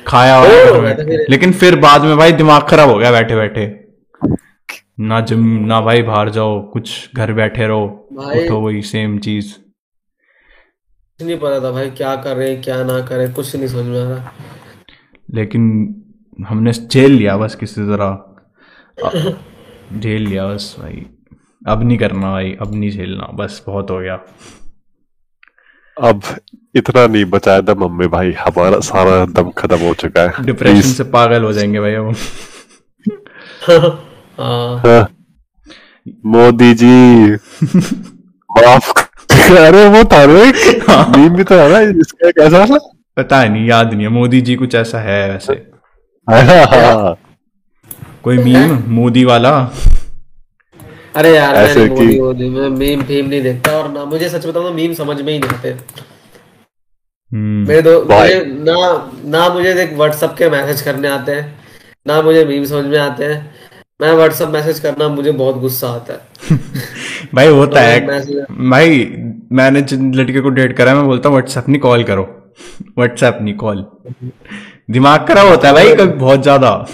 खाया 0.07 0.45
घर 0.45 0.81
बैठे। 0.81 1.25
लेकिन 1.29 1.53
फिर 1.53 1.75
बाद 1.75 2.01
में 2.01 2.17
भाई 2.17 2.31
दिमाग 2.31 2.61
खराब 2.61 2.89
हो 2.89 2.97
गया 2.97 3.11
बैठे 3.11 3.35
बैठे। 3.35 3.85
ना 4.99 5.21
जिम 5.21 5.45
ना 5.65 5.81
भाई 5.81 6.01
बाहर 6.01 6.29
जाओ 6.29 6.71
कुछ 6.71 7.09
घर 7.15 7.33
बैठे 7.33 7.67
रहो 7.67 8.07
उठो 8.11 8.59
वही 8.59 8.81
सेम 8.81 9.19
चीज़। 9.19 9.53
कुछ 9.53 11.27
नहीं 11.27 11.37
पता 11.37 11.59
था 11.63 11.71
भाई 11.71 11.89
क्या 11.89 12.15
कर 12.15 12.35
रहे 12.35 12.49
हैं 12.51 12.61
क्या 12.61 12.83
ना 12.83 13.01
कर 13.01 13.17
रहे 13.17 13.29
कुछ 13.29 13.55
नहीं 13.55 13.67
समझ 13.67 13.85
में 13.85 14.05
आ 14.05 14.09
रहा। 14.09 14.31
लेकिन 15.33 15.63
हमने 16.47 16.71
झेल 16.71 17.11
लिया 17.11 17.37
बस 17.37 17.55
किसी 17.55 17.81
तरह। 17.81 18.35
झेल 19.99 20.21
लिया 20.21 20.47
बस 20.47 20.75
भाई। 20.79 21.05
अब 21.67 21.83
नहीं 21.83 21.97
करना 21.97 22.31
भाई 22.31 22.57
अब 22.61 22.75
नहीं 22.75 22.91
झेलना 22.91 23.25
बस 23.33 23.63
बहुत 23.67 23.91
हो 23.91 23.99
गया। 23.99 24.15
अब 25.97 26.21
इतना 26.75 27.05
नहीं 27.07 27.25
बचाया 27.25 27.61
दम 27.61 27.83
मम्मी 27.83 28.07
भाई 28.07 28.31
हमारा 28.39 28.79
सारा 28.79 29.25
दम 29.25 29.49
खत्म 29.57 29.77
हो 29.77 29.93
चुका 29.93 30.21
है। 30.21 30.45
डिप्रेशन 30.45 30.91
से 30.93 31.03
पागल 31.03 31.43
हो 31.43 31.53
जाएँगे 31.53 31.79
भाई 31.79 31.93
अब 31.93 32.15
हाँ। 34.39 34.81
हाँ। 34.85 35.07
मोदी 36.25 36.73
जी 36.73 37.31
माफ़ 38.49 38.91
अरे 39.57 39.85
वो 39.89 40.03
था 40.03 40.25
ना 40.25 41.05
मीम 41.17 41.35
भी 41.35 41.43
तो 41.43 41.55
है 41.55 41.69
ना 41.71 41.79
इसका 41.99 42.27
एक 42.29 42.37
ऐसा 42.39 42.65
सा 42.65 42.77
पता 43.17 43.39
है 43.39 43.49
नहीं 43.49 43.67
याद 43.67 43.93
नहीं 43.93 44.03
है 44.03 44.09
मोदी 44.09 44.41
जी 44.41 44.55
कुछ 44.55 44.75
ऐसा 44.75 44.99
है 44.99 45.29
वैसे। 45.31 45.53
हाँ, 46.27 47.17
कोई 48.23 48.37
मीम? 48.37 48.77
मोदी 48.87 49.23
वाला? 49.25 49.51
अरे 51.15 51.35
यार 51.35 51.55
ऐसे 51.55 51.79
मैंने 51.79 51.95
कि- 51.95 52.49
मैं 52.51 52.69
मीम 52.69 53.03
फीम 53.03 53.25
नहीं 53.25 53.41
देखता 53.41 53.71
और 53.71 53.91
ना 53.91 54.05
मुझे 54.05 54.29
सच 54.29 54.45
बताऊँ 54.45 54.73
मीम 54.73 54.93
समझ 54.93 55.21
में 55.21 55.33
ही 55.33 55.39
नहीं 55.39 55.49
आते। 55.49 55.69
हम्म। 57.31 57.67
मेरे 57.67 57.81
दो 57.81 57.99
मुझे 58.03 58.43
ना 58.47 59.11
ना 59.25 59.49
मुझे 59.49 59.73
देख 59.73 59.93
व्हाट्सएप 59.93 60.35
के 60.37 60.49
मैसेज 60.49 60.81
करने 60.81 61.07
आते 61.07 61.31
हैं 61.31 61.59
ना 62.07 62.21
मुझे 62.21 62.45
मीम 62.45 62.65
समझ 62.65 62.85
में 62.85 62.97
आते 62.99 63.25
हैं। 63.25 63.55
मैं 64.01 64.11
व्हाट्सएप 64.13 64.49
मैसेज 64.49 64.79
करना 64.79 65.07
मुझे 65.07 65.31
बहुत 65.31 65.57
गुस्सा 65.57 65.87
आता 65.89 66.13
है। 66.13 66.57
भाई 67.35 67.47
होता 67.47 67.81
है। 67.81 67.99
भाई 68.69 69.05
मैंने 69.51 69.81
जिन 69.81 70.13
लड़के 70.13 70.41
को 70.41 70.49
डेट 70.49 70.77
करा 70.77 70.95
मैं 70.95 71.05
बोलता 71.05 71.29
हूँ 71.29 71.35
व्हाट्सएप 71.35 71.69
नहीं 71.69 71.79
कॉल 71.79 72.03
करो। 72.03 72.23
व्हाट्सएप 72.97 73.37
नहीं 73.41 73.53
कॉल 73.55 73.85
दिमाग 74.91 75.27
खराब 75.27 75.47
होता 75.47 75.67
है 75.67 75.73
भाई 75.73 75.95
कभी 75.95 76.13
बहुत 76.19 76.41
ज़्यादा। 76.43 76.85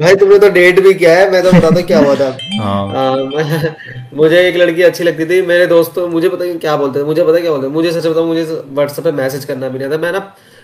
भाई 0.00 0.14
तुमने 0.16 0.38
तो 0.38 0.48
डेट 0.50 0.80
भी 0.82 0.92
किया 0.94 1.12
है 1.18 1.30
मैं 1.32 1.42
तो 1.42 1.50
बताता 1.52 1.80
क्या 1.80 1.98
हुआ 1.98 2.14
था। 2.14 2.26
हाँ। 2.62 2.88
आ, 2.88 3.74
मुझे 4.14 4.40
एक 4.48 4.56
लड़की 4.56 4.82
अच्छी 4.82 5.04
लगती 5.04 5.24
थी 5.26 5.40
मेरे 5.46 5.66
दोस्त 5.66 5.98
मुझे 6.10 6.28
पता 6.28 6.44
नहीं 6.44 6.58
क्या 6.58 6.76
बोलते 6.76 7.00
थे 7.00 7.04
मुझे 7.04 7.22
पता 7.22 7.40
क्या 7.40 7.50
बोलते 7.50 7.68
मुझे 7.68 7.92
सच 7.92 8.06
बताऊँ 8.06 8.26
मुझे 8.26 8.42
व्हाट्सएप 8.44 9.04
पे 9.04 9.12
मैसेज 9.12 9.44
करना 9.44 9.68
भी 9.68 9.78
नहीं 9.78 9.88
आता। 9.88 9.98
मैं 9.98 10.12
ना 10.12 10.18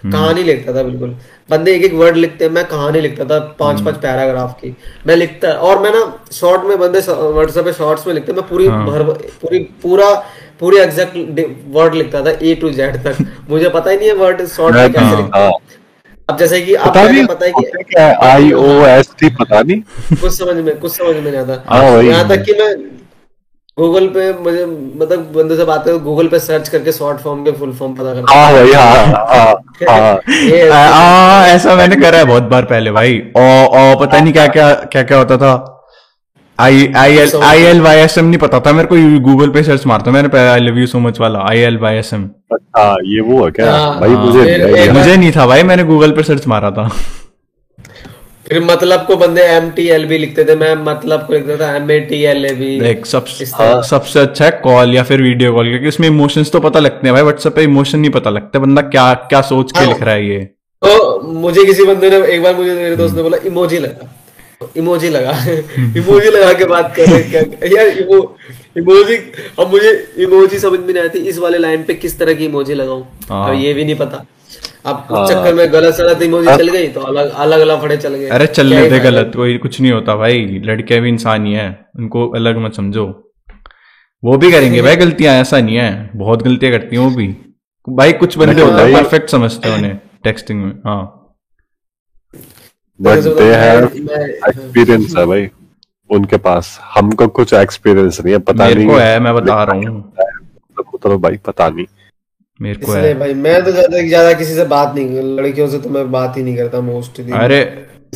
कहानी 0.05 0.42
लिखता 0.42 0.75
था 0.75 0.83
बिल्कुल। 0.83 1.16
बंदे 1.51 1.75
एक 1.75 1.85
एक 1.85 1.92
वर्ड 1.95 2.16
लिखते 2.16 2.45
हैं 2.45 2.53
मैं 2.53 2.64
कहानी 2.68 3.01
लिखता 3.01 3.25
था 3.25 3.38
पाँच 3.59 3.81
पाँच 3.85 3.97
पैराग्राफ 4.03 4.57
की। 4.61 4.75
मैं 5.07 5.16
लिखता 5.16 5.53
और 5.68 5.83
मैं 5.83 5.90
ना 5.90 6.01
शॉर्ट 6.33 6.64
में 6.64 6.79
बंदे 6.79 7.01
व्हाट्सएप 7.11 7.64
पे 7.64 7.73
शॉर्ट्स 7.73 8.07
में 8.07 8.14
लिखते 8.14 8.33
मैं 8.33 8.47
पूरी 8.49 8.68
भर 8.68 9.03
पूरी 9.42 9.59
पूरा 9.83 10.14
पूरी 10.61 10.77
एग्जैक्ट 10.79 11.40
वर्ड 11.75 11.95
लिखता 11.95 12.25
था 12.25 12.31
ए 12.42 12.55
टू 12.55 12.71
जेड 12.73 12.97
तक। 13.05 13.25
मुझे 13.51 13.68
पता 13.68 13.90
ही 13.90 13.97
नहीं 13.97 14.09
है 14.09 14.14
वर्ड 14.16 14.47
शॉर्ट 14.49 14.77
में 14.77 14.92
कैसे 14.92 15.16
लिखते। 15.16 15.38
हैं। 15.38 15.45
हाँ। 15.45 15.53
अब 16.28 16.37
जैसे 16.38 16.61
कि 16.62 16.74
आप 16.74 16.88
पता 16.88 17.02
नहीं 17.08 17.24
पता 17.26 17.46
है 17.46 17.52
कि 17.52 17.82
क्या 17.92 18.06
है? 18.06 18.14
आई 18.32 18.52
ओ 18.52 18.66
एस 18.87 19.11
टी 19.20 19.28
पता 19.40 19.61
नहीं। 19.62 19.80
कुछ 20.20 20.32
समझ 20.32 20.54
में 20.64 20.78
कुछ 20.80 20.92
समझ 20.92 21.14
में 21.16 21.30
नहीं 21.30 21.37
आता। 21.40 21.62
हाँ, 21.68 22.02
यहाँ 22.02 22.28
तक 22.28 22.42
कि 22.46 22.52
मैं 22.61 22.74
गूगल 23.78 24.06
पे 24.14 24.32
मुझे 24.42 24.64
मतलब 24.66 25.30
बंदे 25.35 25.56
से 25.56 25.64
बात 25.64 25.85
करो 25.85 25.98
गूगल 25.98 26.26
पे 26.28 26.38
सर्च 26.38 26.68
करके 26.68 26.92
शॉर्ट 26.92 27.18
फॉर्म 27.20 27.44
के 27.44 27.52
फुल 27.58 27.72
फॉर्म 27.74 27.94
पता 27.94 28.14
करता 28.14 28.35
हाँ। 28.35 28.52
भाई 28.52 28.72
हाँ 28.72 29.06
हाँ 29.88 30.20
हाँ 30.72 31.46
ऐसा 31.54 31.74
मैंने 31.76 31.96
करा 31.96 32.18
है 32.18 32.24
बहुत 32.24 32.42
बार 32.52 32.64
पहले 32.72 32.90
भाई। 32.98 33.18
ओ 33.37 33.40
ओ 33.40 33.94
पता 34.00 34.18
नहीं 34.20 34.32
क्या 34.32 34.46
क्या 34.56 34.72
क्या 34.92 35.02
क्या 35.02 35.18
होता 35.18 35.37
था। 35.37 35.54
I 36.58 36.86
I 36.96 37.16
L 37.18 37.30
I 37.42 37.62
L 37.64 37.80
Y 37.80 37.98
S 37.98 38.16
M 38.18 38.24
नहीं 38.24 38.38
पता 38.38 38.58
था 38.60 38.72
मेरे 38.72 38.88
को 38.88 38.96
गूगल 39.22 39.50
पे 39.50 39.62
सर्च 39.62 39.86
मारता 39.86 40.10
मैंने 40.10 40.38
I 40.38 40.60
love 40.60 40.78
you 40.78 40.86
so 40.86 40.98
much 40.98 41.20
वाला 41.20 41.38
I 41.48 41.58
L 41.60 41.78
Y 41.78 41.96
S 41.96 42.12
M 42.14 42.24
अच्छा 42.52 42.84
ये 43.06 43.20
वो 43.20 43.44
है 43.44 43.50
क्या? 43.50 43.72
हाँ, 43.72 43.98
भाई 44.00 44.10
हाँ, 44.10 44.24
मुझे 44.24 44.56
नहीं 44.58 44.90
मुझे 44.90 45.16
नहीं 45.16 45.32
था 45.36 45.46
भाई 45.46 45.62
मैंने 45.62 45.84
गूगल 45.84 46.10
पे 46.12 46.22
सर्च 46.22 46.46
मारा 46.46 46.70
था। 46.70 46.88
फिर 48.46 48.62
मतलब 48.64 49.04
को 49.06 49.16
बंदे 49.16 49.42
एम 49.48 49.68
टी 49.70 49.86
एल 49.88 50.04
भी 50.06 50.18
लिखते 50.18 50.44
थे 50.44 50.56
मैं 50.56 50.74
मतलब 50.84 51.20
को 51.26 51.32
लिखता 51.32 51.56
था 51.56 51.74
M 51.76 51.90
A 51.90 51.98
T 52.08 52.22
L 52.24 52.44
A 52.46 52.52
भी। 52.54 52.78
देख 52.80 53.06
सब 53.06 53.24
सबसे 53.90 54.20
अच्छा 54.20 54.44
है 54.44 54.50
कॉल 54.64 54.94
या 54.94 55.02
फिर 55.02 55.22
वीडियो 55.22 55.52
कॉल 55.54 55.68
क्योंकि 55.68 55.88
उसमें 55.88 56.08
इमोशंस 56.08 56.52
तो 56.52 56.60
पता 56.60 56.80
लगते 56.80 57.06
हैं 57.06 57.14
भाई 57.14 57.22
व्हाट्सएप 57.22 57.54
पे 57.56 57.62
इमोशन 57.62 57.98
नहीं 57.98 58.10
पता 58.10 58.30
लगता 58.30 58.58
बंदा 58.58 58.82
क्या 58.88 59.12
क्या 59.30 59.40
सोच 59.52 59.72
के 59.72 59.78
हाँ। 59.78 59.88
लिख 59.88 60.02
रहा 60.02 60.14
है 60.14 60.28
ये। 60.28 60.40
तो 60.82 61.20
मुझे 61.40 61.64
किसी 61.64 61.84
बंदे 61.84 62.10
ने 62.10 62.26
एक 62.34 62.42
बार 62.42 62.54
मुझे 62.56 62.74
मेरे 62.74 62.96
दोस्त 62.96 63.16
ने 63.16 63.22
बोला 63.22 63.38
इमोजी 63.46 63.78
लगा। 63.78 64.08
इमोजी 64.77 65.09
लगा। 65.09 65.33
इमोजी 65.98 66.31
लगा 66.31 66.53
के 66.53 66.64
बात 66.66 66.94
कर 66.96 67.07
रहे 67.07 67.20
हैं 67.20 67.31
क्या 67.31 67.68
यार 67.72 67.98
इमो 67.98 68.18
इमोजी 68.77 69.16
अब 69.61 69.70
मुझे 69.70 69.90
इमोजी 70.18 70.59
समझ 70.59 70.79
में 70.81 70.92
नहीं 70.92 71.05
आती 71.05 71.18
इस 71.29 71.38
वाले 71.38 71.59
लाइन 71.59 71.83
पे 71.83 71.94
किस 71.94 72.18
तरह 72.18 72.35
की 72.35 72.44
इमोजी 72.44 72.75
लगाऊँ? 72.75 73.03
हाँ। 73.31 73.48
अब 73.48 73.62
ये 73.62 73.72
भी 73.75 73.85
नहीं 73.85 73.96
पता। 73.96 74.25
अब 74.87 75.07
हाँ। 75.11 75.22
उस 75.22 75.31
चक्कर 75.31 75.55
में 75.55 75.72
गलत 75.72 75.94
सलत 75.94 76.22
इमोजी 76.22 76.57
चल 76.57 76.68
गई 76.68 76.88
तो 76.88 77.01
अलग 77.03 77.31
अलग 77.31 77.61
अलग 77.61 77.83
फड़े 77.83 77.96
चल 77.96 78.14
गए। 78.14 78.29
अरे 78.29 78.46
चलने 78.48 78.81
ही 78.83 78.90
दे 78.90 78.98
गलत 79.01 79.33
कोई 79.37 79.57
कुछ 79.59 79.81
नहीं 79.81 79.92
होता 79.92 80.16
भाई। 80.16 80.61
लड़के 80.64 81.01
भी 81.01 81.09
इंसान 81.09 81.46
ही 81.46 81.53
है 81.53 81.68
उनको 81.98 82.29
अलग 82.37 82.59
मत 82.59 82.75
समझो। 82.75 83.07
वो 84.22 84.37
भी 84.38 84.51
करेंगे 84.53 84.83
भाई 84.83 84.96
गलतियाँ 84.96 85.35
ऐसा 85.37 85.61
नहीं 85.61 85.77
है। 85.77 86.11
बहुत 86.16 86.42
गलतियाँ 86.42 86.72
करती 86.72 86.96
हैं 86.96 87.05
वो 87.05 87.11
भी। 87.16 87.29
भाई 87.87 88.12
कुछ 88.14 88.38
बंदे 88.38 88.62
होते 88.62 88.83
हैं 88.83 88.92
परफेक्ट 88.94 89.31
समझते 89.31 89.68
हैं 89.68 89.77
उन्हें 89.79 89.98
टेक्सटिंग 90.25 90.62
में 90.64 90.72
हाँ। 90.87 91.21
बट 93.02 93.18
दे 93.38 93.52
हैव 93.54 93.84
एक्सपीरियंस 93.84 95.16
है 95.18 95.26
भाई। 95.26 95.48
उनके 96.10 96.36
पास 96.38 96.78
हमको 96.94 97.26
कुछ 97.36 97.52
एक्सपीरियंस 97.54 98.20
नहीं 98.20 98.32
है 98.34 98.38
पता 98.40 98.66
मेरे 98.66 98.74
नहीं 98.76 98.86
को 98.88 98.96
है 98.96 99.18
मैं 99.20 99.34
बता 99.34 99.62
रहा 99.64 99.76
हूँ। 99.78 100.02
तो 101.02 101.18
भाई 101.18 101.36
पता 101.46 101.68
नहीं। 101.68 101.86
मेरे 102.60 102.80
को 102.80 102.92
है। 102.92 103.14
भाई 103.18 103.34
मैं 103.36 103.64
तो 103.64 103.72
ज़्यादा 103.72 104.00
ज़्यादा 104.00 104.32
किसी 104.32 104.54
से 104.54 104.64
बात 104.66 104.94
नहीं 104.94 105.22
लड़कियों 105.36 105.68
से 105.68 105.78
तो 105.78 105.90
मैं 105.90 106.10
बात 106.12 106.36
ही 106.36 106.42
नहीं 106.42 106.56
करता 106.56 106.80
मोस्टली 106.82 107.32
अरे 107.34 107.60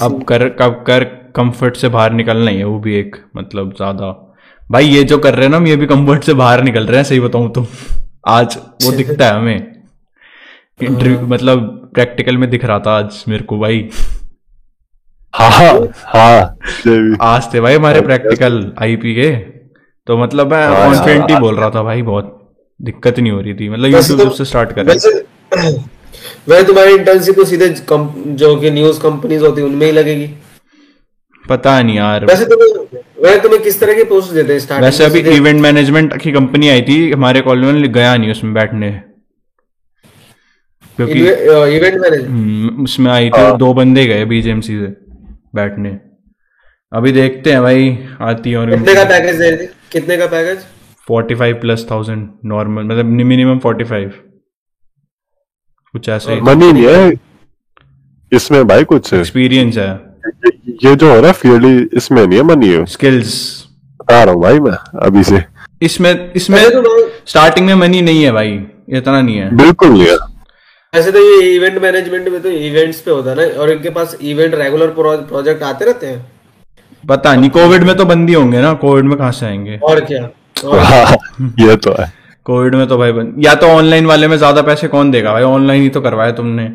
अब 0.02 0.22
कर 0.24 0.48
कब 0.60 0.82
कर 0.86 1.04
कंफर्ट 1.36 1.76
से 1.76 1.88
बाहर 1.88 2.12
निकलना 2.12 2.50
ही 2.50 2.58
है 2.58 2.64
वो 2.64 2.78
भी 2.80 2.94
एक 2.98 3.16
मतलब 3.36 3.72
ज़्यादा। 3.76 4.10
भाई 4.70 4.86
ये 4.86 5.02
जो 5.04 5.18
कर 5.18 5.34
रहे 5.34 5.44
हैं 5.44 5.50
ना 5.50 5.56
हम 5.56 5.66
ये 5.66 5.76
भी 5.76 5.86
कंफर्ट 5.86 6.24
से 6.24 6.34
बाहर 6.34 6.62
निकल 6.64 6.86
रहे 6.86 6.96
हैं 6.96 7.04
सही 7.04 7.20
बताऊँ 7.20 7.50
तो। 7.52 7.66
आज 8.28 8.56
वो 8.84 8.92
दिखता 8.92 9.26
है 9.26 9.32
हमें। 9.32 9.56
इंटरव्यू 10.82 11.20
मतलब 11.26 11.90
प्रैक्टिकल 11.94 12.36
में 12.36 12.48
दिख 12.50 12.64
रहा 12.64 12.78
था 12.78 12.96
आज 12.98 13.24
मेरे 13.28 13.44
को 13.44 13.58
भाई। 13.58 13.88
हाँ 15.38 15.88
हाँ 15.96 16.58
आज 17.20 17.54
थे 17.54 17.60
भाई 17.60 17.74
हमारे 17.74 18.00
प्रैक्टिकल 18.00 18.72
आईपी 18.78 19.14
के। 19.14 19.36
तो 20.06 20.16
मतलब 20.18 20.50
मैं 20.50 20.66
हाँ, 20.68 20.94
कॉन्फिडेंट 20.94 21.30
ही। 21.30 21.36
बोल 21.36 21.56
रहा 21.56 21.70
था 21.70 21.82
भाई 21.82 22.02
बहुत 22.02 22.54
दिक्कत 22.82 23.18
नहीं 23.20 23.32
हो 23.32 23.40
रही 23.40 23.54
थी। 23.54 23.68
मतलब 23.68 23.86
यूट्यूब 23.86 24.20
तो- 24.20 24.38
से 24.38 24.44
स्टार्ट 24.44 24.72
कर। 24.72 24.82
वैसे 26.48 26.62
तुम्हारी 26.62 26.94
इंटर्नशिप 26.94 27.36
तो 27.36 27.44
सीधे 27.44 27.68
जो 28.26 28.56
कि 28.56 28.70
न्यूज़ 28.70 29.00
कंपनीज़ 29.00 29.42
होती 29.44 29.60
है 29.60 29.66
उनमें 29.66 29.86
ही 29.86 29.92
लगेगी? 29.92 30.30
पता 31.48 31.82
नहीं 31.82 31.96
यार। 31.96 32.24
वैसे 32.24 32.44
तुम्हें 32.44 33.00
वैसे 33.24 33.40
तुम्हें 33.40 33.62
किस 33.62 33.80
तरह 33.80 33.94
की 33.94 34.04
पोस्ट 34.04 34.32
देते 34.32 34.52
हैं 34.52 34.60
स्टार्टिंग 34.60 34.84
वैसे 34.84 35.04
अभी 35.04 35.20
इवेंट 35.20 35.60
मैनेजमेंट 35.60 36.16
की 36.16 36.32
कंपनी 36.32 36.68
आई 36.68 36.82
थी 36.82 37.12
हमारे 37.12 37.40
कॉलेज 37.40 37.64
में 37.64 37.92
गया 37.92 38.16
नहीं 38.16 38.30
उसमें 38.30 38.54
बैठने। 38.54 38.90
क्योंकि 40.96 41.20
इवेंट 41.76 41.94
मैनेजर 41.94 42.28
हम्म, 42.28 42.84
उसमें 42.84 43.12
आई 43.12 43.30
थी 43.30 43.56
दो 43.56 43.74
बंदे 43.74 44.06
गए 44.06 44.24
बीजेएमसी 44.24 44.80
से। 44.80 45.05
बैठने। 45.56 45.98
अभी 46.92 47.12
देखते 47.12 47.52
हैं 47.52 47.62
भाई 47.62 47.98
आती 48.22 48.50
है 48.50 48.56
और 48.56 48.70
कितने 48.70 48.94
का 48.94 49.04
पैकेज 49.06 49.38
दे 49.38 49.50
रही 49.50 49.66
कितने 49.92 50.16
का 50.16 50.26
package 50.28 50.64
forty 51.08 51.34
five 51.34 51.60
plus 51.60 51.86
thousand 51.90 52.28
normal 52.46 52.84
मतलब 52.84 53.04
मिनिमम 53.24 53.58
फोर्टी 53.60 53.84
फाइव 53.84 54.12
कुछ 55.94 56.08
ऐसा 56.08 56.32
ही। 56.32 56.40
मनी 56.42 56.72
नहीं 56.72 56.86
है। 56.86 57.12
इसमें 58.32 58.66
भाई 58.66 58.84
कुछ 58.84 59.12
एक्सपीरियंस 59.14 59.76
है। 59.78 59.90
ये 60.84 60.94
जो 60.94 61.08
हो 61.08 61.20
रहा 61.20 61.26
है 61.26 61.32
फ़ील्ड 61.34 61.94
इसमें 61.94 62.26
नहीं 62.26 62.38
है 62.38 62.44
मनी 62.44 62.68
है। 62.68 62.84
स्किल्स 62.86 63.34
बता 64.00 64.22
रहा 64.22 64.34
हूँ 64.34 64.42
भाई 64.42 64.58
मैं 64.60 64.76
अभी 65.02 65.22
से। 65.24 65.42
इसमें 65.82 66.32
इसमें 66.32 66.62
तो 66.72 66.96
स्टार्टिंग 67.26 67.66
में 67.66 67.74
मनी 67.76 68.00
नहीं 68.02 68.24
है 68.24 68.32
भाई 68.32 68.52
इतना 68.90 69.20
नहीं 69.20 69.36
है। 69.36 69.54
बिल्कुल 69.56 69.88
नहीं 69.90 70.06
है। 70.06 70.16
वैसे 70.96 71.10
तो 71.12 71.18
ये 71.20 71.54
इवेंट 71.54 71.78
मैनेजमेंट 71.80 72.28
में 72.28 72.40
तो 72.42 72.50
इवेंट्स 72.50 73.00
पे 73.00 73.10
होता 73.10 73.30
है 73.30 73.36
ना 73.36 73.60
और 73.62 73.70
इनके 73.70 73.90
पास 73.90 74.16
इवेंट 74.22 74.54
रेगुलर 74.54 74.94
प्रोजेक्ट 74.98 75.62
आते 75.64 75.84
रहते 75.84 76.06
हैं। 76.06 76.24
पता 77.04 77.34
नहीं 77.34 77.50
कोविड 77.50 77.82
में 77.84 77.94
तो 77.96 78.04
बंद 78.04 78.28
ही 78.28 78.34
होंगे 78.34 78.60
ना 78.60 78.72
कोविड 78.84 79.04
में 79.04 79.16
कहाँ 79.18 79.32
से 79.32 79.46
आएँगे? 79.46 79.78
और 79.82 80.00
क्या? 80.04 80.28
और 80.64 80.78
हाँ, 80.80 81.16
ये 81.60 81.76
तो 81.76 81.94
है। 81.98 82.12
कोविड 82.46 82.74
में 82.74 82.86
तो 82.88 82.98
भाई 82.98 83.12
बंद 83.12 83.44
या 83.44 83.54
तो 83.54 83.66
ऑनलाइन 83.68 84.06
वाले 84.06 84.28
में 84.28 84.36
ज़्यादा 84.36 84.62
पैसे 84.62 84.88
कौन 84.88 85.10
देगा 85.10 85.32
भाई? 85.32 85.42
ऑनलाइन 85.44 85.82
ही 85.82 85.88
तो 85.88 86.00
करवाया 86.00 86.32
तुमने। 86.32 86.68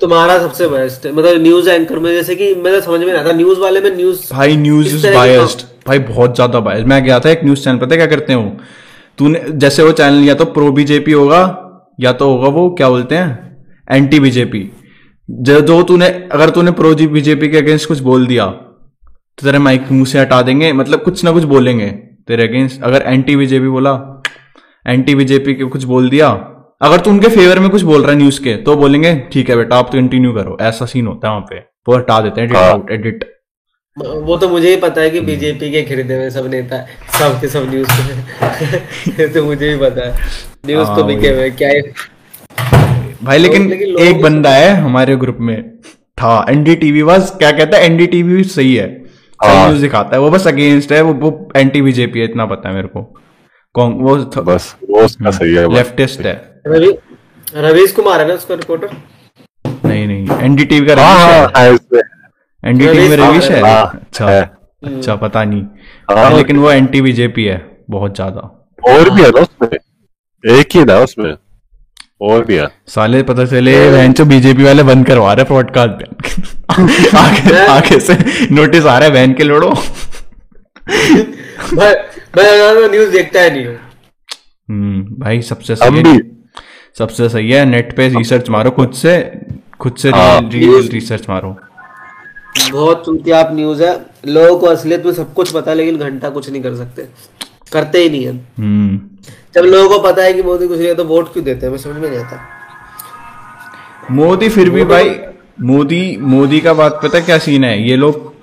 तुम्हारा 0.00 0.38
सबसे 0.38 0.68
बेस्ट 0.68 1.06
है 1.06 1.12
मतलब 1.12 1.42
न्यूज़ 1.42 1.68
एंकर 1.70 1.98
में 1.98 2.10
जैसे 2.12 2.34
कि 2.36 2.54
मैं 2.56 2.80
समझ 2.80 2.98
में 3.00 3.06
नहीं 3.06 3.16
आता 3.16 3.32
न्यूज़ 3.32 3.60
वाले 3.60 3.80
में 3.80 3.90
न्यूज़ 3.96 4.20
भाई 4.32 4.56
न्यूज़ 4.56 4.94
इज़ 4.96 5.06
बायस्ड 5.14 5.62
भाई 5.86 5.98
बहुत 6.10 6.34
ज़्यादा 6.34 6.60
बायस्ड 6.60 6.86
मैं 6.86 7.02
गया 7.04 7.18
था 7.20 7.30
एक 7.30 7.44
न्यूज़ 7.44 7.64
चैनल 7.64 7.78
पता 7.78 7.96
क्या 7.96 8.06
करते 8.06 8.32
हो 8.32 8.42
तूने 9.18 9.42
जैसे 9.54 9.82
वो 9.82 9.92
चैनल 9.92 10.24
या 10.24 10.34
तो 10.34 10.44
प्रो 10.56 10.70
बीजेपी 10.72 11.12
होगा 11.12 11.42
या 12.00 12.12
तो 12.12 12.30
होगा 12.30 12.48
वो 12.48 12.70
क्या 12.70 12.88
बोलते 12.88 13.16
हैं? 13.16 13.64
एंटी 13.90 14.20
बीजेपी 14.20 14.70
जो 15.28 15.60
जो 15.60 15.82
तूने 15.82 16.06
अगर 16.32 16.50
तूने 16.50 16.70
प्रो 16.70 16.94
जी 16.94 17.06
बीजेपी 17.06 17.48
के 17.48 17.58
अगेंस्ट 17.58 17.88
कुछ 17.88 18.00
बोल 18.00 18.26
दिया 18.26 18.46
तो 18.46 19.46
तेरे 19.46 19.58
माइक 19.58 19.90
मुँह 19.92 20.04
से 20.04 20.18
हटा 20.20 20.42
देंगे 20.42 20.72
मतलब 20.72 21.02
कुछ 21.02 21.24
ना 21.24 21.32
कुछ 21.32 21.44
बोलेंगे 21.44 21.88
तेरे 22.26 22.48
अगेंस्ट 22.48 22.82
अगर 22.82 23.02
एंटी 23.06 23.36
बीजेपी 23.36 23.68
बोला 23.68 24.22
एंटी 24.86 25.14
बीजेपी 25.14 25.54
के 25.54 25.64
कुछ 25.64 25.84
बोल 25.84 26.10
दिया 26.10 26.28
अगर 26.82 27.00
तू 27.00 27.10
उनके 27.10 27.28
फेवर 27.28 27.58
में 27.58 27.70
कुछ 27.70 27.82
बोल 27.82 28.02
रहा 28.02 28.12
है 28.12 28.18
न्यूज़ 28.18 28.42
के 28.44 28.56
तो 28.56 28.76
बोलेंगे 28.76 29.14
ठीक 29.32 29.50
है 29.50 29.56
बेटा 29.56 29.76
आप 29.76 29.86
तो 29.86 29.98
कंटिन्यू 29.98 30.32
करो। 30.32 30.56
ऐसा 30.60 30.86
सीन 30.86 31.06
होता 31.06 31.28
है 31.28 31.34
वहाँ 31.34 31.46
पे। 31.50 31.58
वो 31.88 31.96
हटा 31.96 32.20
देते 32.20 32.40
हैं 32.40 32.48
हाँ। 32.48 32.86
एडिट 32.90 33.35
वो 33.96 34.36
तो 34.36 34.48
मुझे 34.48 34.68
ही 34.70 34.76
पता 34.76 35.00
है 35.00 35.10
कि 35.10 35.20
बीजेपी 35.20 35.70
के 35.72 35.82
खरीदे 35.82 36.16
हुए 36.16 36.30
सब 36.30 36.46
नेता 36.50 36.78
सब 37.18 37.40
के 37.40 37.48
सब 37.48 37.68
न्यूज़ 37.70 37.90
पे 37.90 39.28
तो 39.34 39.44
मुझे 39.44 39.68
भी 39.68 39.78
पता 39.80 40.06
है। 40.06 40.14
न्यूज़ 40.66 40.86
तो 40.86 40.92
हाँ, 40.92 41.06
बिके 41.06 41.28
हुए 41.28 41.50
क्या 41.50 41.68
है 41.68 41.80
भाई 43.22 43.38
लेकिन 43.38 43.68
लेकिन 43.68 43.96
एक 43.98 44.20
बंदा 44.22 44.50
है 44.50 44.74
हमारे 44.76 45.16
ग्रुप 45.16 45.38
में 45.40 45.56
था 46.18 46.34
एनडीटीवी 46.50 47.02
बस 47.02 47.30
क्या 47.38 47.50
कहता 47.52 47.78
है 47.78 47.84
एनडीटीवी 47.84 48.42
सही 48.44 48.74
है। 48.74 48.86
सही 48.88 49.56
हाँ। 49.56 49.66
न्यूज़ 49.68 49.80
दिखाता 49.82 50.16
है 50.16 50.20
वो 50.22 50.30
बस 50.30 50.46
अगेंस्ट 50.46 50.92
है 50.92 51.00
वो 51.02 51.12
वो 51.14 51.30
एंटी 51.56 51.82
बीजेपी 51.82 52.18
है 52.18 52.24
इतना 52.24 52.46
पता 52.46 52.68
है 52.68 52.74
मेरे 52.74 52.88
को। 52.88 53.02
कौन 53.74 53.92
वो 54.00 54.16
बस 54.42 54.74
वो 54.90 55.00
उसका 55.00 55.30
सही 55.30 55.54
है 55.54 55.72
लेफ्टिस्ट 55.74 56.20
है। 56.20 56.34
रवि 56.66 56.96
रवीश 57.56 57.92
कुमार 57.92 58.20
है 58.20 58.28
ना 58.28 58.34
उसका 58.34 58.54
रिपोर्टर 58.54 58.96
नहीं 59.84 60.06
नहीं 60.06 60.38
एनडीटीवी 60.44 60.86
का 60.86 60.94
हाँ 61.02 61.52
रवीश 61.56 61.80
हाँ 61.94 62.00
है 62.66 62.72
है 62.72 62.86
एनडीटीवी 62.86 63.08
में 63.08 63.16
रवीश 63.16 63.30
रवीश 63.30 63.50
है 63.50 63.62
हाँ, 63.62 64.00
अच्छा 64.02 64.40
अच्छा 64.84 65.16
पता 65.16 65.44
नहीं। 65.44 65.62
हाँ। 66.10 66.36
लेकिन 66.36 66.56
वो 66.56 66.70
एंटी 66.70 67.00
बीजेपी 67.00 67.44
है 67.44 67.80
बहुत 67.90 68.14
ज़्यादा। 68.14 68.40
और 68.88 69.10
भी 69.10 69.22
है 69.22 69.30
ना 69.30 69.40
उसमें? 69.40 69.68
एक 70.58 70.68
ही 70.74 70.84
ना 70.84 70.98
उसमें? 70.98 71.36
और 72.22 72.44
भी 72.44 72.54
है। 72.54 72.68
साले 72.86 73.22
पता 73.22 73.44
चले 73.44 73.90
बहन 73.90 74.12
चो 74.12 74.24
बीजेपी 74.24 74.62
वाले 74.62 74.82
बंद 74.82 75.06
करवा 75.06 75.32
रहे 75.32 75.44
पॉडकास्ट 75.44 76.02
आगे 77.14 77.66
आगे 77.66 78.00
से 78.00 78.14
नोटिस 78.54 78.86
आ 78.86 78.98
रहा 78.98 79.08
है 79.08 79.14
बहन 79.14 79.32
के 79.32 79.44
लोड़ो। 79.44 79.74
मैं 81.74 81.94
मैं 82.36 82.88
न्यूज़ 82.90 83.10
देखता 83.10 83.40
है 83.40 83.52
नहीं 83.52 83.66
हूँ। 83.66 83.76
हम्म 84.70 85.22
भाई 85.24 85.42
सबसे 85.42 85.76
सही 85.76 86.02
है 86.06 86.20
सबसे 86.98 87.28
सही 87.28 87.50
है 87.50 87.64
नेट 87.64 87.96
पे 87.96 88.08
रिसर्च 88.08 88.50
मारो 88.50 88.70
खुद 88.70 88.92
से 88.92 89.40
खुद 89.80 89.96
से 89.96 90.10
हाँ। 90.10 90.50
रियल 90.52 90.88
रिसर्च 90.88 91.28
मारो। 91.28 91.56
बहुत 92.72 93.04
चूतिया 93.06 93.38
आप 93.40 93.48
न्यूज़ 93.52 93.82
है। 93.82 93.94
लोगों 94.26 94.58
को 94.58 94.66
असलियत 94.66 95.06
में 95.06 95.12
सब 95.12 95.32
कुछ 95.34 95.50
पता 95.52 95.70
है 95.70 95.76
लेकिन 95.76 95.98
घंटा 95.98 96.30
कुछ 96.30 96.48
नहीं 96.50 96.62
कर 96.62 96.74
सकते। 96.76 97.06
करते 97.72 97.98
ही 97.98 98.10
नहीं 98.10 98.24
है। 98.26 98.32
हम्म। 98.58 99.00
जब 99.54 99.62
लोगों 99.62 99.88
को 99.88 99.98
पता 100.02 100.22
है 100.22 100.32
कि 100.34 100.42
मोदी 100.42 100.68
कुछ 100.68 100.78
नहीं 100.78 100.88
है 100.88 100.94
तो 100.94 101.04
वोट 101.04 101.32
क्यों 101.32 101.44
देते 101.44 101.66
हैं? 101.66 101.72
मैं 101.72 101.78
समझ 101.78 101.96
में 101.96 102.08
नहीं 102.10 102.20
आता। 102.20 102.40
मोदी 104.10 104.48
फिर 104.48 104.70
भी 104.70 104.84
भाई 104.84 105.18
मोदी 105.60 106.16
मोदी 106.20 106.60
का 106.60 106.72
बात 106.74 107.00
पता 107.02 107.20
क्या 107.20 107.38
सीन 107.38 107.64
है? 107.64 107.88
ये 107.88 107.96
लोग 107.96 108.34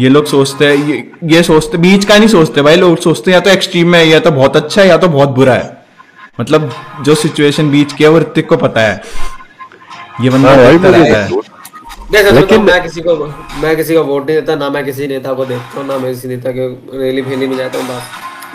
ये 0.00 0.08
लोग 0.08 0.26
सोचते 0.26 0.66
हैं 0.66 0.86
ये 0.86 1.10
ये 1.24 1.42
सोचते 1.42 1.78
बीच 1.78 2.04
का 2.04 2.18
नहीं 2.18 2.28
सोचते 2.28 2.62
भाई 2.62 2.76
लोग 2.76 2.98
सोचते 2.98 3.30
हैं 3.30 3.38
या 3.38 3.40
तो 3.40 3.50
एक्सट्रीम 3.50 3.94
है 3.94 4.06
या 4.08 4.20
तो 4.20 4.30
बहुत 4.30 4.56
अच्छा 4.56 4.82
है 4.82 4.88
या 4.88 4.96
तो 4.96 5.08
बहुत 5.08 5.28
बुरा 5.28 5.54
है। 5.54 5.76
मतलब 6.40 6.70
जो 7.02 7.14
सिचुएशन 7.14 7.70
बीच 7.70 7.92
की 7.92 8.04
है 8.04 8.10
वो 8.10 8.18
ऋतिक 8.18 8.48
को 8.48 8.56
पता 8.56 8.80
है। 8.80 9.02
ये 10.20 10.30
बंदा 10.30 10.48
हाँ 10.48 10.56
भाई 10.56 10.78
देखता 10.78 11.28
मुझे 11.28 11.40
लेकिन- 12.12 12.62
मैं 12.66 12.82
किसी 12.82 13.00
को 13.00 13.14
मैं 13.62 13.76
किसी 13.76 13.94
को 13.94 14.02
वोट 14.02 14.26
नहीं 14.26 14.36
देता 14.40 14.54
ना 14.54 14.68
मैं 14.70 14.84
किसी 14.84 15.06
नेता 15.06 15.32
को 15.32 15.44
देखता 15.44 15.80
हूँ 15.80 15.86
ना 15.88 15.98
मैं 15.98 16.14
किसी 16.14 16.28
नेता 16.28 16.50
के 16.52 16.66
रैली 16.98 17.22
फैली 17.22 17.46
में 17.46 17.56
जाता 17.56 17.78
हूँ 17.78 17.86
बस 17.88 18.02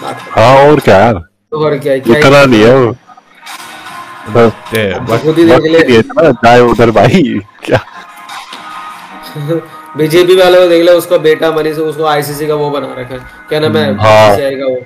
बात 0.03 0.21
हाँ 0.31 0.67
और 0.67 0.79
क्या 0.79 0.97
यार? 0.97 1.13
तो 1.13 1.63
और 1.65 1.77
क्या 1.77 1.97
क्या 1.97 2.17
इतना 2.17 2.43
नहीं 2.45 2.63
है 2.63 2.75
वो। 2.75 2.91
बस 4.29 5.21
खुद 5.21 5.37
ही 5.37 5.43
देख 5.45 5.63
ले 5.63 5.79
है 5.79 6.01
जाए 6.33 6.59
उधर 6.59 6.91
भाई 6.91 7.39
क्या? 7.65 7.79
बीजेपी 9.97 10.35
वाले 10.35 10.57
को 10.59 10.67
देख 10.67 10.83
ले 10.83 10.91
उसका 10.91 11.17
बेटा 11.17 11.51
मनीष 11.51 11.77
उसको 11.77 12.03
आईसीसी 12.03 12.47
का 12.47 12.55
वो 12.55 12.69
बना 12.69 12.95
रखा 12.99 13.13
है। 13.15 13.19
क्या 13.49 13.59
नाम 13.59 13.77
है? 13.77 13.95
हाँ। 13.97 14.35
ICC 14.35 14.43
आएगा 14.43 14.65
वो। 14.65 14.77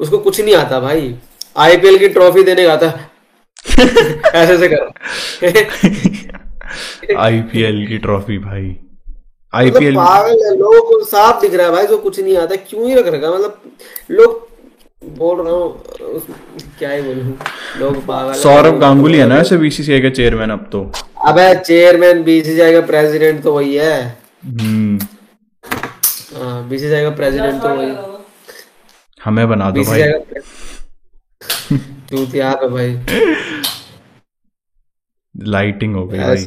उसको 0.00 0.18
कुछ 0.18 0.40
नहीं 0.40 0.54
आता 0.54 0.80
भाई। 0.80 1.14
आईपीएल 1.56 1.98
की 1.98 2.08
ट्रॉफी 2.08 2.42
देने 2.42 2.64
का 2.66 2.72
आता 2.72 2.86
ऐसे 4.34 4.58
से 4.58 4.68
कर। 4.68 6.38
आईपीएल 7.18 7.86
की 7.88 7.98
ट्रॉफी 7.98 8.38
भाई। 8.38 8.62
मतलब 8.62 9.74
आईपीएल 9.74 9.94
पागल 9.96 10.44
है 10.44 10.56
लोगों 10.58 10.80
को 10.88 11.02
साफ़ 11.04 11.40
दिख 11.40 11.54
रहा 11.54 11.66
है 11.66 11.72
भाई 11.72 11.86
जो 11.86 11.98
कुछ 11.98 12.20
नहीं 12.20 12.36
आता 12.36 12.56
क्यों 12.68 12.86
ही 12.88 12.94
रख 12.94 13.06
रखा 13.14 13.30
मतलब 13.30 13.60
लोग 14.10 14.40
बोल 15.18 15.40
रहा 15.42 15.54
हूँ 15.54 16.22
क्या 16.78 16.90
ही 16.90 17.02
बोलूँ? 17.02 17.36
लोग 17.78 17.96
पागल 18.06 18.32
सौरभ 18.40 18.78
गांगुली 18.80 19.18
है 19.18 19.26
ना 19.26 19.36
ऐसे 19.38 19.56
बीसीसीआई 19.58 20.00
का 20.02 20.10
चेयरमैन 20.10 20.50
अब 20.50 20.68
तो? 20.72 20.82
अबे 21.28 21.54
चेयरमैन 21.60 22.22
बीसीसीआई 22.24 22.72
का 22.72 22.80
प्रेसिडेंट 22.86 23.42
तो 23.42 23.52
वही 23.54 23.74
है। 23.74 24.00
हम्म। 24.44 24.98
हाँ 26.36 26.68
बीसीसीआई 26.68 27.02
का 27.04 27.10
प्रेसिडेंट 27.16 27.62
तो 27.62 27.68
वही। 27.68 27.90
हमें 29.20 29.48
बना 29.48 29.70
दो 29.70 29.82
भाई। 29.84 30.02
बीसीसीआई 30.02 31.78
चूतिया 32.10 32.50
है 32.62 32.68
भाई। 32.68 32.92
लाइटिंग 35.48 35.94
हो 35.96 36.06
गई 36.06 36.18
भाई। 36.18 36.46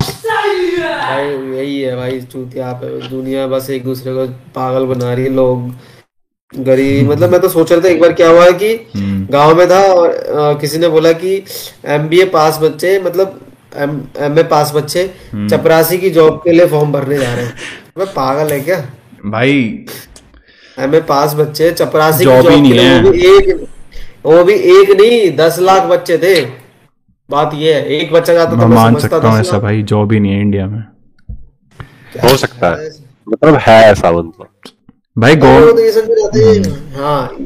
भाई 0.00 1.26
यही 1.56 1.80
है 1.80 1.94
भाई 1.96 2.20
चूतिया 2.20 2.72
पे 2.82 2.86
दुनिया 3.08 3.46
बस 3.46 3.68
एक 3.70 3.84
दूसरे 3.84 4.12
को 4.14 4.26
पागल 4.54 4.84
बना 4.86 5.12
रही 5.14 5.24
है 5.24 5.30
लोग 5.30 5.70
गरीब। 6.52 7.10
मतलब 7.10 7.30
मैं 7.30 7.40
तो 7.40 7.48
सोच 7.48 7.72
रहा 7.72 7.80
था 7.80 7.88
एक 7.88 8.00
बार 8.00 8.12
क्या 8.12 8.28
हुआ 8.28 8.50
कि 8.50 8.72
हम्म। 8.96 9.26
गाँव 9.32 9.54
में 9.58 9.68
था 9.70 9.80
और 9.92 10.10
अ, 10.10 10.58
किसी 10.60 10.78
ने 10.78 10.88
बोला 10.88 11.12
कि 11.12 11.42
एमबीए 11.86 12.24
पास 12.34 12.58
बच्चे 12.62 12.98
मतलब 13.00 13.40
एम 13.76 14.00
एमए 14.18 14.42
पास 14.50 14.72
बच्चे 14.74 15.10
हम्म। 15.32 15.48
चपरासी 15.48 15.98
की 15.98 16.10
जॉब 16.10 16.40
के 16.44 16.52
लिए 16.52 16.66
फॉर्म 16.66 16.92
भरने 16.92 17.18
जा 17.18 17.34
रहे 17.34 17.44
हैं। 17.44 17.54
मैं 17.98 18.06
पागल 18.06 18.52
है 18.52 18.60
क्या? 18.60 18.84
भाई 19.26 19.84
एमए 20.78 21.00
पास 21.00 21.34
बच्चे 21.34 21.70
चपरासी 21.72 22.24
की 22.24 22.30
ही 22.30 22.36
जॉब 22.42 22.48
नहीं 22.48 22.72
के 22.72 22.78
लिए 22.78 22.88
है। 22.88 23.02
वो 23.02 23.10
भी 23.12 23.26
एक 23.36 23.66
वो 24.24 24.44
भी 24.44 24.52
एक 24.54 24.90
नहीं 25.00 25.36
दस 25.36 25.58
लाख 25.58 25.82
बच्चे 25.82 26.18
थे। 26.18 26.63
बात 27.30 27.50
ये 27.54 27.74
है 27.74 27.86
एक 27.96 28.12
बच्चा 28.12 28.34
जाता 28.34 28.50
मैं 28.50 28.60
तो 28.60 28.66
मैं 28.66 28.76
मान 28.76 28.92
समझता 28.92 29.08
सकता 29.08 29.28
हूँ 29.28 29.40
ऐसा 29.40 29.58
भाई 29.58 29.82
जॉब 29.82 30.12
ही 30.12 30.20
नहीं 30.20 30.32
है 30.32 30.40
इंडिया 30.40 30.66
में। 30.66 30.82
हो 32.24 32.36
सकता 32.36 32.68
है। 32.70 32.88
मतलब 33.28 33.54
है 33.56 33.80
ऐसा 33.82 34.10
मतलब 34.12 34.48
भाई 35.16 35.36
गो 35.36 35.72
तो 35.72 35.84
ये 35.84 35.92
समझ 35.92 36.04
जाते 36.04 36.44
हैं। 36.44 36.92
हाँ। 36.96 37.36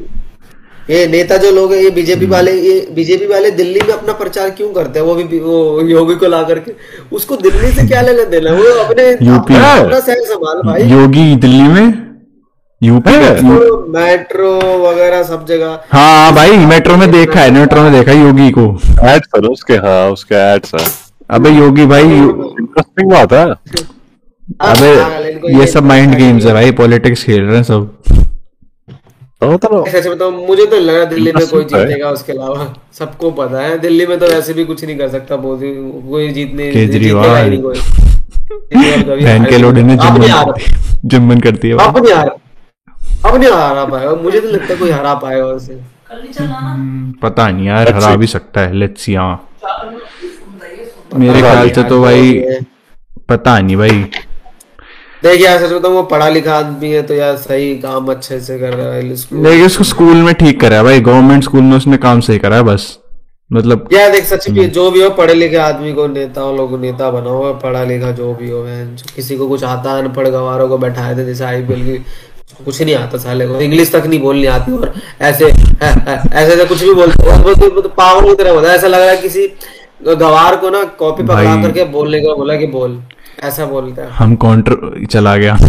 ये 0.89 1.05
नेता 1.07 1.37
जो 1.37 1.51
लोग 1.51 1.73
हैं 1.73 1.79
ये 1.81 1.89
बीजेपी 1.89 2.25
हम्म। 2.25 2.33
वाले 2.33 2.51
ये 2.53 2.87
बीजेपी 2.95 3.25
वाले 3.25 3.51
दिल्ली 3.51 3.79
में 3.79 3.93
अपना 3.93 4.13
प्रचार 4.13 4.49
क्यों 4.49 4.71
करते 4.73 4.99
हैं? 4.99 5.05
वो 5.05 5.15
भी 5.15 5.39
वो 5.39 5.81
योगी 5.87 6.15
को 6.15 6.27
ला 6.27 6.41
करके। 6.43 6.71
उसको 7.15 7.35
दिल्ली 7.37 7.71
से 7.71 7.87
क्या 7.87 8.01
लेना 8.01 8.23
देना 8.23 8.53
वो 8.53 8.63
अपने 8.83 9.09
यूपी। 9.09 9.55
अपना 9.55 9.99
शहर 9.99 10.23
संभाल 10.25 10.61
भाई। 10.61 10.89
योगी 10.91 11.35
दिल्ली 11.35 11.67
में? 11.67 12.08
यूपी 12.81 13.11
तो 13.11 13.77
मेट्रो 13.93 14.51
वगैरह 14.79 15.23
सब 15.23 15.45
जगह। 15.45 15.79
हाँ 15.91 16.33
भाई 16.35 16.57
मेट्रो 16.65 16.95
में 16.97 17.11
देखा 17.11 17.39
है 17.39 17.51
मेट्रो 17.51 17.81
में 17.81 17.91
देखा 17.91 18.11
योगी 18.13 18.49
को। 18.51 18.65
एड्स 19.05 19.27
है 19.35 19.41
ना 19.41 19.47
उसके 19.47 19.73
हाँ 19.85 20.09
उसके 20.11 20.35
एड्स 20.35 20.73
है। 20.75 20.85
अबे 21.29 21.49
योगी 21.49 21.85
भाई 21.85 22.03
इंटरेस्टिंग 22.03 23.11
बात 23.11 23.33
है। 23.33 23.45
अबे 23.45 24.95
पागल 24.95 25.23
है, 25.25 25.59
ये 25.59 25.67
सब 25.67 25.83
माइंड 25.85 26.15
गेम्स 26.15 26.45
है 26.45 26.53
भाई 26.53 26.71
पॉलिटिक्स 26.73 27.23
खेल 27.23 27.41
रहे 27.41 27.55
हैं 27.55 27.63
सब। 27.63 27.95
हाँ, 29.43 29.49
मतलब 29.49 29.87
सच 29.87 30.07
बताऊँ 30.07 30.47
मुझे 30.47 30.65
तो 30.65 30.77
लग 30.77 30.89
रहा 30.89 30.99
है 30.99 31.09
दिल्ली 31.09 31.31
में 31.31 31.45
कोई 31.47 31.61
है। 31.63 31.67
जीतेगा 31.67 32.09
उसके 32.09 32.31
अलावा 32.33 32.73
सबको 32.99 33.31
पता 33.33 33.61
है। 33.61 33.77
दिल्ली 33.79 34.05
में 34.07 34.17
तो 34.19 34.25
वैसे 34.27 34.53
भी 34.53 34.65
कुछ 34.65 34.83
नहीं 34.83 34.97
कर 34.97 35.09
सकता 35.09 35.37
मोदी 35.37 35.73
कोई 36.09 36.29
जीतने 36.33 36.71
केजरीवाल। 36.71 37.51
ही 37.51 37.61
के। 39.45 39.57
लोडे 39.57 39.81
ने 39.83 39.97
अब 39.97 40.55
जुम्मन 41.05 41.39
करती 41.39 41.67
है 41.67 41.73
अब 41.77 41.97
नहीं 41.97 42.13
हारा 42.13 42.35
अब 43.25 43.35
नहीं 43.35 43.49
हरा 43.51 43.85
पाएगा 43.85 44.13
मुझे 44.23 44.39
तो 44.39 44.47
लगता 44.47 44.73
है 44.73 44.79
कोई 44.79 44.91
हरा 44.91 45.13
पाएगा 45.23 45.45
उसे 45.45 45.79
पता 47.23 47.49
नहीं 47.49 47.67
यार 47.67 47.93
हरा 47.95 48.15
भी 48.15 48.27
सकता 48.27 48.61
है 48.61 48.73
लेट्स 48.73 49.01
सी 49.01 49.13
हाँ। 49.15 49.35
मेरे 51.15 51.41
ख्याल 51.41 51.69
से 51.69 51.83
तो 51.83 52.01
भाई 52.01 52.41
पता 53.29 53.59
नहीं 53.59 53.75
भाई। 53.77 54.03
देखिए 55.23 55.45
यार 55.45 55.57
सच 55.59 55.71
बताऊँ 55.73 55.93
वो 55.93 56.03
पढ़ा 56.11 56.27
लिखा 56.29 56.55
आदमी 56.57 56.89
है 56.91 57.01
तो 57.01 57.13
यार 57.13 57.35
सही 57.37 57.75
काम 57.79 58.07
अच्छे 58.11 58.39
से 58.41 58.57
कर 58.59 58.73
रहा 58.73 58.93
है 58.93 59.15
स्कूल 59.15 59.43
लेकिन 59.47 59.65
उसको 59.65 59.83
स्कूल 59.83 60.15
में 60.17 60.33
ठीक 60.35 60.59
करा 60.61 60.77
है 60.77 60.83
भाई 60.83 60.99
गवर्नमेंट 61.01 61.43
स्कूल 61.43 61.61
में 61.61 61.75
उसने 61.77 61.97
काम 61.97 62.19
सही 62.27 62.39
करा 62.39 62.55
है 62.55 62.63
बस। 62.63 62.87
मतलब 63.51 63.87
यार 63.93 64.11
देख 64.11 64.25
सच 64.25 64.49
भी 64.49 64.65
जो 64.67 64.89
भी 64.91 65.01
हो 65.03 65.09
पढ़े 65.09 65.33
लिखे 65.33 65.57
आदमी 65.57 65.93
को 65.93 66.07
नेताओं 66.07 66.55
लोग 66.57 66.79
नेता 66.81 67.09
बनाओ 67.11 67.53
पढ़ा 67.59 67.83
लिखा 67.83 68.11
जो 68.11 68.33
भी 68.33 68.49
हो 68.49 68.63
किसी 69.15 69.37
को 69.37 69.47
कुछ 69.47 69.63
आता 69.63 69.91
है 69.91 70.03
अनपढ़ 70.03 70.27
गवारों 70.27 70.67
को 70.69 70.77
बैठाए 70.77 71.15
थे 71.17 71.25
जैसे 71.25 71.43
आईपीएल 71.45 71.83
की 71.85 71.97
कुछ 72.65 72.81
नहीं 72.81 72.95
आता 72.95 73.17
साले 73.17 73.47
को। 73.47 73.61
इंग्लिश 73.61 73.91
तक 73.91 74.03
नहीं 74.05 74.19
बोलनी 74.19 74.45
आती 74.45 74.71
और 74.71 74.93
ऐसे 75.21 75.45
ऐसे 75.45 76.33
ऐसे 76.33 76.65
कुछ 76.65 76.83
भी 76.83 76.93
बोलते 76.93 77.29
हैं। 77.29 77.43
वो 77.43 77.53
तो- 77.53 77.83
तो 77.83 77.89
पागल 77.89 78.27
की 78.27 78.43
तरह 78.43 78.53
बोलता 78.53 78.73
ऐसा 78.73 78.87
लग 78.87 78.99
रहा 78.99 79.09
है 79.09 79.17
किसी 79.17 79.47
गवार 80.07 80.55
को 80.55 80.69
ना 80.69 80.83
कॉपी 80.83 81.23
पकड़ा। 81.23 81.61
करके 81.61 81.83
बोलने 81.83 82.19
को 82.19 82.35
बोला 82.35 82.55
कि 82.55 82.67
बोल। 82.67 83.03
ऐसा 83.43 83.65
बोलता 83.65 84.01
है। 84.01 84.09
हम 84.09 84.35
कॉन्ट्र 84.35 85.05
चला 85.05 85.37
गया। 85.37 85.57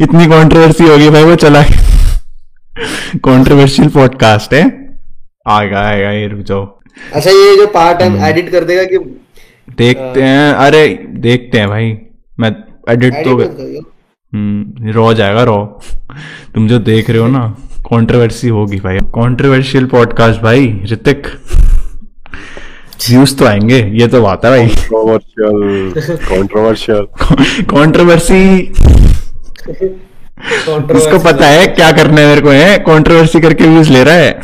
इतनी 0.00 0.26
कंट्रोवर्सी 0.26 0.84
हो 0.84 0.98
गई 0.98 1.10
भाई 1.10 1.24
वो 1.24 1.34
चला 1.34 1.62
कंट्रोवर्शियल 3.24 3.88
पॉडकास्ट 3.88 4.54
है। 4.54 4.62
आएगा 5.48 5.80
आएगा 5.80 6.10
ये 6.10 6.28
रुक 6.28 6.40
जाओ। 6.40 6.78
अच्छा 7.14 7.30
ये 7.30 7.56
जो 7.56 7.66
पार्ट 7.66 8.02
हम्म। 8.02 8.24
एडिट 8.24 8.52
कर 8.52 8.64
देगा 8.64 8.84
कि 8.84 8.98
देखते 9.78 10.22
आ... 10.22 10.24
हैं। 10.24 10.54
अरे 10.54 11.06
देखते 11.10 11.58
हैं 11.58 11.68
भाई। 11.68 11.98
मैं 12.40 12.56
एडिट 12.88 13.14
तो 13.14 13.36
हम्म 14.32 14.90
रॉ 14.92 15.12
जाएगा 15.14 15.42
रॉ। 15.42 15.64
तुम 16.54 16.68
जो 16.68 16.78
देख 16.78 17.10
रहे 17.10 17.18
हो 17.18 17.28
ना 17.28 17.46
कंट्रोवर्सी 17.86 18.48
होगी 18.48 18.76
भाई। 18.76 18.98
कंट्रोवर्शियल 19.16 19.86
पॉडकास्ट 19.86 20.40
भाई 20.40 20.66
ऋतिक। 20.90 21.26
व्यूज़ 23.10 23.36
तो 23.36 23.46
आएँगे 23.46 23.78
ये 24.00 24.06
तो 24.06 24.22
बात 24.22 24.44
है 24.44 24.50
भाई। 24.50 24.66
कंट्रोवर्शियल 24.66 26.16
कंट्रोवर्शियल 26.28 27.06
कंट्रोवर्सी 27.70 28.58
इसको 30.96 31.18
पता 31.18 31.46
है 31.46 31.66
क्या 31.66 31.90
करना 31.92 32.20
है 32.20 32.26
मेरे 32.26 32.40
को 32.40 32.50
है? 32.50 32.78
कंट्रोवर्सी 32.78 33.40
करके 33.40 33.64
व्यूज़ 33.64 33.90
ले 33.92 34.04
रहा 34.04 34.14
है। 34.14 34.40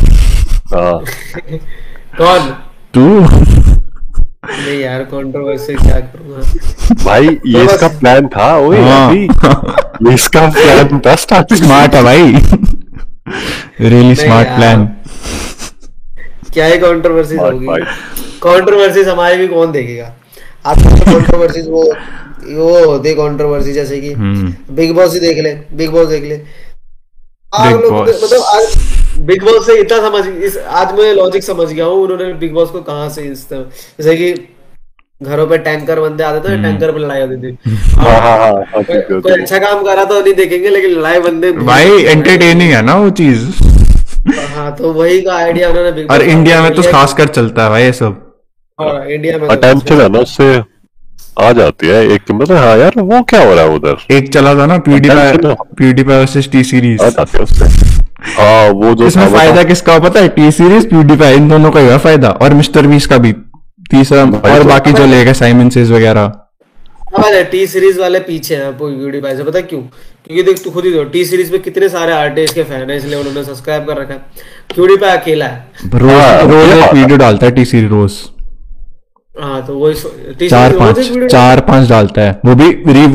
हाँ। 0.75 1.01
कौन? 2.19 2.51
तू। 2.95 3.66
नहीं 4.51 4.81
यार 4.81 5.03
कंट्रोवर्सी 5.03 5.75
क्या 5.75 6.01
करूँगा 6.01 7.05
भाई 7.05 7.29
ये 7.47 7.65
बस- 7.65 7.75
इसका 7.75 7.89
प्लान 7.89 8.27
था 8.27 8.57
ओए 8.59 8.81
हाँ। 8.81 9.15
ये 9.15 10.15
इसका 10.15 10.47
प्लान 10.51 11.01
था 11.07 11.15
स्टार्टिंग 11.17 11.61
स्मार्ट 11.63 11.95
है 11.95 12.03
भाई। 12.03 12.33
रियली 13.81 14.15
स्मार्ट 14.15 14.49
प्लान 14.49 14.87
क्या 16.55 16.67
ही 16.67 16.79
कंट्रोवर्सी 16.79 17.37
होगी। 17.37 17.67
भाई। 17.67 17.81
कंट्रोवर्सी 18.43 19.03
हमारी 19.03 19.37
भी 19.37 19.49
कौन 19.49 19.73
देखेगा? 19.73 20.13
आप 20.67 20.79
कंट्रोवर्सी 20.79 21.63
वो 21.63 21.83
वो 22.57 22.85
होती 22.87 23.13
कंट्रोवर्सी 23.15 23.73
जैसे 23.73 24.01
कि 24.01 24.13
हम्म। 24.13 24.55
बिग 24.75 24.95
बॉस 24.95 25.15
ही 25.15 25.21
देख 25.21 25.39
ले 25.39 25.53
बिग 25.73 25.91
बॉस 25.91 26.09
देख 26.09 26.25
ले। 26.25 26.35
आप 27.55 27.81
लोग 27.83 27.93
मतलब 28.09 28.43
आज 28.43 28.96
बिग 29.19 29.43
बॉस 29.45 29.67
से 29.67 29.79
इतना 29.81 29.99
समझ 30.01 30.27
इस 30.45 30.57
आज 30.81 30.93
मैं 30.99 31.13
लॉजिक 31.15 31.45
समझ 31.45 31.69
गया 31.73 31.85
हूँ 31.85 32.03
उन्होंने 32.03 32.33
बिग 32.35 32.53
बॉस 32.55 32.71
को 32.71 32.81
कहाँ 32.81 33.09
से 33.09 33.23
इस 33.23 33.49
तरह- 33.49 34.03
जैसे 34.03 34.17
कि 34.17 34.33
घरों 35.21 35.47
पे 35.47 35.59
टैंकर 35.59 36.01
बंदे 36.01 36.25
आते 36.25 36.49
थे 36.49 36.63
टैंकर 36.63 36.93
पे 36.93 36.99
लड़ाई 36.99 37.21
होती 37.21 37.53
थी। 37.53 37.73
हाँ 37.97 38.21
हाँ 38.21 38.37
हाँ 38.39 38.53
हाँ, 38.53 38.83
कोई 38.83 39.33
अच्छा 39.33 39.59
काम 39.59 39.83
कर 39.85 39.95
रहा 39.97 40.05
तो 40.05 40.21
नहीं 40.21 40.35
देखेंगे 40.35 40.69
लेकिन 40.71 40.91
लड़ाई 40.91 41.21
बंदे 41.21 41.53
भाई 41.73 42.03
एंटरटेनिंग 42.05 42.73
है 42.73 42.83
ना 42.83 42.95
वो 42.97 43.11
चीज़। 43.11 43.49
हाँ 44.55 44.75
तो 44.77 44.93
वही 44.93 45.21
का 45.23 45.35
आइडिया 45.37 45.69
उन्होंने 45.69 45.93
बिग 45.93 46.11
और 46.11 46.19
बॉस 46.19 46.29
इंडिया 46.29 46.63
में 46.63 46.75
तो। 46.75 46.83
खासकर 46.83 47.29
चलता 47.29 47.65
है 47.65 47.71
भाई 47.71 47.83
ये 47.85 47.93
सब। 47.93 48.23
इंडिया 48.79 49.39
में 49.39 49.49
तो- 49.49 49.57
अटेंशन 49.57 50.01
है 50.01 50.09
ना 50.09 50.19
उससे 50.19 50.55
आ 51.41 51.51
जाती 51.53 51.87
है 51.87 52.05
एक 52.15 52.31
मतलब 52.33 52.57
हाँ 52.57 52.77
यार 52.79 52.93
वो 52.99 53.23
क्या 53.31 53.43
हो 53.47 53.55
रहा 53.55 53.65
है 53.65 53.71
उधर? 53.71 53.97
एक 54.15 54.33
चला 54.33 54.55
था 54.55 54.67
ना 54.67 54.79
है। 55.47 55.55
पीडीपाई 55.79 56.17
वर्सेस 56.19 56.49
टी 56.53 56.65
सीरीज़ 56.65 57.03
आ 57.03 57.09
जाती 57.09 57.39
है 57.39 57.43
उससे। 57.45 58.05
हाँ 58.23 58.71
वो 58.71 58.95
जो 58.95 59.07
इसमें 59.07 59.29
फ़ायदा 59.29 59.63
किसका 59.65 59.95
हो 59.95 60.01
पता 60.01 60.21
है? 60.21 60.29
टी 60.29 60.51
सीरीज़ 60.51 60.87
पीडीपाई 60.87 61.35
इन 61.35 61.49
दोनों 61.49 61.71
का 61.71 61.81
ही 61.81 61.99
फ़ायदा। 61.99 62.29
और 62.29 62.55
मिस्टर 62.55 62.87
बीस 62.87 63.07
का 63.07 63.19
भी। 63.19 63.33
तीसरा 63.91 64.23
और 64.23 64.59
तो- 64.59 64.67
बाकी 64.67 64.93
जो 64.93 65.07
लेगा 65.07 65.33
साइमन 65.33 65.69
सेज 65.69 65.91
वगैरह। 65.93 66.33
अब 67.17 67.25
टी 67.53 67.67
सीरीज़ 67.67 68.01
वाले 68.01 68.19
पीछे 68.19 68.57
हैं 68.57 68.79
प्यूडीफाई 68.79 69.37
से। 69.37 69.43
पता 69.45 69.59
है 69.59 69.63
क्यों? 69.63 69.81
क्योंकि 70.27 70.43
देख 70.43 70.65
तू 70.65 70.71
खुद 70.71 70.85
ही 70.85 71.05
टी 71.05 71.25
सीरीज़ 71.25 71.53
में 71.53 71.63
कितने 71.63 71.89
सारे 71.89 72.13
आर्टिस्ट 72.13 72.55
के 72.55 72.63
फ़ैन 72.63 72.91
है 72.91 72.97
इसलिए 72.97 73.19
उन्होंने 73.19 73.45
सब्सक्राइब 73.45 73.85
कर 73.85 73.97
रखा 73.97 74.15
है। 74.15 74.21
प्यूडीफाई 74.75 75.17
अकेला 75.17 75.47
है। 75.47 75.67
रोज 75.95 76.11
हाँ, 76.11 76.43
रोज 76.43 76.69
एक 76.69 76.95
वीडियो 76.95 77.19
डालता 77.19 77.47
है 77.47 77.53
टी 77.53 77.65
सीरीज़ 77.65 77.91
रोज 77.91 78.13
हाँ 79.41 79.67
तो 79.67 79.79
वही 79.79 79.95
टी 80.39 80.49
चार 80.49 80.73
पाँच 80.73 80.99
चार 81.31 81.61
पाँच 81.61 81.89
डालता 81.89 82.23
है। 82.23 82.41
वो 82.45 82.55
भी 82.55 82.71
री 82.73 83.07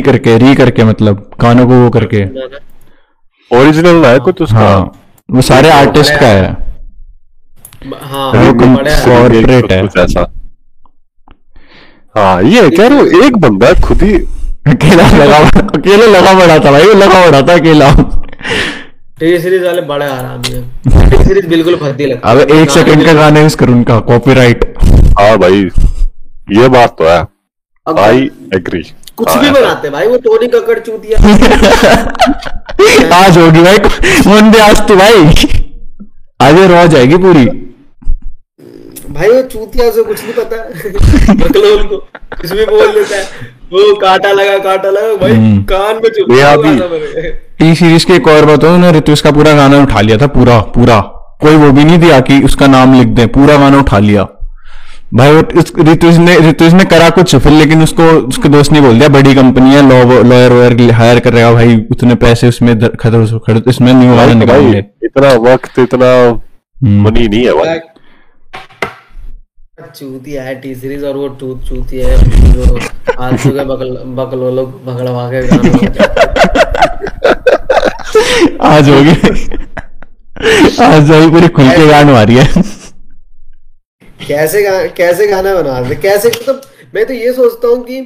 री 0.00 0.38
री 0.38 0.54
करके 0.54 0.84
मतलब 0.84 1.30
गानों 1.40 1.66
को 1.66 1.74
वो 1.74 1.90
करके। 1.90 2.16
है। 2.16 2.73
ओरिजिनल 3.50 4.04
है 4.04 4.18
कुछ 4.18 4.40
उसका? 4.42 4.58
हाँ 4.58 4.80
वो 5.28 5.42
सारे 5.42 5.70
आर्टिस्ट 5.70 6.14
का 6.20 6.26
है। 6.26 6.52
हाँ। 8.02 8.30
वो 8.32 8.50
Remix 9.28 9.72
है। 9.72 9.78
है। 9.78 10.04
ऐसा। 10.04 10.26
हाँ 12.14 12.42
ये 12.42 12.68
कह 12.70 12.86
रहे 12.88 12.98
हो 12.98 13.24
एक 13.26 13.36
बंदा 13.36 13.72
खुद 13.86 14.02
ही 14.02 14.12
अकेला 14.72 15.08
लगा 15.16 15.38
अकेले 15.76 16.06
लगा 16.06 16.32
पड़ा 16.38 16.58
था 16.58 16.70
भाई 16.70 16.86
वो 16.86 16.92
लगा 16.94 17.20
पड़ा 17.26 17.40
था 17.48 17.54
अकेला। 17.58 17.90
टी 19.20 19.38
सीरीज़ 19.38 19.64
वाले 19.64 19.80
बड़े 19.88 20.06
आरामी 20.06 20.52
हैं 20.52 21.10
टी 21.10 21.24
सीरीज़ 21.24 21.46
बिल्कुल 21.48 21.74
भद्दी 21.76 22.06
लगती 22.06 22.28
अब 22.30 22.38
एक 22.50 22.70
सेकंड 22.70 23.04
का 23.06 23.12
गाना 23.12 23.40
यूज़ 23.40 23.56
करूँ 23.56 23.74
उनका 23.76 23.98
कॉपीराइट 24.10 24.64
हाँ 25.20 25.36
भाई 25.38 25.62
ये 26.58 26.68
बात 26.68 26.96
तो 26.98 27.08
है। 27.08 27.20
आई 27.86 28.30
एग्री 28.54 28.82
कुछ 29.16 29.36
भी 29.36 29.50
बनाते 29.50 29.90
भाई 29.90 30.06
वो 30.08 30.16
टोनी 30.18 30.46
कक्कड़ 30.54 30.78
चूतिया। 30.78 31.18
आज 33.12 33.38
होगी 33.38 33.62
भाई। 33.62 33.76
वनडे 34.26 34.58
आज 34.58 34.88
तो 34.88 34.96
भाई। 34.96 35.14
आज 36.40 36.58
ये 36.58 36.66
रो 36.66 36.86
जाएगी 36.86 37.16
पूरी। 37.16 37.44
भाई 39.10 39.28
वो 39.28 39.42
चूतिया 39.42 39.90
से 39.90 40.02
कुछ 40.02 40.20
नहीं 40.24 40.32
पता। 40.32 40.56
बकलोल 41.34 41.82
को 41.82 41.96
कुछ 42.40 42.52
भी 42.52 42.64
बोल 42.64 42.86
देता 42.86 43.16
है। 43.16 43.22
वो 43.72 43.94
कांटा 43.94 44.32
लगा 44.32 44.58
कांटा 44.58 44.90
लगा। 44.90 45.16
भाई 45.16 45.32
हम्म। 45.32 45.62
कान 45.62 45.94
में 45.94 46.10
चुप 46.10 46.32
ये 46.32 46.40
अभी- 46.40 46.80
टी 47.58 47.74
सीरीज़ 47.74 48.06
की 48.06 48.12
एक 48.12 48.28
और 48.28 48.44
बात 48.44 48.64
उन्होंने 48.64 48.98
ऋतुष 48.98 49.20
का 49.20 49.30
पूरा 49.30 49.52
गाना 49.52 49.78
उठा 49.78 50.00
लिया 50.00 50.18
था 50.18 50.26
पूरा 50.26 50.58
पूरा। 50.60 51.00
कोई 51.40 51.56
वो 51.56 51.72
भी 51.72 51.84
नहीं 51.84 51.98
दिया 51.98 52.20
कि 52.20 52.42
उसका 52.42 52.66
नाम 52.66 52.94
लिख 52.94 53.08
दे 53.08 53.26
पूरा 53.26 53.56
गाना 53.56 53.78
उठा 53.78 53.98
लिया। 53.98 54.33
भाई 55.14 55.32
वो 55.32 55.42
इस- 55.58 56.18
ने 56.18 56.36
ऋतुज 56.40 56.74
ने 56.74 56.84
करा 56.84 57.08
कुछ 57.10 57.34
फिर 57.36 57.52
लेकिन 57.52 57.82
उसको 57.82 58.02
उसके 58.28 58.48
दोस्त 58.48 58.72
ने 58.72 58.80
बोल 58.80 58.98
दिया 58.98 59.08
बड़ी 59.08 59.34
कंपनी 59.34 59.74
है 59.74 59.82
लॉयर 59.88 60.52
वॉयर 60.52 60.90
हायर 60.92 61.18
कर 61.20 61.32
रहा 61.32 61.52
भाई 61.52 61.76
उतने 61.90 62.14
पैसे 62.14 62.48
उसमें 62.48 62.78
खतर 62.96 63.38
खड़े 63.38 63.62
इसमें 63.68 63.92
न्यू 63.92 64.16
भाई, 64.16 64.34
निकाल 64.34 64.60
भाई 64.60 64.70
ले 64.72 64.78
इतना 64.78 65.32
वक्त 65.50 65.78
इतना 65.78 66.10
हम्म। 66.26 67.02
मनी 67.04 67.28
नहीं 67.28 67.44
है 67.46 67.52
भाई। 67.52 67.78
चूतिया 69.94 70.42
है 70.42 70.54
टी 70.54 70.74
सीरीज़ 70.74 71.04
और 71.04 71.16
वो 71.16 71.28
टूत 71.40 71.62
चूतिया 71.64 72.08
है 72.08 72.52
जो 72.52 72.78
आलतू 73.22 73.50
के 73.50 73.64
बकल 73.64 73.96
बकलोलो 74.18 74.64
भगड़वा 74.86 75.30
के 75.32 75.40
आज 78.68 78.88
होगी 78.88 79.10
आज 80.84 81.10
भाई 81.10 81.30
पूरी 81.30 81.48
खुल 81.48 81.70
के 81.70 81.86
गान 81.86 82.10
मारी 82.10 82.36
है। 82.36 82.46
कैसे 84.28 84.62
गा, 84.62 84.86
कैसे 84.86 85.26
गाना 85.26 85.54
बना 85.54 85.78
रहे 85.78 85.94
कैसे 85.94 86.28
मतलब 86.28 86.54
तो 86.54 86.68
मैं 86.94 87.04
तो 87.06 87.14
ये 87.14 87.32
सोचता 87.32 87.68
हूँ 87.68 87.82
कि 87.84 88.00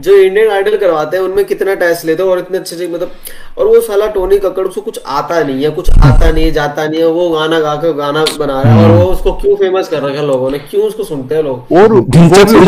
जो 0.00 0.16
इंडियन 0.16 0.50
आइडल 0.50 0.76
करवाते 0.76 1.16
हैं 1.16 1.24
उनमें 1.24 1.44
कितना 1.44 1.74
टेस्ट 1.74 2.04
लेते 2.04 2.22
हैं 2.22 2.30
और 2.30 2.38
इतने 2.38 2.58
अच्छे 2.58 2.76
से 2.76 2.88
मतलब 2.88 3.12
और 3.58 3.66
वो 3.66 3.80
साला 3.80 4.06
टोनी 4.06 4.38
कक्कड़ 4.38 4.66
उसको 4.66 4.80
कुछ 4.80 5.00
आता 5.06 5.42
नहीं 5.42 5.64
है 5.64 5.70
कुछ 5.70 5.90
आता 5.90 6.30
नहीं 6.30 6.44
है 6.44 6.50
जाता 6.50 6.86
नहीं 6.88 7.00
है 7.00 7.06
वो 7.06 7.28
गाना 7.30 7.60
गा 7.60 7.74
के 7.74 7.92
गाना 7.92 8.24
बना 8.38 8.60
रहा 8.62 8.72
है 8.72 8.84
और 8.84 8.96
वो 8.96 9.10
उसको 9.12 9.32
क्यों 9.32 9.56
फ़ेमस 9.56 9.88
कर 9.88 10.02
रखा 10.02 10.20
है 10.20 10.26
लोगों 10.26 10.50
ने? 10.50 10.58
क्यों 10.58 10.82
उसको 10.82 11.04
सुनते 11.04 11.34
हैं 11.34 11.42
लोग? 11.42 11.72
और 11.72 11.94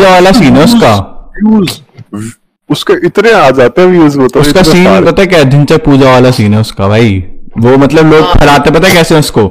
वाला 0.04 0.32
सीन 0.32 0.56
है 0.56 0.64
उसका। 0.64 0.94
उसके 2.70 2.92
इतने 3.06 3.32
आ 3.32 3.50
जाते 3.50 3.82
हैं 3.82 3.88
व्यूज़ 3.88 4.18
वो 4.18 4.28
तो 4.28 4.40
उसका 4.40 4.62
सीन 4.62 5.04
पता 5.04 5.22
है 5.22 5.26
क्या 5.26 5.38
है? 5.38 5.50
ढिंचक 5.50 5.84
पूजा 5.84 6.12
वाला 6.12 6.30
सीन 6.30 6.54
है 6.54 6.60
उसका 6.60 6.88
भाई। 6.88 7.24
वो 7.58 7.76
मतलब 7.76 8.12
लोग 8.12 8.24
फैलाते 8.32 8.70
पता 8.70 8.88
है 8.88 8.94
कैसे 8.94 9.18
उसको? 9.18 9.48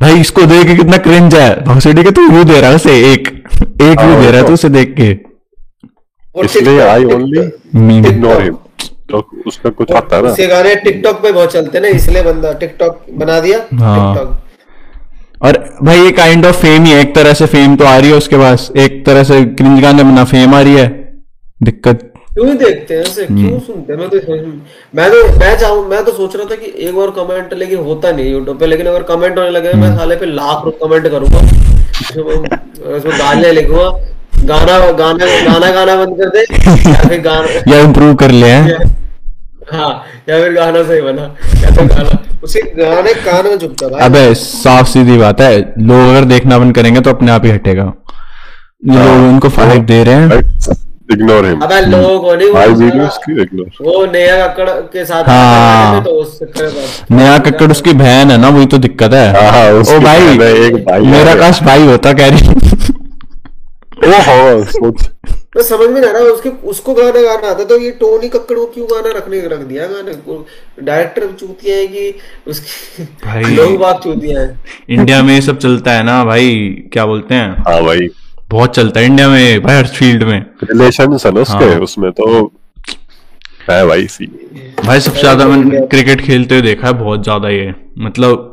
भाई 0.00 0.20
इसको 0.20 0.42
देख 0.42 0.66
के 0.66 0.74
कितना 0.74 0.96
क्रिंज 0.96 1.34
है। 1.34 1.64
भौसड़ी 1.64 2.04
के 2.04 2.10
तू 2.10 2.28
व्यू 2.28 2.44
दे 2.44 2.60
रहा 2.60 2.70
है 2.70 2.76
उसे 2.76 3.12
एक 3.12 3.28
एक 3.58 4.00
व्यू 4.00 4.12
हाँ, 4.12 4.20
दे 4.20 4.26
रहा 4.26 4.36
है 4.36 4.38
तो- 4.38 4.46
तू 4.46 4.54
उसे 4.54 4.68
देख 4.68 4.94
के। 5.00 5.10
इसलिए 6.44 6.80
I 6.80 7.04
only 7.04 7.40
meme 7.74 8.06
ignore 8.06 8.42
him 8.42 8.54
तो 9.10 9.26
उसमें 9.46 9.74
कुछ 9.74 9.92
आता 9.92 10.16
है 10.16 10.22
ना। 10.22 10.30
उसके 10.30 10.46
गाने 10.46 10.74
टिकटॉक 10.74 11.22
पे 11.22 11.32
बहुत 11.32 11.52
चलते 11.52 11.78
हैं 11.78 11.82
ना 11.82 11.88
इसलिए 11.88 12.22
बंदा 12.22 12.52
टिकटॉक 12.52 13.04
बना 13.14 13.40
दिया। 13.40 13.58
हाँ। 13.74 14.14
टिकटॉक 14.14 14.38
और 15.42 15.64
भाई 15.82 16.00
ये 16.00 16.10
काइंड 16.10 16.46
ऑफ़ 16.46 16.56
फेम 16.56 16.84
ही 16.84 16.92
है। 16.92 17.00
एक 17.00 17.14
तरह 17.14 17.32
से 17.34 17.46
फेम 17.46 17.76
तो 17.76 17.84
आ 17.84 17.96
रही 17.96 18.10
है 18.10 18.16
उसके 18.16 18.36
पास। 18.36 18.70
एक 18.76 19.04
तरह 19.06 19.22
से 19.24 19.44
क्रिंज 19.44 19.80
गाने 19.82 20.04
बना 20.04 20.24
फेम 20.24 20.54
आ 20.54 20.60
रही 20.60 20.74
है। 20.74 20.88
दिक्कत 21.62 22.09
क्यों 22.40 22.56
देखते 22.56 22.94
हैं 22.94 23.00
ऐसे? 23.02 23.24
हम्म। 23.24 23.48
क्यों 23.48 23.58
सुनते 23.60 23.92
हैं? 23.92 23.98
मैं 24.00 24.08
तो 24.10 24.16
मैं 24.96 25.08
तो 25.10 25.38
मैं 25.40 25.56
चाहूँ 25.58 25.84
मैं 25.88 26.04
तो 26.04 26.12
सोच 26.12 26.36
रहा 26.36 26.44
था 26.50 26.56
कि 26.56 26.72
एक 26.86 26.94
बार 26.96 27.10
कमेंट 27.16 27.52
लेकिन 27.54 27.78
होता 27.84 28.12
नहीं 28.12 28.30
यूट्यूब 28.30 28.58
पे 28.58 28.66
लेकिन 28.66 28.86
अगर 28.86 29.02
कमेंट 29.10 29.38
होने 29.38 29.50
लगे 29.50 29.70
हम्म। 29.70 29.82
मैं 29.82 29.96
साले 29.96 30.16
पे 30.16 30.26
लाख 30.28 30.64
रुपए 30.64 30.78
कमेंट 30.84 31.08
करूँगा। 31.08 31.38
उसमें 32.96 33.18
गालियाँ 33.18 33.52
लिखूँगा। 33.54 33.90
गाना 34.46 34.78
गाना 34.92 35.26
गाना 35.44 35.70
गाना 35.72 35.96
बंद 35.96 36.16
कर 36.20 36.28
दे 36.28 36.44
या 36.90 37.08
फिर 37.08 37.20
गाना 37.22 37.72
या 37.72 37.80
इम्प्रूव 37.80 38.14
कर 38.22 38.30
ले 38.32 38.46
हैं। 38.48 38.78
हाँ 39.72 39.92
या 40.28 40.42
फिर 40.42 40.52
गाना 40.54 40.82
सही 40.82 41.00
बना 41.00 41.22
या 41.62 41.74
फिर 41.74 41.86
गाना 41.88 42.18
उसे 42.44 42.60
गाने 42.76 43.12
कान 43.24 43.46
में 43.46 43.56
चुपता 43.58 43.88
भाई। 43.88 44.04
अबे 44.04 44.34
साफ़ 44.36 44.88
सीधी 44.88 45.18
बात 45.18 45.40
है 45.40 45.58
लोग 45.58 46.08
अगर 46.08 46.24
देखना 46.28 46.58
बंद 46.58 46.74
करेंगे 46.74 47.00
तो 47.00 47.10
अपने 47.10 47.32
आप 47.32 47.44
ही 47.44 47.50
हटेगा। 47.50 47.92
ये 48.84 48.98
लोग 48.98 49.28
उनको 49.28 49.48
फाइव 49.50 49.82
दे 49.84 50.02
रहे 50.04 50.14
हैं। 50.14 50.88
इग्नोर 51.12 51.46
हिम 51.46 51.60
अबे 51.60 51.80
लोगों 51.86 52.18
को 52.20 52.34
नहीं 52.34 52.52
आई 52.54 52.68
वो 52.68 52.74
वीडियोस 52.80 53.18
की 53.24 53.40
इग्नोर 53.42 53.70
वो 53.82 54.04
नया 54.12 54.46
कक्कड़ 54.46 54.68
के 54.92 55.04
साथ 55.04 55.28
हाँ। 55.28 56.02
तो 56.04 56.10
उससे 56.20 56.46
नया 57.14 57.36
कक्कड़ 57.48 57.70
उसकी 57.70 57.92
बहन 58.02 58.30
है 58.30 58.38
ना 58.38 58.48
वही 58.48 58.66
तो 58.66 58.78
दिक्कत 58.78 59.12
है। 59.14 59.26
हाँ, 59.34 59.50
हाँ, 59.52 59.72
ओ 59.72 60.00
भाई 60.00 60.38
एक 60.66 60.84
भाई 60.86 61.06
मेरा 61.06 61.34
काश 61.34 61.62
भाई 61.62 61.86
होता 61.86 62.12
कह 62.12 62.28
रही 62.28 62.98
ओ 64.00 64.20
हो 64.26 64.64
सोच। 64.64 65.08
तो 65.54 65.62
समझ 65.62 65.88
में 65.90 66.00
नहीं 66.00 66.10
आ 66.10 66.12
रहा 66.12 66.32
उसके 66.32 66.48
उसको 66.70 66.92
गाना 66.94 67.20
गाना 67.22 67.48
आता 67.50 67.64
तो 67.64 67.78
ये 67.80 67.90
टोनी 68.00 68.28
कक्कड़ 68.28 68.56
को 68.58 68.64
क्यों 68.74 68.86
गाना 68.90 69.16
रखने 69.16 69.40
रख 69.48 69.60
दिया 69.60 69.86
गाने 69.86 70.12
को? 70.14 70.46
डायरेक्टर 70.82 71.26
चूतिया 71.40 71.76
है 71.76 71.86
कि 71.86 72.14
उसकी 72.48 73.04
भाई। 73.24 73.42
लोग 73.54 73.76
बात 73.78 74.00
चूतिया 74.04 74.40
है। 74.40 74.58
इंडिया 74.90 75.22
में 75.22 75.34
ये 75.34 75.40
सब 75.40 75.58
चलता 75.58 75.92
है 75.92 76.02
ना 76.02 76.24
भाई 76.24 76.54
क्या 76.92 77.06
बोलते 77.06 77.34
हैं? 77.34 77.50
हाँ 77.68 77.82
भाई। 77.84 78.08
बहुत 78.50 78.74
चलता 78.76 79.00
है 79.00 79.06
इंडिया 79.06 79.28
में 79.28 79.62
भाई 79.62 79.76
हर 79.76 79.86
फ़ील्ड 79.88 80.22
में। 80.22 80.38
रिलेशन 80.64 81.02
है 81.02 81.30
उसके 81.32 81.64
हाँ। 81.64 81.78
उसमें 81.80 82.10
तो 82.12 82.26
है 83.70 83.86
भाई 83.86 84.06
सी। 84.08 84.26
भाई 84.84 85.00
सबसे 85.00 85.20
ज़्यादा 85.20 85.46
मैंने 85.46 85.80
क्रिकेट 85.86 86.20
खेलते 86.20 86.54
हुए 86.54 86.62
देखा 86.62 86.86
है 86.86 86.92
बहुत 86.94 87.22
ज़्यादा 87.22 87.48
ये 87.48 87.74
मतलब 87.98 88.46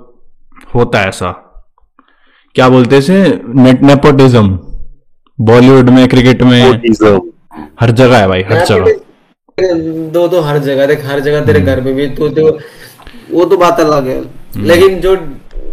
होता 0.76 1.00
है 1.00 1.08
ऐसा। 1.08 1.32
क्या 2.56 2.68
बोलते 2.70 2.96
हैं 2.96 3.02
इसे? 3.04 3.40
नेट 3.56 3.82
नेपोटिज्म 3.84 4.58
बॉलीवुड 5.40 5.90
में 5.90 6.08
क्रिकेट 6.08 6.42
में 6.44 6.62
हर 7.82 7.92
जगह 7.94 8.18
है 8.18 8.28
भाई 8.28 8.44
हर 8.44 8.66
जगह। 8.66 10.10
दो 10.14 10.28
तो 10.28 10.42
हर 10.42 10.58
जगह 10.60 10.86
देख 10.86 11.06
हर 11.06 11.20
जगह 11.20 11.38
हम्म। 11.38 11.48
तेरे 11.48 11.62
घर 11.62 11.82
में 11.82 11.94
भी 11.96 12.08
तो, 12.10 12.30
तो 12.30 12.60
वो 13.32 13.46
तो 13.46 13.58
बात 13.58 13.80
अलग 13.80 14.08
है। 14.08 14.20
हम्म। 14.20 14.66
लेकिन 14.66 15.00
जो 15.02 15.16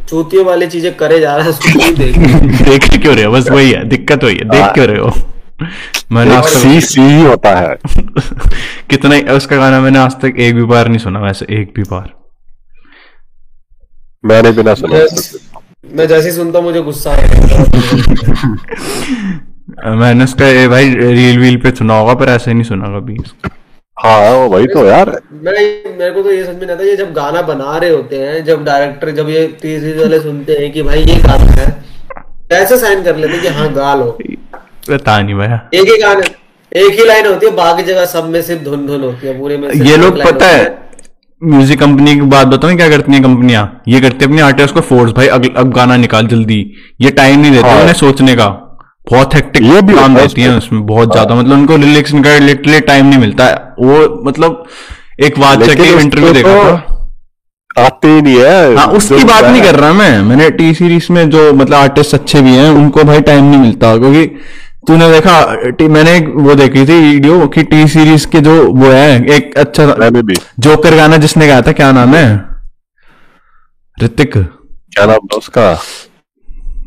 चूतियों 0.09 0.45
वाली 0.45 0.67
चीज़ें 0.67 0.97
करे 0.97 1.21
जा 1.21 1.37
रहा 1.37 1.45
है 1.45 1.51
उसको 1.51 1.95
देख 1.95 2.19
देख 2.69 3.03
क्यों 3.03 3.15
रहे 3.15 3.25
हो? 3.25 3.33
बस 3.33 3.51
वही 3.51 3.71
है 3.71 3.89
दिक्कत 3.89 4.25
वही 4.25 4.37
है 4.37 4.45
देख 4.45 4.65
क्यों 4.65 4.87
रहे 4.87 4.99
हो? 4.99 5.13
मैंने 6.13 6.35
आज 6.37 6.45
सी 6.45 6.81
तक 6.81 6.87
सी 6.87 7.01
ही 7.01 7.23
होता 7.23 7.55
है। 7.55 7.77
कितना 8.91 9.33
उसका 9.35 9.57
गाना 9.57 9.81
मैंने 9.81 9.99
आज 9.99 10.13
तक 10.13 10.35
एक 10.39 10.55
भी 10.55 10.63
बार 10.63 10.89
नहीं 10.89 10.99
सुना 10.99 11.21
वैसे 11.21 11.47
एक 11.51 11.73
भी 11.77 11.83
बार। 11.83 12.11
मैंने 14.25 14.53
बिना 14.53 14.75
सुना। 14.75 14.95
मैं- 14.95 15.37
मैं 15.95 16.09
जैसे 16.09 16.29
ही 16.29 16.35
सुनता 16.35 16.61
मुझे 16.61 16.81
गुस्सा 16.83 17.11
आएगा 17.11 17.35
मैंने 19.95 20.25
उसका 20.25 20.69
भाई 20.69 20.95
रील 20.95 21.39
वील 21.39 21.57
पे 21.57 21.71
सुना 21.71 21.99
होगा 21.99 22.15
पर 22.15 22.29
ऐसे 22.29 22.53
नहीं 22.53 22.65
सुना 22.65 22.85
कभी। 22.87 23.17
हाँ 24.05 24.33
वही 24.53 24.67
तो 24.67 24.85
यार। 24.87 25.11
मैं 25.45 25.53
मेरे 25.99 26.11
को 26.11 26.23
तो 26.23 26.31
ये 26.31 26.45
समझ 26.45 26.55
में 26.57 26.67
नहीं 26.67 26.75
आता 26.77 26.85
ये 26.85 26.97
जब 26.97 27.13
गाना 27.15 27.43
बना 27.43 27.77
रहे 27.77 27.91
होते 27.91 28.17
हैं 28.19 28.45
जब 28.45 28.65
डायरेक्टर 28.65 29.11
जब 29.19 29.29
ये 29.31 29.47
टीसीज 29.63 29.99
वाले 29.99 30.19
सुनते 30.21 30.53
हैं 30.61 30.71
कि 30.73 30.83
भाई 30.83 31.03
ये 31.03 31.15
गाना 31.23 31.53
है 31.61 31.67
कैसे 32.51 32.77
साइन 32.79 33.03
कर 33.05 33.17
लेते 33.17 33.33
हैं 33.33 33.43
कि 33.43 33.49
हाँ 33.59 33.73
गा 33.75 33.95
लो। 33.95 34.11
पता 34.89 35.21
नहीं 35.21 35.35
भैया। 35.35 35.61
एक 35.75 35.89
ही 35.91 35.97
गाने 36.03 36.27
एक 36.73 36.99
ही 36.99 37.05
लाइन 37.07 37.27
होती 37.27 37.47
है 37.47 37.53
बाकी 37.57 37.83
जगह 37.83 38.05
सब 38.07 38.29
में 38.31 38.41
सिर्फ़ 38.43 38.63
धुन 38.65 38.87
धुन 38.87 39.03
होती 39.03 39.27
है 39.27 39.39
पूरे 39.39 39.57
में 39.59 39.69
ये 39.73 39.97
लोग 39.97 40.23
पता 40.25 40.47
है 40.47 40.65
म्यूज़िक 41.43 41.79
कंपनी 41.81 42.15
की 42.15 42.21
बात 42.35 42.47
बताऊँ 42.47 42.77
क्या 42.77 42.89
करती 42.89 43.13
हैं 43.13 43.23
कंपनियाँ 43.23 43.65
ये 43.89 44.01
करती 44.01 44.25
है 44.25 44.31
अपने 44.31 44.43
आर्टिस्ट 44.43 44.75
को 44.75 44.81
फोर्स 44.81 45.13
भाई 45.13 45.27
अब, 45.29 45.47
अब 45.57 45.73
गाना 45.73 45.97
निकाल 45.97 46.27
जल्दी। 46.27 46.61
ये 47.01 47.11
टाइम 47.19 47.41
नहीं 47.41 47.53
देते 47.53 47.69
हाँ। 47.69 47.81
उन्हें 47.81 47.95
सोचने 47.95 48.35
का। 48.37 48.47
बहुत 49.07 49.35
हेक्टिक 49.35 49.63
ये 49.63 49.81
भी 49.83 49.95
काम 49.95 50.17
है 50.17 50.27
देती 50.27 50.43
हैं 50.43 50.57
उसमें 50.59 50.85
बहुत 50.87 51.13
ज़्यादा। 51.13 51.35
मतलब 51.35 51.53
उनको 51.53 51.77
लिरिक्स 51.77 52.13
का 52.13 52.39
लिटरली 52.39 52.81
टाइम 52.81 53.07
नहीं 53.07 53.19
मिलता। 53.19 53.45
है 53.45 53.55
वो 53.81 54.23
मतलब 54.27 54.65
एक 55.25 55.39
बात 55.41 55.63
के 55.63 55.89
इंटरव्यू 56.01 56.33
देखा 56.33 56.55
तो 56.55 56.77
था। 56.77 57.85
आते 57.85 58.09
ही 58.09 58.23
नहीं 58.23 58.37
है 58.37 58.75
हाँ 58.77 58.87
उसकी 58.87 59.25
बात 59.25 59.45
नहीं 59.45 59.63
कर 59.63 59.75
रहा 59.75 59.93
मैं। 59.93 60.23
मैंने 60.23 60.51
टी 60.51 60.75
सीरीज़ 60.75 61.13
में 61.13 61.31
जो 61.31 61.53
मतलब 61.53 61.75
आर्टिस्ट 61.75 62.15
अच्छे 62.15 62.41
भी 62.43 62.55
हैं 62.57 62.71
उनको 62.71 63.05
भाई 63.05 63.21
टाइम 63.21 63.45
नहीं 63.45 63.61
मिलता 63.61 63.97
क्योंकि 63.97 64.27
तूने 64.87 65.11
देखा 65.13 65.35
टी- 65.71 65.89
मैंने 65.91 66.19
वो 66.35 66.55
देखी 66.55 66.87
थी 66.87 67.01
वीडियो 67.01 67.47
कि 67.49 67.63
टी 67.63 67.87
सीरीज़ 67.89 68.27
के 68.27 68.41
जो 68.41 68.73
वो 68.73 68.91
है 68.91 69.27
एक 69.27 69.59
अच्छा 69.59 69.85
जोकर 70.59 70.97
गाना 70.97 71.17
जिसने 71.17 71.47
गाया 71.47 71.63
था 71.63 71.73
क्या 71.73 71.93
नाम 71.93 72.15
है? 72.15 72.27
ऋतिक। 74.03 74.33
क्या 74.33 75.07
नाम 75.07 75.27
था 75.27 75.37
उसका? 75.37 75.79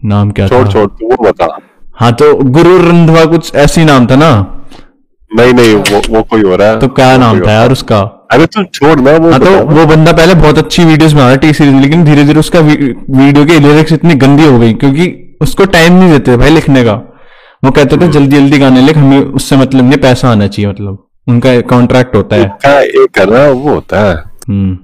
नाम 0.05 0.31
क्या 0.31 0.47
छोड़ 0.47 0.67
छोड़ 0.67 0.87
तू 0.89 1.07
वो 1.07 1.23
बता। 1.23 1.57
हाँ 1.97 2.11
तो 2.11 2.33
गुरु 2.33 2.77
रंधवा 2.77 3.25
कुछ 3.25 3.55
ऐसी 3.55 3.85
नाम 3.85 4.05
था 4.07 4.15
ना? 4.15 4.29
नहीं 5.31 5.53
नहीं 5.53 5.75
वो 5.75 6.01
वो 6.09 6.21
कोई 6.23 6.41
हो 6.41 6.55
रहा 6.55 6.67
है। 6.67 6.79
तो 6.79 6.87
क्या 6.87 7.17
नाम 7.17 7.39
था 7.47 7.51
यार 7.51 7.71
उसका? 7.71 7.99
अरे 8.31 8.45
तू 8.45 8.63
छोड़ 8.63 8.99
ना 8.99 9.11
वो 9.11 9.31
हाँ 9.31 9.39
तो 9.39 9.51
वो 9.65 9.85
बंदा 9.85 10.11
पहले 10.11 10.33
बहुत 10.33 10.57
अच्छी 10.57 10.83
वीडियोस 10.85 11.13
बना 11.13 11.27
रहा 11.27 11.35
टी 11.35 11.53
सीरीज़ 11.53 11.75
लेकिन 11.75 12.03
धीरे 12.05 12.23
धीरे 12.23 12.39
उसका 12.39 12.59
वी, 12.59 12.75
वीडियो 13.09 13.45
की 13.45 13.59
लिरिक्स 13.59 13.91
इतनी 13.91 14.13
गंदी 14.13 14.45
हो 14.45 14.59
गई 14.59 14.73
क्योंकि 14.73 15.37
उसको 15.41 15.65
टाइम 15.65 15.93
नहीं 15.93 16.11
देते 16.11 16.37
भाई 16.37 16.49
लिखने 16.49 16.83
का। 16.83 16.93
वो 17.63 17.71
कहते 17.71 17.97
थे 17.97 18.07
जल्दी 18.07 18.37
जल्दी 18.37 18.57
गाने 18.59 18.81
लिख 18.81 18.97
हमें 18.97 19.19
उससे 19.19 19.57
मतलब 19.57 19.83
नहीं 19.83 19.97
पैसा 19.97 20.29
आना 20.29 20.47
चाहिए 20.47 20.71
मतलब। 20.71 21.07
उनका 21.27 21.61
कॉन्ट्रैक्ट 21.61 22.15
होता 22.15 22.35
है। 22.35 22.43
एक 22.83 23.19
ना 23.19 23.47
वो 23.47 23.69
होता 23.69 23.99
है। 23.99 24.15
हम्म। 24.49 24.77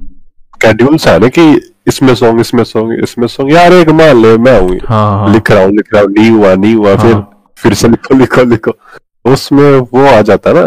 शेड्यूल्स 0.64 1.08
है 1.08 1.20
ना 1.20 1.28
कि 1.28 1.73
इसमें 1.88 2.14
सॉन्ग 2.16 2.40
इसमें 2.40 2.64
सॉन्ग 2.64 3.04
इसमें 3.04 3.28
सॉन्ग 3.28 3.52
यार 3.54 3.74
एक 3.74 3.90
मान 3.92 4.22
ले 4.22 4.38
मैं 4.38 4.60
हूँ 4.60 4.78
हाँ 4.90 5.20
हाँ 5.20 5.34
लिख 5.34 5.52
रहा 5.52 5.64
हूँ 5.64 5.72
लिख 5.72 5.94
रहा 5.94 6.04
हूँ 6.04 6.12
नहीं 6.12 6.30
हुआ 6.32 6.54
नहीं 6.56 6.76
हुआ 6.76 6.96
फिर 6.96 7.14
हाँ। 7.14 7.52
फिर 7.58 7.74
से 7.74 7.88
लिखो 7.88 8.16
लिखो 8.16 8.44
लिखो 8.44 8.74
उसमें 9.26 9.78
वो 9.94 10.06
आ 10.08 10.22
जाता 10.22 10.52
ना 10.54 10.64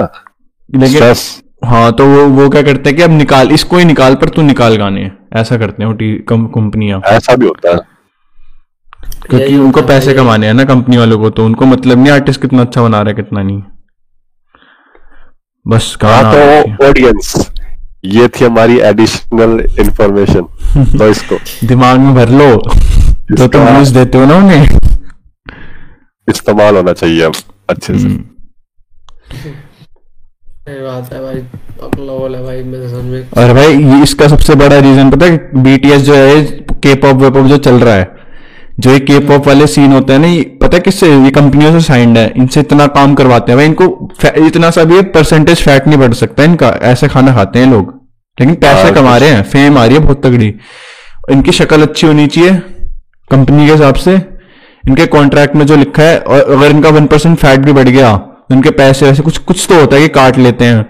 लेकिन 0.70 0.88
स्ट्रेस 0.88 1.24
हाँ 1.64 1.92
तो 1.92 2.06
वो 2.06 2.26
वो 2.30 2.48
क्या 2.50 2.62
करते 2.62 2.90
हैं 2.90 2.96
कि 2.96 3.02
अब 3.02 3.10
निकाल 3.10 3.50
इसको 3.50 3.76
ही 3.76 3.84
निकाल 3.84 4.14
पर 4.14 4.28
तू 4.28 4.42
निकाल 4.42 4.76
गाने 4.76 5.10
ऐसा 5.36 5.56
करते 5.56 5.84
हैं 5.84 6.22
कम, 6.22 6.46
कंपनियाँ 6.46 7.00
ऐसा 7.06 7.36
भी 7.36 7.46
होता 7.46 7.70
है 7.70 7.78
क्योंकि 9.30 9.56
उनको 9.56 9.82
पैसे 9.82 10.14
कमाने 10.14 10.46
हैं 10.46 10.54
ना 10.54 10.64
कंपनी 10.64 10.96
वालों 10.96 11.18
को 11.18 11.30
तो 11.30 11.44
उनको 11.44 11.66
मतलब 11.66 11.98
नहीं 11.98 12.12
आर्टिस्ट 12.12 12.40
कितना 12.40 12.62
अच्छा 12.62 12.82
बना 12.82 13.00
रहा 13.00 13.10
है 13.10 13.14
कितना 13.14 13.42
नहीं 13.42 13.62
बस 15.66 15.96
हाँ 16.02 16.32
चाहिए। 16.32 16.62
तो 16.76 16.86
ऑडियंस 16.88 17.34
ये 18.14 18.28
थी 18.28 18.44
हमारी 18.44 18.78
एडिशनल 18.88 19.61
इंफॉर्मेशन 19.80 20.94
तो 20.98 21.09
इसको 21.09 21.36
दिमाग 21.66 21.98
में 21.98 22.14
भर 22.14 22.28
लो। 22.30 22.57
तो 23.36 23.46
तुम 23.46 23.62
व्यूज़ 23.62 23.94
देते 23.94 24.18
हो 24.18 24.24
ना 24.26 24.36
उन्हें। 24.36 24.78
इस्तेमाल 26.28 26.76
होना 26.76 26.92
चाहिए 26.92 27.22
अब 27.22 27.34
अच्छे 27.70 27.98
से। 27.98 28.07
हम्म। 28.07 28.24
बात 30.68 31.12
है 31.12 31.20
भाई 31.22 31.40
भाई 32.42 32.62
मेरे 32.62 32.88
समझ 32.90 33.04
में। 33.04 33.28
और 33.38 33.52
भाई 33.54 33.82
ये 33.84 34.02
इसका 34.02 34.28
सबसे 34.28 34.54
बड़ा 34.54 34.78
रीजन 34.78 35.11
पता 35.11 35.26
है 35.26 35.62
बीटीएस 35.62 36.02
जो 36.02 36.14
है 36.14 36.42
के 36.84 36.94
पॉप 36.94 37.16
वेपॉप 37.16 37.46
जो 37.46 37.57
चल 37.59 37.78
रहा 37.80 37.94
है 37.94 38.14
जो 38.80 38.90
ये 38.90 38.98
के 39.00 39.18
पॉप 39.26 39.46
वाले 39.46 39.66
सीन 39.66 39.92
होते 39.92 40.12
हैं 40.12 40.20
ना 40.20 40.26
ये 40.26 40.42
पता 40.62 40.76
है 40.76 40.80
किससे 40.80 41.09
ये 41.14 41.30
कंपनियों 41.30 41.72
से 41.72 41.80
साइंड 41.80 42.18
है 42.18 42.32
इनसे 42.36 42.61
इतना 42.61 42.86
काम 42.96 43.14
करवाते 43.14 43.52
हैं। 43.52 43.59
भाई 43.59 43.66
इनको 43.66 44.46
इतना 44.46 44.70
सा 44.70 44.84
भी 44.84 45.00
परसेंटेज 45.14 45.62
फैट 45.62 45.86
नहीं 45.86 45.98
बढ़ 45.98 46.12
सकता 46.14 46.44
इनका 46.44 46.68
ऐसे 46.92 47.09
खाना 47.09 47.34
खाते 47.34 47.59
हैं 47.59 47.70
लोग। 47.70 47.94
लेकिन 48.39 48.55
पैसे 48.57 48.91
कमा 48.95 49.16
रहे 49.16 49.28
हैं 49.30 49.43
फेम 49.45 49.78
आ 49.78 49.84
रही 49.84 49.97
है 49.97 50.03
बहुत 50.03 50.22
तगड़ी। 50.24 50.55
इनकी 51.30 51.53
शक्ल 51.53 51.82
अच्छी 51.82 52.07
होनी 52.07 52.26
चाहिए 52.28 52.55
कंपनी 53.30 53.66
के 53.66 53.72
हिसाब 53.72 53.95
से। 53.97 54.14
इनके 54.84 55.07
कॉन्ट्रैक्ट 55.09 55.57
में 55.57 55.64
जो 55.66 55.76
लिखा 55.76 56.03
है 56.03 56.18
और 56.18 56.53
अगर 56.53 56.70
इनका 56.70 56.89
वन 56.91 57.07
परसेंट 57.07 57.39
फैट 57.39 57.61
भी 57.61 57.72
बढ़ 57.72 57.89
गया 57.89 58.16
तो 58.16 58.55
इनके 58.55 58.70
पैसे 58.72 59.07
वैसे 59.07 59.22
कुछ 59.22 59.39
कुछ 59.41 59.66
तो 59.68 59.80
होता 59.80 59.97
है 59.97 60.03
कि 60.03 60.09
काट 60.14 60.39
लेते 60.39 60.64
हैं। 60.64 60.84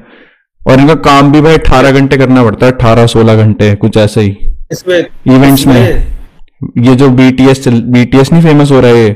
और 0.60 0.80
इनका 0.80 0.94
काम 1.02 1.30
भी 1.32 1.40
भाई 1.40 1.54
अठारह 1.54 1.90
घंटे 1.92 2.16
करना 2.18 2.42
पड़ता 2.44 2.66
है 2.66 2.72
अठारह 2.72 3.06
सोलह 3.08 3.42
घंटे 3.42 3.74
कुछ 3.76 3.96
ऐसा 3.96 4.20
ही। 4.20 4.36
इसमें 4.72 4.98
इवेंट्स 5.28 5.66
में। 5.66 6.06
ये 6.78 6.94
जो 6.96 7.08
बीटीएस 7.12 7.68
बीटीएस 7.68 8.32
नहीं 8.32 8.42
फ़ेमस 8.42 8.70
हो 8.70 8.80
रहा 8.80 8.90
है 8.92 9.10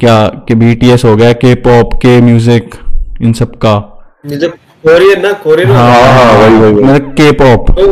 क्या 0.00 0.16
कि 0.48 0.54
बीटीएस 0.56 1.04
हो 1.04 1.14
गया 1.16 1.32
के 1.34 1.54
पॉप 1.62 1.94
के 2.02 2.20
म्यूज़िक 2.20 2.74
इन 3.22 3.32
सब 3.32 3.54
का। 3.64 3.74
ये 4.26 4.36
जो 4.36 4.48
कोरियन 4.84 5.20
ना 5.22 5.32
कोरियन 5.44 5.70
हाँ 5.70 5.92
हाँ, 5.92 6.32
वही, 6.34 6.56
वही। 6.56 6.72
मतलब 6.74 7.12
के 7.20 7.30
पॉप 7.34 7.70
तो 7.70 7.84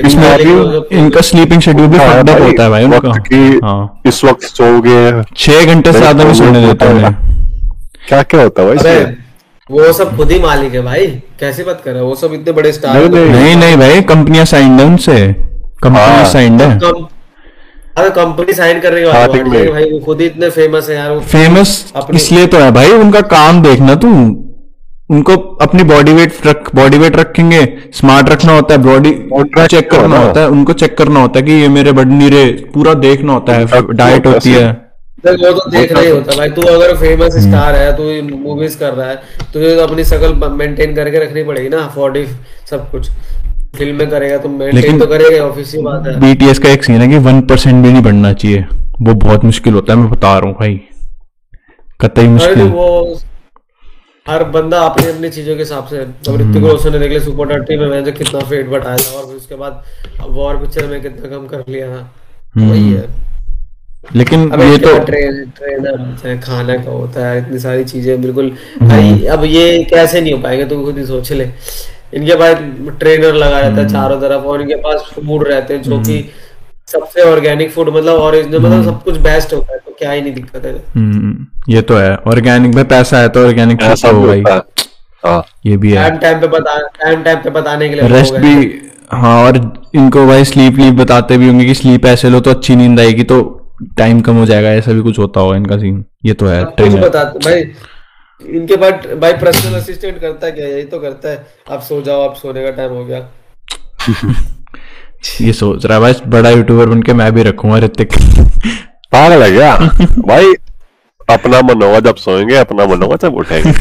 इसमें 0.00 0.98
इनका 0.98 1.20
स्लीपिंग 1.20 1.60
शेड्यूल 1.62 1.88
भी 1.88 1.98
हाँ, 1.98 2.06
फक्ड 2.08 2.30
भाई, 2.30 2.40
होता 2.40 2.62
है 2.62 2.70
भाई 2.70 2.84
उनका। 2.84 2.96
वक्त 2.98 3.26
की 3.26 3.58
हाँ। 3.64 4.02
इस 4.06 4.24
वक्त 4.24 4.44
सोओगे 4.46 4.98
छह 5.36 5.64
घंटे 5.64 5.92
से 5.92 5.98
ज़्यादा 5.98 6.24
नहीं 6.24 6.34
सोने 6.34 6.66
देते 6.66 6.86
उन्हें 6.86 7.12
क्या 8.08 8.22
क्या 8.24 8.42
होता 8.42 8.62
है 8.62 8.74
भाई 8.76 9.04
वो 9.70 9.92
सब 9.92 10.16
खुद 10.16 10.30
ही 10.32 10.38
मालिक 10.40 10.74
है 10.74 10.80
भाई। 10.82 11.06
कैसी 11.40 11.62
बात 11.62 11.80
कर 11.84 11.92
रहे 11.92 12.00
हो? 12.00 12.06
वो 12.08 12.14
सब 12.14 12.32
इतने 12.34 12.52
बड़े 12.52 12.72
स्टार 12.72 12.94
नहीं, 12.96 13.24
नहीं। 13.24 13.56
नहीं 13.56 13.76
भाई 13.76 14.00
कंपनियाँ 14.10 14.44
साइंड 14.46 14.80
है 14.80 14.86
उनसे। 14.86 15.16
कंपनी 15.82 15.98
हाँ। 15.98 16.24
साइंड 16.32 16.62
है। 16.62 16.70
अरे 17.96 18.10
कंपनी 18.16 18.52
साइन 18.54 18.80
करने 18.80 19.00
के 19.00 19.06
बाद 19.06 19.36
है 19.36 19.70
भाई 19.70 19.90
वो 19.90 19.98
खुद 20.00 20.20
ही 20.20 20.26
इतने 20.26 20.50
फ़ेमस 20.50 20.88
है 20.88 20.96
यार 20.96 21.18
फ़ेमस 21.32 21.92
इसलिए 22.14 22.46
तो 22.46 22.58
है 22.58 22.70
भाई 22.72 22.92
उनका 22.94 23.20
काम 23.32 23.62
देखना 23.62 23.94
तू। 23.96 24.12
उनको 25.10 25.32
अपनी 25.62 25.82
बॉडी 25.84 26.12
वेट 26.12 26.46
रख 26.46 26.74
बॉडी 26.74 26.98
वेट 26.98 27.16
रखेंगे 27.16 27.60
स्मार्ट 27.94 28.28
रखना 28.30 28.52
होता 28.52 28.74
है 28.74 28.80
बॉडी 28.82 29.12
चेक 29.66 29.90
करना 29.90 30.18
होता 30.18 30.40
है 30.40 30.48
उनको 30.48 30.72
चेक 30.74 30.96
करना 30.98 31.20
होता 31.20 31.38
है 31.38 31.44
कि 31.46 31.52
ये 31.52 31.68
मेरे 31.76 31.92
बढ़ 31.92 32.06
नहीं 32.08 32.30
रहे 32.30 32.50
पूरा 32.74 32.94
देखना 33.04 33.32
होता 33.32 33.52
है 33.52 33.82
डाइट 33.92 34.26
होती 34.26 34.52
है। 34.52 34.66
वो 35.18 35.52
तो 35.52 35.70
देख 35.70 35.92
रहा 35.92 36.02
ही 36.02 36.10
होता 36.10 36.36
भाई 36.36 36.50
तू 36.50 36.62
अगर 36.72 36.94
फ़ेमस 36.96 37.36
स्टार 37.44 37.76
है 37.76 37.92
तू 37.96 38.02
मूवीज़ 38.38 38.78
कर 38.78 38.92
रहा 38.92 39.08
है 39.08 39.16
तुझे 39.52 39.74
तो 39.76 39.82
अपनी 39.82 40.04
शक्ल 40.04 40.50
मेंटेन 40.52 40.94
करके 40.96 41.24
रखनी 41.24 41.42
पड़ेगी 41.44 41.68
ना 41.68 41.80
बॉडी 41.96 42.24
सब 42.70 42.90
कुछ। 42.90 43.10
फ़िल्म 43.76 43.96
में 43.96 44.10
करेगा 44.10 44.36
तो 44.38 44.48
मेंटेन 44.50 44.98
तो 44.98 45.06
करेगा 45.06 45.44
ऑफ़िस 45.44 45.72
की 45.72 45.82
बात 45.82 46.06
है। 46.06 46.18
बीटीएस 46.20 46.58
का 46.58 46.68
एक 46.70 46.84
सीन 46.84 47.00
है 47.00 47.08
कि 47.08 47.18
वन 47.24 47.40
परसेंट 47.48 47.82
भी 47.82 47.92
नहीं 47.92 48.02
बढ़ना 48.02 48.32
चाहिए। 48.34 48.64
वो 49.00 49.14
बहुत 49.16 49.44
मुश्किल 49.44 49.74
होता 49.74 49.92
है 49.92 49.98
मैं 49.98 50.10
बता 50.10 50.38
रहा 50.38 50.48
हूँ 50.48 50.56
भाई। 50.60 50.80
कतई 52.00 52.28
मुश्किल। 52.28 52.62
वो 52.62 53.18
हर 54.28 54.42
बंदा 54.54 54.80
अपनी 54.82 55.06
अपनी 55.08 55.28
चीज़ों 55.30 55.54
के 55.56 55.62
हिसाब 55.62 55.86
से 55.86 55.98
अब 55.98 56.36
ऋतिक 56.40 56.64
रोशन 56.64 56.92
ने 56.92 56.98
देख 56.98 57.08
लिया 57.10 57.20
सुपर 57.20 57.52
थर्टी 57.52 57.76
में 57.76 57.86
मैंने 57.88 58.12
कितना 58.12 58.40
फेट 58.48 58.68
बढ़ाया 58.70 58.96
था 58.96 59.18
और 59.18 59.26
फिर 59.26 59.36
उसके 59.36 59.54
बाद 59.54 59.82
वॉर 60.30 60.56
पिक्चर 60.56 60.86
में 60.86 61.00
कितना 61.02 61.36
कम 61.36 61.46
कर 61.46 61.64
लिया 61.68 61.88
था। 61.88 62.00
वही 62.58 62.92
है। 62.92 63.06
लेकिन 64.16 64.50
अब 64.50 64.60
ये 64.60 64.76
तो 64.78 64.98
ट्रेन 65.04 66.40
खाना 66.40 66.76
का 66.76 66.90
होता 66.90 67.26
है 67.28 67.38
इतनी 67.38 67.58
सारी 67.58 67.84
चीज़ें 67.84 68.20
बिल्कुल। 68.22 68.50
भाई 68.82 69.24
अब 69.32 69.44
ये 69.44 69.82
कैसे 69.90 70.20
नहीं 70.20 70.32
हो 70.32 70.38
पाएँगे 70.42 70.64
तू 70.66 70.82
खुद 70.84 70.98
ही 70.98 71.06
सोच 71.06 71.32
ले। 71.32 71.48
इनके 72.14 72.34
पास 72.34 72.58
ट्रेनर 73.00 73.34
लगा 73.34 73.58
रहता 73.58 73.80
है 73.82 73.88
चारों 73.88 74.20
तरफ़ 74.20 74.44
और 74.44 74.62
इनके 74.62 74.76
पास 74.82 75.10
फ़ूड 75.14 75.46
रहते 75.48 75.74
हैं 75.74 75.82
जो 75.82 75.98
कि 76.00 76.24
सबसे 76.88 77.22
ऑर्गेनिक 77.30 77.70
फ़ूड 77.72 77.88
मतलब 77.96 78.20
ओरिजिनल 78.20 78.58
मतलब 78.58 78.84
सब 78.84 79.02
कुछ 79.04 79.16
बेस्ट 79.22 79.52
होता 79.54 79.72
है। 79.72 79.87
क्या 79.98 80.10
ही 80.12 80.20
नहीं 80.22 80.32
दिक्कत 80.34 80.64
है। 80.64 80.72
हम्म, 80.96 81.46
ये 81.68 81.82
तो 81.82 81.96
है। 81.96 82.14
ऑर्गेनिक 82.26 82.74
में 82.74 82.84
पैसा 82.88 83.18
है 83.18 83.28
तो 83.28 83.44
ऑर्गेनिक 83.46 83.82
हो 83.82 84.12
भी 84.12 84.42
भाई। 84.42 84.60
हाँ। 85.24 85.42
ये 85.66 85.76
भी 85.76 85.92
है। 85.92 86.02
टाइम 86.02 86.18
टाइम 86.18 86.40
पे 86.40 86.46
बता 86.46 86.76
टाइम 86.98 87.22
टाइम 87.22 87.38
पे 87.38 87.50
बताने 87.50 87.88
के 87.88 87.94
लिए 87.94 88.08
रेस्ट 88.08 88.34
भी 88.34 88.80
हाँ 89.12 89.36
और 89.44 89.56
इनको 89.94 90.26
भाई 90.26 90.44
स्लीप 90.44 90.78
लीप 90.78 90.94
बताते 90.94 91.38
भी 91.38 91.48
होंगे 91.48 91.64
कि 91.64 91.74
स्लीप 91.74 92.06
ऐसे 92.06 92.30
लो 92.30 92.40
तो 92.40 92.50
अच्छी 92.50 92.76
नींद 92.76 93.00
आएगी 93.00 93.22
तो 93.24 93.40
टाइम 93.98 94.20
कम 94.20 94.36
हो 94.36 94.46
जाएगा। 94.46 94.70
ऐसा 94.70 94.92
भी 94.92 95.00
कुछ 95.02 95.18
होता 95.18 95.40
होगा 95.40 95.56
इनका 95.56 95.78
सीन 95.78 96.04
ये 96.24 96.32
तो 96.34 96.46
है 96.46 96.64
ट्रेनर 96.76 97.08
बताते 97.08 97.38
भाई 97.44 97.60
इनके 98.56 98.76
पास 98.76 99.06
भाई 99.20 99.32
पर्सनल 99.32 99.74
असिस्टेंट 99.74 100.20
करता 100.20 100.50
क्या? 100.50 100.66
यही 100.66 100.82
तो 100.84 100.98
करता 100.98 101.28
है। 101.28 101.46
आप 101.72 101.80
सो 101.82 102.00
जाओ 102.02 102.28
आप 102.28 102.34
सोने 102.36 102.64
का 102.64 102.70
टाइम 102.70 102.92
हो 102.92 103.04
गया। 103.04 103.28
ये 105.40 105.52
सोच 105.52 105.86
रहा 105.86 105.94
है 105.94 106.00
भाई 106.02 106.30
बड़ा 106.30 106.50
यूट्यूबर 106.50 106.86
बन 106.86 107.02
के 107.02 107.12
मैं 107.12 107.32
भी 107.32 107.42
रखूँगा 107.42 107.78
ऋतिक। 107.78 108.12
पागल 109.12 109.42
है 109.42 109.50
क्या? 109.52 109.76
भाई 110.28 110.52
अपना 111.30 111.60
मन 111.60 111.82
होगा 111.82 112.00
जब 112.00 112.16
सोएँगे 112.16 112.56
अपना 112.56 112.86
मन 112.86 113.02
होगा 113.02 113.16
जब 113.16 113.34
उठेंगे। 113.34 113.70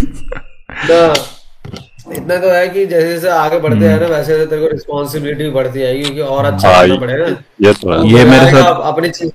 इतना 2.15 2.36
तो 2.38 2.49
है 2.49 2.67
कि 2.69 2.86
जैसे 2.86 3.07
जैसे 3.07 3.30
आगे 3.30 3.59
बढ़ते 3.59 3.86
हैं 3.86 3.99
ना 4.01 4.07
वैसे 4.07 4.34
वैसे 4.34 4.45
तेरे 4.45 4.61
को 4.61 4.67
रिस्पॉन्सिबिलिटी 4.67 5.43
भी 5.43 5.49
बढ़ती 5.49 5.84
आएगी 5.84 6.01
क्योंकि 6.03 6.21
और 6.21 6.45
अच्छा 6.45 6.69
हाँ, 6.69 6.82
करना 6.82 6.95
पड़ेगा 6.95 7.25
ये 7.61 7.73
तो 7.73 7.91
है। 7.93 8.07
ये 8.09 8.23
मेरे 8.25 8.51
साथ- 8.51 8.82
अपनी 8.84 9.09
चीज़ 9.09 9.32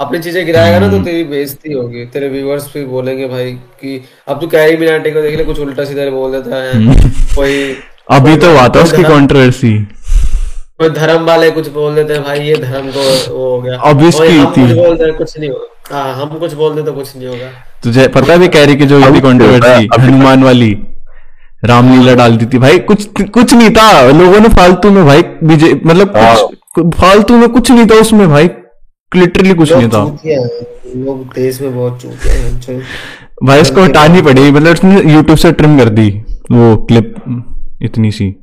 अपनी 0.00 0.18
चीज़ें 0.18 0.44
गिराएगा 0.46 0.78
ना 0.78 0.88
तो 0.90 0.98
तेरी 1.04 1.24
बेइज्जती 1.24 1.72
होगी। 1.72 2.04
तेरे 2.04 2.28
व्यूअर्स 2.28 2.66
भी 2.74 2.84
बोलेंगे 2.84 3.28
भाई 3.28 3.52
कि 3.80 4.04
अब 4.28 4.40
तू 4.40 4.46
कैरी 4.46 4.76
मिनाटी 4.76 5.10
को 5.10 5.22
देख 5.22 5.36
ले 5.38 5.44
कुछ 5.44 5.58
उल्टा 5.58 5.84
सीधा 5.84 6.08
बोल 6.10 6.32
देता 6.32 6.56
है। 6.56 6.72
कोई 7.36 7.76
अभी 8.10 8.36
तो 8.36 8.50
हुआ 8.50 8.68
था 8.68 8.80
उसकी 8.80 9.02
कंट्रोवर्सी 9.02 9.74
कोई 10.82 10.90
धर्म 10.92 11.24
वाले 11.24 11.50
कुछ 11.50 11.68
बोल 11.72 11.94
देते 11.94 12.12
हैं 12.12 12.22
भाई 12.22 12.40
ये 12.40 12.56
धर्म 12.58 12.86
को 12.90 13.02
वो 13.34 13.50
हो 13.50 13.60
गया। 13.62 13.76
अब 13.90 14.02
इसकी 14.04 14.20
और 14.20 14.30
हम 14.30 14.52
थी। 14.52 14.62
कुछ 14.62 14.76
बोलते 14.78 15.04
हैं 15.04 15.14
कुछ 15.16 15.38
नहीं 15.38 15.50
होगा 15.50 15.96
हाँ 15.96 16.14
हम 16.14 16.38
कुछ 16.38 16.54
बोल 16.54 16.74
दें 16.74 16.84
तो 16.84 16.92
कुछ 16.92 17.16
नहीं 17.16 17.26
होगा। 17.28 17.50
तुझे 17.84 18.06
पता 18.14 18.36
भी 18.36 18.48
कैरी 18.48 18.74
की 18.76 18.86
जो 18.86 18.98
ये 18.98 19.06
अभी 19.06 19.20
कंट्रोवर्सी 19.20 19.88
हनुमान 20.00 20.42
वाली 20.44 20.72
रामलीला 21.64 22.14
डाल 22.14 22.36
दी 22.36 22.46
थी। 22.46 22.58
भाई 22.58 22.78
कुछ 22.80 23.06
कुछ 23.20 23.54
नहीं 23.54 23.70
था। 23.70 23.86
लोगों 24.10 24.40
ने 24.40 24.48
फालतू 24.56 24.90
में 24.90 25.04
भाई 25.06 25.22
विजय 25.44 25.80
मतलब 25.86 26.90
फालतू 26.96 27.36
में 27.36 27.48
कुछ 27.48 27.70
नहीं 27.70 27.86
था 27.86 28.00
उसमें 28.00 28.28
भाई। 28.28 28.50
लिटरली 29.12 29.54
कुछ 29.54 29.72
नहीं 29.72 29.88
था। 29.88 30.04
लोग 30.96 31.24
देश 31.34 31.60
में 31.60 31.74
बहुत 31.74 32.02
चूतिया 32.02 32.78
भाई 33.46 33.60
इसको 33.60 33.82
हटानी 33.82 34.22
पड़ी 34.22 34.50
मतलब 34.50 34.72
उसने 34.72 35.00
यूट्यूब 35.12 35.38
से 35.38 35.52
ट्रिम 35.52 35.78
कर 35.78 35.88
दी 35.90 36.10
वो 36.52 36.76
क्लिप 36.88 37.14
इतनी 37.82 38.10
सी। 38.12 38.34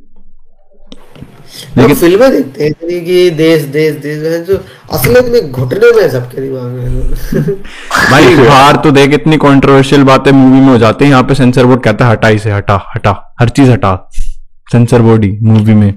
लोग 1.77 1.93
फ़िल्में 1.93 2.31
देखते 2.31 2.63
हैं 2.63 3.03
कि 3.05 3.29
देश 3.37 3.61
देश 3.73 3.95
देश 4.01 4.23
है 4.25 4.43
जो 4.45 4.57
असलियत 4.91 5.25
में 5.33 5.51
घुटने 5.51 5.91
में 5.95 6.09
सबके 6.09 6.41
दिमाग 6.41 6.65
में। 6.65 7.13
भाई 8.11 8.35
बाहर 8.37 8.75
तो 8.83 8.91
देख 8.91 9.13
इतनी 9.13 9.37
कंट्रोवर्शियल 9.37 10.03
बातें 10.03 10.31
मूवी 10.31 10.59
में 10.59 10.67
हो 10.67 10.77
जाती 10.77 11.05
है 11.05 11.11
यहाँ 11.11 11.23
पे 11.23 11.35
सेंसर 11.35 11.65
बोर्ड 11.65 11.81
कहता 11.83 12.05
है 12.05 12.11
हटा 12.11 12.29
इसे 12.37 12.51
हटा 12.51 12.79
हटा 12.95 13.15
हर 13.41 13.49
चीज़ 13.49 13.71
हटा 13.71 13.95
सेंसर 14.71 15.01
बोर्ड 15.01 15.23
ही 15.23 15.37
मूवी 15.41 15.73
में 15.73 15.93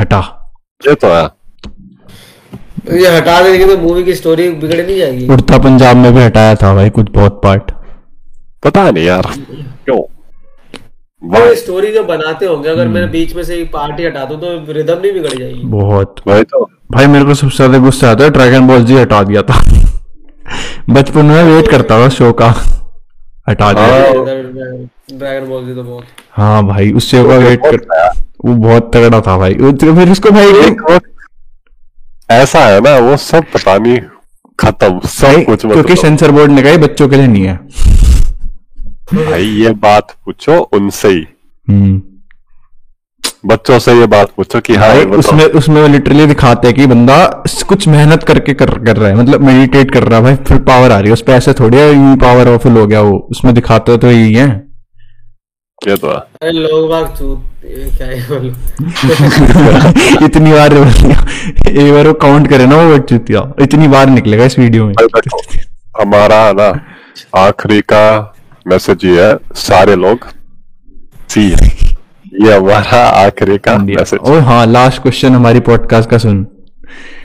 हटा। 0.00 0.20
ये 0.80 0.94
तो 0.94 1.08
है। 1.08 1.24
ये 3.00 3.16
हटा 3.16 3.40
देंगे 3.42 3.66
तो 3.66 3.76
मूवी 3.78 4.04
की 4.04 4.14
स्टोरी 4.14 4.48
बिगड़ 4.50 4.80
नहीं 4.86 4.96
जाएगी। 4.98 5.26
उड़ता 5.28 5.58
पंजाब 5.58 5.96
में 5.96 6.14
भी 6.14 6.22
हटाया 6.22 6.54
था 6.62 6.74
भाई 6.74 6.90
कुछ 6.90 7.10
बहुत 7.14 7.40
पार्ट 7.44 7.70
पता 8.64 8.90
नहीं 8.90 9.04
यार 9.04 9.26
क्यों? 9.84 10.00
वो 11.22 11.54
स्टोरी 11.54 11.92
जो 11.92 12.02
बनाते 12.04 12.46
होंगे 12.46 12.68
अगर 12.68 12.88
मैं 12.88 13.10
बीच 13.10 13.34
में 13.36 13.42
से 13.44 13.56
एक 13.56 13.70
पार्टी 13.72 14.04
हटा 14.04 14.24
दूँ 14.24 14.36
तो 14.40 14.72
रिदम 14.72 15.00
नहीं 15.00 15.12
बिगड़ 15.12 15.32
जाएगी। 15.32 15.60
बहुत। 15.66 16.20
वही 16.26 16.42
तो। 16.44 16.64
भाई 16.92 17.06
मेरे 17.06 17.24
को 17.24 17.34
सबसे 17.34 17.56
ज़्यादा 17.56 17.78
गुस्सा 17.78 18.10
आता 18.10 18.24
है 18.24 18.30
ड्रैगन 18.30 18.66
बॉल 18.68 18.84
जी 18.84 18.96
हटा 18.96 19.22
दिया 19.22 19.42
था। 19.42 19.60
बचपन 20.90 21.26
में 21.26 21.42
वेट 21.44 21.68
करता 21.68 21.98
था 22.00 22.08
शो 22.10 22.32
का। 22.32 22.48
हटा 23.48 23.72
दिया। 23.72 24.12
ड्रैगन 25.12 25.48
बॉल 25.48 25.64
जी 25.66 25.74
तो 25.74 25.82
बहुत। 25.82 26.04
हाँ 26.32 26.66
भाई 26.66 26.92
उस 26.92 27.10
शो 27.10 27.24
का 27.28 27.36
वेट 27.38 27.60
कर 27.64 27.76
वो 28.44 28.54
बहुत 28.54 28.90
तगड़ा 28.94 29.20
था 29.20 29.36
भाई। 29.38 29.54
तो 29.54 29.94
फिर 29.94 30.10
उसको 30.10 30.30
भाई 30.30 30.98
ऐसा 32.30 32.60
है 32.60 32.80
ना 32.80 32.96
वो 33.00 33.16
सब 33.18 33.44
पता 33.54 33.76
नहीं 33.78 34.00
खत्म 34.58 34.88
भाई, 34.88 35.08
सब 35.08 35.44
कुछ 35.44 35.60
क्योंकि 35.60 35.80
मतलब 35.80 35.96
सेंसर 35.96 36.30
बोर्ड 36.30 36.52
ने 36.52 36.62
कहा 36.62 36.76
बच्चों 36.78 37.08
के 37.08 37.16
लिए 37.16 37.26
नहीं 37.26 37.44
है। 37.44 37.58
भाई 39.14 39.44
ये 39.44 39.70
बात 39.70 40.16
पूछो 40.24 40.58
उनसे 40.58 41.08
ही। 41.08 41.26
हम्म। 41.68 42.00
बच्चों 43.46 43.78
से 43.78 43.92
ये 43.94 44.06
बात 44.06 44.30
पूछो 44.36 44.60
कि 44.60 44.74
हाँ 44.74 44.88
भाई 44.88 45.04
उसमें 45.04 45.44
उसमें 45.44 45.88
लिटरली 45.88 46.26
दिखाते 46.26 46.68
हैं 46.68 46.76
कि 46.76 46.86
बंदा 46.86 47.26
कुछ 47.68 47.88
मेहनत 47.88 48.22
करके 48.22 48.54
कर 48.54 48.70
कर 48.84 48.96
रहा 48.96 49.08
है 49.08 49.14
मतलब 49.14 49.40
मेडिटेट 49.40 49.90
कर 49.90 50.02
रहा 50.02 50.18
है 50.18 50.24
भाई 50.24 50.34
फिर 50.34 50.58
पावर 50.58 50.92
आ 50.92 50.98
रही 50.98 51.06
है 51.06 51.12
उस 51.12 51.22
पे 51.22 51.32
ऐसे 51.32 51.52
थोड़ी 51.52 51.78
है 51.78 51.92
यूँ 51.94 52.16
पावरफुल 52.16 52.72
हो 52.72 52.86
गया 52.86 53.00
वो 53.00 53.18
उसमें 53.30 53.54
दिखाते 53.54 53.96
तो 53.98 54.10
यही 54.10 54.34
है। 54.34 54.48
ये 55.88 55.96
तो 55.96 56.08
है। 56.08 56.52
लोग 56.52 56.90
बाग 56.90 57.06
क्या 57.64 58.06
है 58.06 58.20
बोलो। 58.28 58.50
इतनी 60.26 60.52
बार 60.52 60.72
एक 60.72 61.92
बार 61.92 62.06
वो 62.06 62.12
काउंट 62.12 62.48
करे 62.48 62.66
ना 62.66 62.76
वो 62.76 62.98
चुतिया। 62.98 63.52
इतनी 63.62 63.88
बार 63.88 64.08
निकलेगा 64.08 64.44
इस 64.44 64.58
वीडियो 64.58 64.86
में। 64.86 64.94
हमारा 66.00 66.52
ना 66.52 66.68
आखिरी 67.36 67.80
का 67.80 68.34
मैसेज 68.70 69.04
ये 69.04 69.24
है 69.24 69.36
सारे 69.58 69.94
लोग 69.96 70.26
सी 71.28 71.48
है। 71.50 71.68
ये 72.42 72.56
हमारा 72.56 73.02
आखिरी 73.20 73.58
का 73.58 73.76
मैसेज 73.78 74.20
ओ 74.20 74.38
हाँ 74.48 74.64
लास्ट 74.66 75.02
क्वेश्चन 75.02 75.34
हमारी 75.34 75.60
पॉडकास्ट 75.68 76.10
का 76.10 76.18
सुन। 76.18 76.46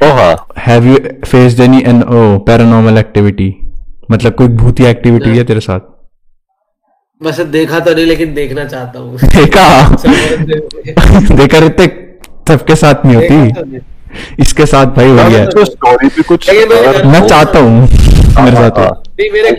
ओ 0.03 0.11
हाँ। 0.13 0.35
Have 0.59 0.85
you 0.87 0.97
faced 1.25 1.59
any 1.59 1.83
N 1.87 2.01
O 2.03 2.37
paranormal 2.47 2.97
activity 2.97 3.53
मतलब 4.11 4.33
कोई 4.33 4.47
भूतिया 4.57 4.89
एक्टिविटी 4.89 5.37
है 5.37 5.43
तेरे 5.43 5.59
साथ? 5.59 5.79
वैसे 7.21 7.43
देखा 7.45 7.79
तो 7.79 7.93
नहीं 7.93 8.05
लेकिन 8.05 8.33
देखना 8.33 8.65
चाहता 8.65 8.99
हूँ। 8.99 9.17
देखा? 9.35 9.65
देखा 11.35 11.57
रहते 11.57 11.87
सबके 12.49 12.75
साथ 12.75 13.05
नहीं 13.05 13.15
होती। 13.15 13.51
तो 13.51 14.41
इसके 14.41 14.65
साथ 14.65 14.85
भाई 14.95 15.07
हो 15.09 15.29
गया। 15.29 15.45
तो 15.45 15.65
स्टोरी 15.65 16.07
भी 16.07 16.23
कुछ 16.23 16.49
मैं 17.05 17.27
चाहता 17.27 17.59
हूँ। 17.59 17.87
मेरे 18.37 18.55
साथ 18.55 18.69
हो। 18.71 18.83
हाँ, 18.83 19.03
नहीं 19.19 19.29
मेरे 19.31 19.51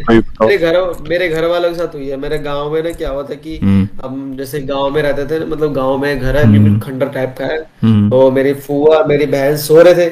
मेरे 0.42 0.56
घर 0.58 0.76
मेरे 1.08 1.28
घर 1.28 1.44
वालों 1.46 1.68
के 1.70 1.76
साथ 1.76 1.94
हुई 1.94 2.08
है। 2.08 2.16
मेरे 2.16 2.38
गाँव 2.38 2.72
में 2.72 2.82
ना 2.82 2.90
क्या 2.92 3.10
हुआ 3.10 3.22
था 3.22 3.34
कि 3.36 3.56
हम्म। 3.58 3.88
हम 4.04 4.34
जैसे 4.38 4.60
गाँव 4.62 4.90
में 4.90 5.00
रहते 5.02 5.24
थे 5.26 5.38
ना, 5.38 5.46
मतलब 5.46 5.72
गाँव 5.74 5.96
में 5.98 6.18
घर 6.18 6.36
है 6.36 6.50
बिल्कुल 6.52 6.78
खंडर 6.80 7.08
टाइप 7.10 7.34
का 7.38 7.44
है। 7.44 7.58
हम्म। 7.82 8.10
तो 8.10 8.30
मेरी 8.30 8.52
फूआ 8.56 9.02
मेरी 9.04 9.26
बहन 9.28 9.56
सो 9.58 9.80
रहे 9.82 9.94
थे 9.96 10.06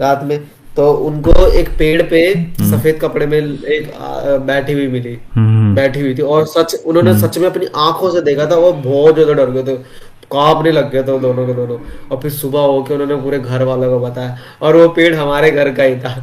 रात 0.00 0.24
में। 0.24 0.38
तो 0.76 0.90
उनको 1.06 1.46
एक 1.48 1.68
पेड़ 1.78 2.02
पे 2.02 2.20
सफ़ेद 2.60 2.98
कपड़े 3.00 3.26
में 3.26 3.38
एक 3.38 3.90
बैठी 4.46 4.72
हुई 4.72 4.86
मिली। 4.88 5.18
हम्म। 5.34 5.74
बैठी 5.74 6.00
हुई 6.00 6.14
थी। 6.14 6.22
और 6.22 6.46
सच 6.46 6.74
उन्होंने 6.76 7.18
सच 7.18 7.38
में 7.38 7.46
अपनी 7.48 7.66
आँखों 7.78 8.10
से 8.10 8.20
देखा 8.22 8.46
था 8.50 8.56
वो 8.56 8.72
बहुत 8.72 9.14
ज़्यादा 9.14 9.32
डर 9.34 9.50
गए 9.50 9.62
थे। 9.64 9.76
कांपने 10.32 10.70
लग 10.72 10.90
गए 10.92 11.02
थे 11.02 11.12
वो 11.12 11.18
दोनों 11.18 11.46
के 11.46 11.54
दोनों। 11.54 11.78
और 12.10 12.20
फिर 12.20 12.30
सुबह 12.32 12.60
होके 12.60 12.94
उन्होंने 12.94 13.22
पूरे 13.22 13.38
घर 13.38 13.62
वालों 13.62 13.90
को 13.90 13.98
बताया। 14.06 14.36
और 14.62 14.76
वो 14.76 14.88
पेड़ 14.90 15.14
हमारे 15.14 15.50
घर 15.50 15.72
का 15.74 15.82
ही 15.82 15.96
था। 15.96 16.14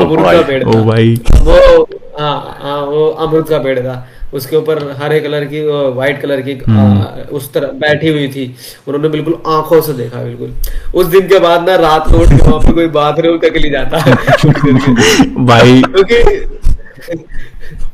अमरूद 0.00 0.18
का 0.18 0.22
भाई, 0.24 0.42
पेड़ 0.44 0.64
ओ 0.64 0.72
था। 0.74 0.82
भाई। 0.82 1.14
वो 1.42 1.88
हाँ 2.20 2.58
हाँ 2.60 2.80
वो 2.86 3.06
अमरूद 3.08 3.48
का 3.48 3.58
पेड़ 3.58 3.78
था। 3.80 4.08
उसके 4.34 4.56
ऊपर 4.56 4.78
हरे 5.02 5.20
कलर 5.20 5.44
की 5.44 5.60
व्हाइट 5.94 6.20
कलर 6.22 6.40
की 6.40 6.52
आ, 6.70 7.04
उस 7.32 7.52
तरह 7.52 7.66
बैठी 7.80 8.08
हुई 8.08 8.28
थी। 8.28 8.44
उन्होंने 8.88 9.08
बिल्कुल 9.08 9.36
आँखों 9.46 9.80
से 9.80 9.92
देखा 9.92 10.22
बिल्कुल। 10.22 10.54
उस 10.94 11.06
दिन 11.06 11.28
के 11.28 11.38
बाद 11.38 11.68
ना 11.68 11.76
रात 11.76 12.08
को 12.08 12.18
उठ 12.18 12.28
के 12.28 12.50
वहाँ 12.50 12.60
पे 12.60 12.72
कोई 12.72 12.86
बाथरूम 12.86 13.38
तक 13.38 13.56
नहीं 13.56 13.70
जाता। 13.70 13.98
भाई। 15.44 15.82
क्योंकि 15.82 16.22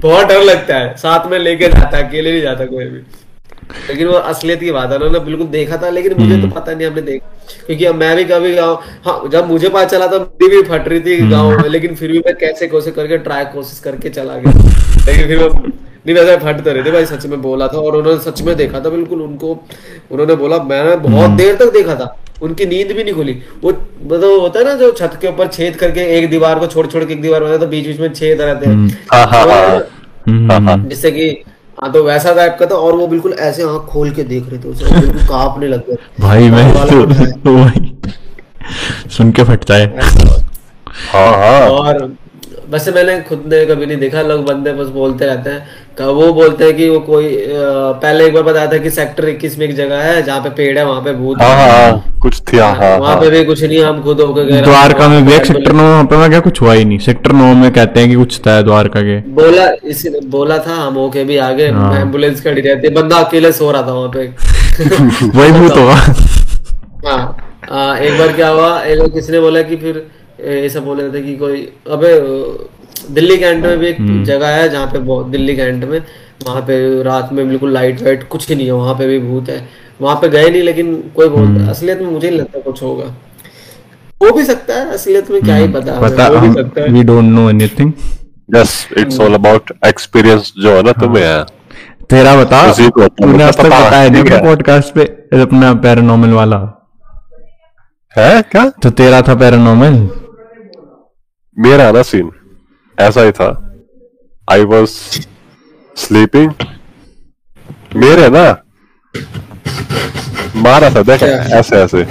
बहुत 0.01 0.27
डर 0.27 0.43
लगता 0.43 0.77
है। 0.77 0.95
साथ 0.97 1.31
में 1.31 1.39
लेके 1.39 1.69
जाता 1.69 1.97
है 1.97 2.09
अकेले 2.09 2.33
नहीं 2.33 2.43
जाता 2.43 2.65
कोई 2.65 2.85
भी। 2.85 3.01
लेकिन 3.89 4.07
वो 4.07 4.15
असलियत 4.15 4.61
की 4.61 4.71
बात 4.73 4.91
है 4.91 4.97
उन्होंने 4.97 5.19
बिल्कुल 5.25 5.47
देखा 5.49 5.77
था 5.77 5.91
लेकिन 5.91 6.15
मुझे 6.19 6.41
तो 6.43 6.49
पता 6.51 6.73
नहीं 6.73 6.87
हमने 6.87 7.03
देखा। 7.03 7.65
क्योंकि 7.67 7.85
अब 7.85 7.95
मैं 7.95 8.15
भी 8.17 8.25
कभी 8.25 8.55
गाँव 8.55 8.75
हाँ 9.05 9.21
जब 9.33 9.49
मुझे 9.49 9.69
पता 9.69 9.85
चला 9.87 10.07
तो 10.07 10.21
मेरी 10.21 10.57
भी 10.57 10.63
फट 10.69 10.89
रही 10.89 11.01
थी 11.01 11.17
गाँव 11.31 11.51
में 11.59 11.69
लेकिन 11.69 11.95
फिर 11.95 12.13
भी 12.13 12.19
मैं 12.27 12.35
कैसे 12.37 12.67
कोशिश 12.69 12.95
करके 12.95 13.19
ट्राई 13.19 13.45
कोशिश 13.55 13.79
करके 13.85 14.09
चला 14.11 14.37
गया। 14.37 14.53
लेकिन 15.07 15.27
फिर 15.27 15.43
वो 15.43 15.49
नहीं 15.49 16.15
वैसे 16.17 16.37
फट 16.39 16.65
तो 16.65 16.73
रहे 16.73 16.83
थे 16.85 16.91
भाई 16.91 17.07
सच 17.07 17.27
में 17.27 17.41
बोला 17.43 17.67
था 17.69 17.79
और 17.79 17.97
उन्होंने 17.97 18.21
सच 18.23 18.43
में 18.43 18.55
देखा 18.57 18.81
था 18.81 18.91
बिल्कुल 18.91 19.23
उनको 19.23 19.53
उन्होंने 20.11 20.35
बोला 20.37 20.59
मैंने 20.65 20.97
बहुत 21.09 21.31
देर 21.39 21.57
तक 21.57 21.73
देखा 21.73 21.95
था 21.95 22.17
उनकी 22.43 22.67
नींद 22.67 22.93
भी 22.93 23.05
नहीं 23.05 23.15
खुली। 23.15 23.33
वो 23.63 23.71
मतलब 23.71 24.41
होता 24.41 24.59
है 24.59 24.65
ना 24.65 24.75
जो 24.75 24.91
छत 24.99 25.19
के 25.21 25.29
ऊपर 25.29 25.47
छेद 25.49 25.77
करके 25.77 26.01
एक 26.19 26.29
दीवार 26.31 26.59
को 26.59 26.67
छोड़ 26.67 26.87
छोड़ 26.87 27.05
के 27.05 27.13
एक 27.13 27.23
दीवार 27.23 27.43
बनाया 27.43 27.59
तो 27.59 27.67
बीच 27.67 27.87
बीच 27.87 28.01
में 28.01 28.13
छेद 28.15 28.41
रहते 28.41 28.67
हम्म, 28.67 30.51
हाँ। 30.69 30.79
जिससे 30.85 31.11
कि 31.11 31.29
हाँ 31.83 31.91
तो 31.93 32.03
वैसा 32.05 32.33
टाइप 32.35 32.57
का 32.61 32.67
था 32.67 32.75
और 32.75 32.95
वो 32.97 33.07
बिल्कुल 33.07 33.33
ऐसे 33.49 33.63
आँख 33.63 33.83
खोल 33.91 34.11
के 34.15 34.23
देख 34.31 34.49
रहे 34.49 34.59
थे 34.65 34.69
उसे 34.69 35.01
बिल्कुल 35.01 35.23
कांपने 35.29 35.69
लग 35.69 35.87
गए। 35.89 35.97
भाई 36.21 36.49
मैं 36.51 36.73
वालों 36.75 37.05
तो 37.45 37.55
भाई 37.57 37.95
सुन 39.17 39.31
के 39.33 39.45
फटता 39.45 39.75
है 39.75 40.01
हाँ 41.13 41.29
हाँ। 41.33 41.69
और 41.71 42.03
वैसे 42.71 42.93
मैंने 42.93 43.21
खुद 43.29 43.45
ने 43.53 43.65
कभी 43.67 43.87
नहीं 43.87 43.97
देखा 43.99 44.23
लोग 44.23 44.45
बंदे 44.47 44.73
बस 44.73 44.89
बोलते 44.97 45.27
रहते 45.27 45.51
हैं 45.51 45.67
क- 45.99 46.09
वो 46.15 46.33
बोलते 46.33 46.65
हैं 46.65 46.75
कि 46.77 46.89
वो 46.89 46.99
कोई 47.01 47.29
पहले 48.03 48.27
एक 48.27 48.35
बार 48.35 48.43
बताया 48.43 48.67
था 48.73 48.79
कि 48.79 48.91
सेक्टर 48.91 49.29
21 49.29 49.57
में 49.59 49.65
एक 49.67 49.75
जगह 49.77 50.03
है 50.03 50.23
जहाँ 50.23 50.41
पे 50.43 50.51
पेड़ 50.51 50.77
है 50.79 50.85
वहाँ 50.87 51.01
पे 51.03 51.13
भूत 51.13 51.41
हाँ 51.43 51.55
हाँ 51.57 51.69
हाँ, 51.71 52.19
कुछ 52.23 52.41
थी 52.43 52.59
हाँ 52.59 52.75
हाँ 52.77 52.97
वहाँ 52.99 53.17
पे 53.21 53.31
भी 53.31 53.45
कुछ 53.45 53.63
नहीं 53.63 53.83
हम 53.83 54.03
खुद 54.03 54.21
होकर 54.21 54.45
गए। 54.45 54.61
द्वारका 54.63 55.09
में 55.09 55.25
भी 55.27 55.33
एक 55.33 55.47
सेक्टर 55.47 55.73
नौ 55.73 55.83
वहाँ 55.83 56.05
पे 56.05 56.17
मैं 56.17 56.29
क्या 56.31 56.41
कुछ 56.41 56.61
हुआ 56.63 56.73
ही 56.75 56.85
नहीं। 56.85 56.99
सेक्टर 57.07 57.33
नौ 57.33 57.53
में 57.55 57.71
कहते 57.73 58.01
हैं 58.01 58.09
कि 58.09 58.15
कुछ 58.15 58.39
था 58.47 58.61
द्वारका 58.63 59.01
के। 59.01 59.19
बोला 59.35 59.69
इसी 59.85 60.11
बोला 60.29 60.59
था 60.59 60.75
हम 60.77 60.95
होके 60.95 61.25
भी 61.25 61.37
आगे 61.49 61.69
हाँ। 61.71 61.95
एंबुलेंस 62.01 62.43
खड़ी 62.45 62.61
रहती 62.61 62.89
बंदा 62.95 63.17
अकेले 63.17 63.53
सो 63.53 63.71
रहा 63.71 63.83
था 63.83 63.93
वहाँ 63.93 64.09
पे। 64.17 64.27
वही 65.39 65.53
भूत 65.53 65.77
होगा। 65.77 65.95
हाँ 67.07 67.37
हाँ, 67.71 67.97
एक 67.99 68.19
बार 68.19 68.33
क्या 68.33 68.49
हुआ 68.49 68.81
एक 68.83 68.99
बार 68.99 69.09
किसी 69.09 69.33
ने 69.33 69.41
बोला 69.41 69.63
कि 69.63 69.77
फिर 69.77 70.07
ऐसा 70.65 70.81
बोल 70.81 71.01
रहे 71.01 71.11
थे 71.13 71.23
कि 71.23 71.35
कोई 71.37 71.61
अबे 71.91 72.13
दिल्ली 73.11 73.37
कैंट 73.37 73.65
में 73.65 73.79
भी 73.79 73.87
एक 73.87 73.97
जगह 74.25 74.49
है 74.49 74.69
जहाँ 74.69 74.87
पे 74.87 74.99
बहुत 74.99 75.27
दिल्ली 75.27 75.57
कैंट 75.57 75.85
में 75.85 75.99
वहाँ 76.47 76.61
पे 76.63 77.03
रात 77.03 77.33
में 77.33 77.49
बिल्कुल 77.49 77.73
लाइट 77.73 78.03
वाइट 78.03 78.29
कुछ 78.29 78.49
ही 78.49 78.55
नहीं 78.55 78.67
है 78.67 78.73
वहाँ 78.73 78.95
पे 78.95 79.07
भी 79.07 79.19
भूत 79.19 79.49
है। 79.49 79.69
वहाँ 80.01 80.17
पे 80.17 80.29
गए 80.29 80.51
नहीं 80.51 80.63
लेकिन 80.63 81.11
कोई 81.17 81.29
बोलता 81.29 81.63
है 81.63 81.71
असलियत 81.71 82.01
में 82.01 82.11
मुझे 82.11 82.29
नहीं 82.31 82.39
लगता 82.39 82.61
कुछ 82.61 82.83
होगा। 82.83 83.05
हो 84.23 84.31
भी 84.33 84.45
सकता 84.45 84.75
है 84.75 84.93
असलियत 84.93 85.31
में 85.31 85.41
क्या 85.43 85.57
ही 85.57 85.69
पता। 85.69 85.93
हमें, 85.93 86.11
पता 86.11 86.27
हो 86.27 86.41
भी 86.41 86.53
सकता 86.53 86.81
है। 86.81 86.89
We 86.89 87.03
don't 87.03 87.25
know 87.25 87.49
anything 87.51 87.93
yes 88.57 88.89
it's 88.99 89.21
all 89.21 89.35
about 89.35 89.73
experience 89.87 90.53
जो 90.63 90.77
है 90.77 90.83
ना 90.83 90.93
तुम्हें 90.93 91.25
है। 91.25 91.45
तेरा 92.11 92.37
बता 92.37 92.73
तो 92.73 93.09
तूने 93.09 93.45
आज 93.45 93.57
तक 93.57 93.65
बताया 93.65 94.09
नहीं 94.09 94.25
पॉडकास्ट 94.25 94.95
पे 94.95 95.05
अपना 95.43 95.75
पैरानॉर्मल 95.75 96.31
वाला। 96.31 96.57
है? 98.17 98.43
क्या? 98.43 98.69
तो 98.83 98.91
तेरा 98.91 99.23
था 99.23 99.35
पैरानॉर्मल 99.35 100.09
मेरा 101.59 101.91
ना 101.93 102.03
सीन 102.03 102.31
ऐसा 103.01 103.23
ही 103.23 103.33
था। 103.33 103.49
आई 104.49 104.65
वॉज़ 104.65 104.91
स्लीपिंग 105.97 106.53
मेरे 107.97 108.29
ना 108.29 108.47
मारा 110.57 110.91
था 110.91 111.03
देख 111.03 111.23
ऐसे 111.23 111.77
ऐसे। 111.77 112.05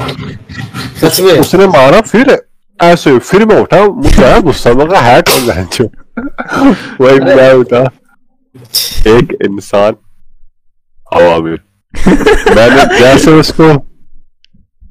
सच 1.02 1.20
में? 1.22 1.32
उसने 1.34 1.68
मारा 1.68 2.02
फिर 2.02 2.38
ऐसे 2.80 3.18
फिर 3.20 3.46
मैं 3.46 3.60
उठा 3.62 3.84
मुझे 3.86 4.24
आया 4.24 4.40
गुस्सा 4.40 4.74
मैं 4.74 4.88
कहा 4.88 5.02
हैट 5.02 5.30
और 5.30 5.42
बहनचो 5.42 5.84
वही 7.02 7.20
मैं 7.20 7.52
उठा। 7.54 7.84
एक 9.08 9.38
इंसान 9.42 9.96
हवा 11.14 11.38
में। 11.38 11.58
मैंने 12.56 13.00
जैसे 13.00 13.32
उसको 13.32 13.68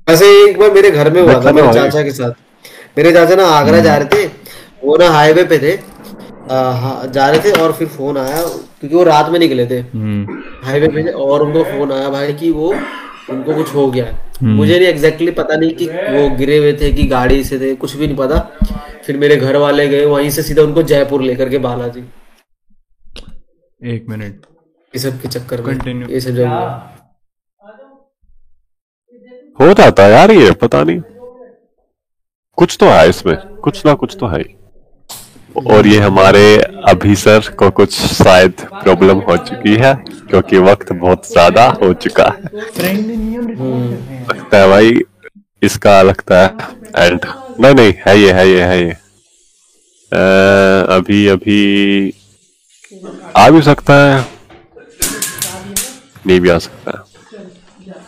वैसे 0.08 0.26
एक 0.44 0.58
बार 0.58 0.70
मेरे 0.72 0.90
घर 0.90 1.12
में 1.12 1.20
हुआ 1.22 1.40
था 1.44 1.52
मेरे 1.52 1.72
चाचा 1.72 2.02
के 2.02 2.10
साथ। 2.12 2.30
मेरे 2.98 3.12
चाचा 3.12 3.34
ना 3.34 3.46
आगरा 3.50 3.80
जा 3.80 3.96
रहे 3.96 4.08
थे 4.14 4.35
वो 4.86 4.96
ना 4.96 5.08
हाईवे 5.10 5.44
पे 5.44 5.58
थे। 5.58 5.76
आ, 6.50 6.58
हाँ, 6.72 7.06
जा 7.06 7.28
रहे 7.30 7.40
थे 7.40 7.50
और 7.62 7.72
फिर 7.72 7.88
फ़ोन 7.88 8.18
आया 8.18 8.42
क्योंकि 8.42 8.94
वो 8.96 9.02
रात 9.04 9.30
में 9.30 9.38
निकले 9.38 9.66
थे। 9.66 9.78
हाईवे 10.66 10.88
पे 10.88 11.10
और 11.12 11.42
उनको 11.42 11.62
फ़ोन 11.64 11.92
आया 11.92 12.08
भाई 12.10 12.32
कि 12.34 12.50
वो 12.50 12.68
उनको 13.30 13.54
कुछ 13.54 13.74
हो 13.74 13.90
गया। 13.90 14.06
मुझे 14.42 14.78
नहीं 14.78 14.88
एग्जैक्टली 14.88 15.30
पता 15.30 15.56
नहीं 15.56 15.70
कि 15.74 15.86
वो 15.86 16.28
गिरे 16.36 16.58
हुए 16.58 16.72
थे 16.72 16.92
कि 16.92 17.06
गाड़ी 17.08 17.42
से 17.44 17.58
थे 17.60 17.74
कुछ 17.74 17.94
भी 17.96 18.06
नहीं 18.06 18.16
पता। 18.16 18.38
फिर 19.06 19.16
मेरे 19.16 19.36
घर 19.36 19.56
वाले 19.56 19.86
गए 19.88 20.04
वहीं 20.04 20.30
से 20.30 20.42
सीधा 20.42 20.62
उनको 20.62 20.82
जयपुर 20.82 21.22
लेकर 21.22 21.48
के 21.48 21.58
बालाजी। 21.58 22.04
एक 23.80 24.06
मिनट। 24.08 24.46
ये 24.94 24.98
सब 24.98 25.20
के 25.20 25.28
चक्कर 25.28 25.60
में 25.62 26.06
ये 26.08 26.20
सब 26.20 26.30
जब 26.30 26.48
हो 29.60 29.72
जाता 29.74 30.06
यार 30.08 30.30
ये 30.30 30.50
पता 30.62 30.82
नहीं। 30.82 31.00
कुछ 32.58 32.76
तो 32.80 32.86
है 32.86 33.08
इसमें 33.08 33.36
कुछ 33.64 33.84
ना 33.86 33.94
कुछ 33.94 34.16
तो 34.20 34.26
ही। 34.28 34.44
और 35.56 35.86
ये 35.86 35.98
हमारे 35.98 36.56
अभी 36.88 37.14
सर 37.16 37.40
को 37.58 37.70
कुछ 37.70 37.92
शायद 37.92 38.52
प्रॉब्लम 38.74 39.18
हो 39.20 39.36
चुकी 39.36 39.74
है 39.76 39.94
क्योंकि 40.30 40.58
वक्त 40.60 40.92
बहुत 40.92 41.28
ज़्यादा 41.28 41.66
हो 41.82 41.92
चुका 41.94 42.24
है। 42.24 42.42
लगता 44.28 44.58
है 44.58 44.68
भाई 44.68 45.00
इसका 45.62 46.02
लगता 46.02 46.42
है 46.42 46.48
एंड 46.98 47.20
नहीं 47.60 47.74
नहीं 47.74 47.92
है 48.06 48.18
ये 48.18 48.32
है 48.32 48.48
ये 48.48 48.62
है 48.62 48.80
ये। 48.82 48.90
अ, 48.90 48.96
अभी 50.96 51.26
अभी 51.28 52.12
आ 53.36 53.48
भी 53.50 53.62
सकता 53.62 53.94
है 53.94 54.24
नहीं 56.26 56.40
भी 56.40 56.48
आ 56.48 56.58
सकता 56.58 56.90
है। 56.90 56.96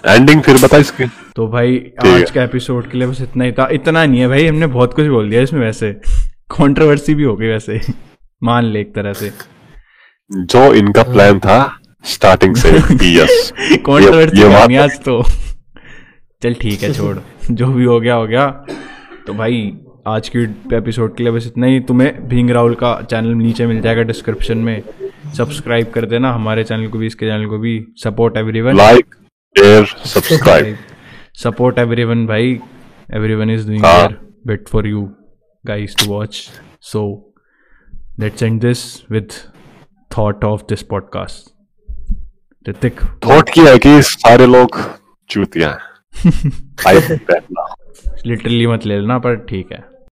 एंडिंग 0.06 0.42
फिर 0.42 0.56
बता 0.62 0.76
इसकी। 0.76 1.04
तो 1.36 1.46
भाई 1.48 1.76
आज 2.06 2.30
का 2.30 2.42
एपिसोड 2.42 2.90
के 2.90 2.98
लिए 2.98 3.06
बस 3.08 3.20
इतना 3.22 3.44
ही 3.44 3.52
था। 3.52 3.68
इतना 3.72 4.04
नहीं 4.04 4.20
है 4.20 4.28
भाई 4.28 4.46
हमने 4.46 4.66
बहुत 4.68 4.94
कुछ 4.94 5.06
बोल 5.06 5.30
दिया 5.30 5.42
इसमें 5.42 5.60
वैसे। 5.60 5.90
कंट्रोवर्सी 6.50 7.14
भी 7.14 7.22
हो 7.22 7.36
गई 7.36 7.46
वैसे। 7.46 7.80
मान 8.42 8.64
ले 8.64 8.80
एक 8.80 8.94
तरह 8.94 9.12
से। 9.12 9.32
जो 10.32 10.74
इनका 10.74 11.02
प्लान 11.02 11.38
था 11.38 11.78
स्टार्टिंग 12.04 12.56
से 12.56 12.68
यस 13.22 13.52
कंट्रोवर्सी 13.58 14.72
ये 14.72 14.76
आज 14.76 15.00
तो 15.00 15.22
चल 16.42 16.54
ठीक 16.54 16.82
है 16.82 16.92
छोड़। 16.92 17.18
जो 17.50 17.66
भी 17.66 17.84
हो 17.84 18.00
गया 18.00 18.14
हो 18.14 18.26
गया। 18.26 18.46
तो 19.26 19.34
भाई 19.34 19.76
आज 20.06 20.28
की 20.28 20.42
एपिसोड 20.76 21.16
के 21.16 21.22
लिए 21.22 21.32
बस 21.32 21.46
इतना 21.46 21.66
ही। 21.66 21.80
तुम्हें 21.80 22.28
भींग 22.28 22.50
राहुल 22.50 22.74
का 22.74 23.02
चैनल 23.10 23.28
नीचे 23.28 23.66
मिल 23.66 23.80
जाएगा 23.80 24.02
डिस्क्रिप्शन 24.02 24.58
में। 24.58 24.82
सब्सक्राइब 25.36 25.90
कर 25.90 26.06
देना 26.06 26.32
हमारे 26.32 26.64
चैनल 26.64 26.86
को 26.86 26.98
भी 26.98 27.06
इसके 27.06 27.26
चैनल 27.26 27.46
को 27.46 27.58
भी। 27.58 27.86
Support 27.96 28.36
everyone 28.36 28.76
like 28.76 29.14
share 29.58 29.84
subscribe 29.84 30.76
support 31.34 31.78
everyone 33.14 33.50
is 33.50 33.66
doing 33.66 33.84
हाँ. 33.84 34.08
their 34.08 34.16
bit 34.48 34.68
for 34.74 34.82
you 34.86 35.17
guys 35.66 35.94
to 35.94 36.10
watch 36.10 36.48
so 36.80 37.24
let's 38.18 38.42
end 38.42 38.60
this 38.60 39.02
with 39.10 39.32
thought 40.10 40.44
of 40.44 40.66
this 40.66 40.84
podcast 40.94 41.48
Ritik 42.68 43.00
thought 43.26 43.50
किया 43.50 43.72
है 43.72 43.78
कि 43.78 44.02
सारे 44.02 44.46
लोग 44.46 44.80
चूतिया 45.30 45.68
हैं 45.68 45.88
now 47.50 47.66
लिटरली 48.26 48.66
मत 48.66 48.86
ले 48.86 49.00
लेना 49.00 49.18
पर 49.18 49.36
ठीक 49.36 49.72
है 49.72 49.97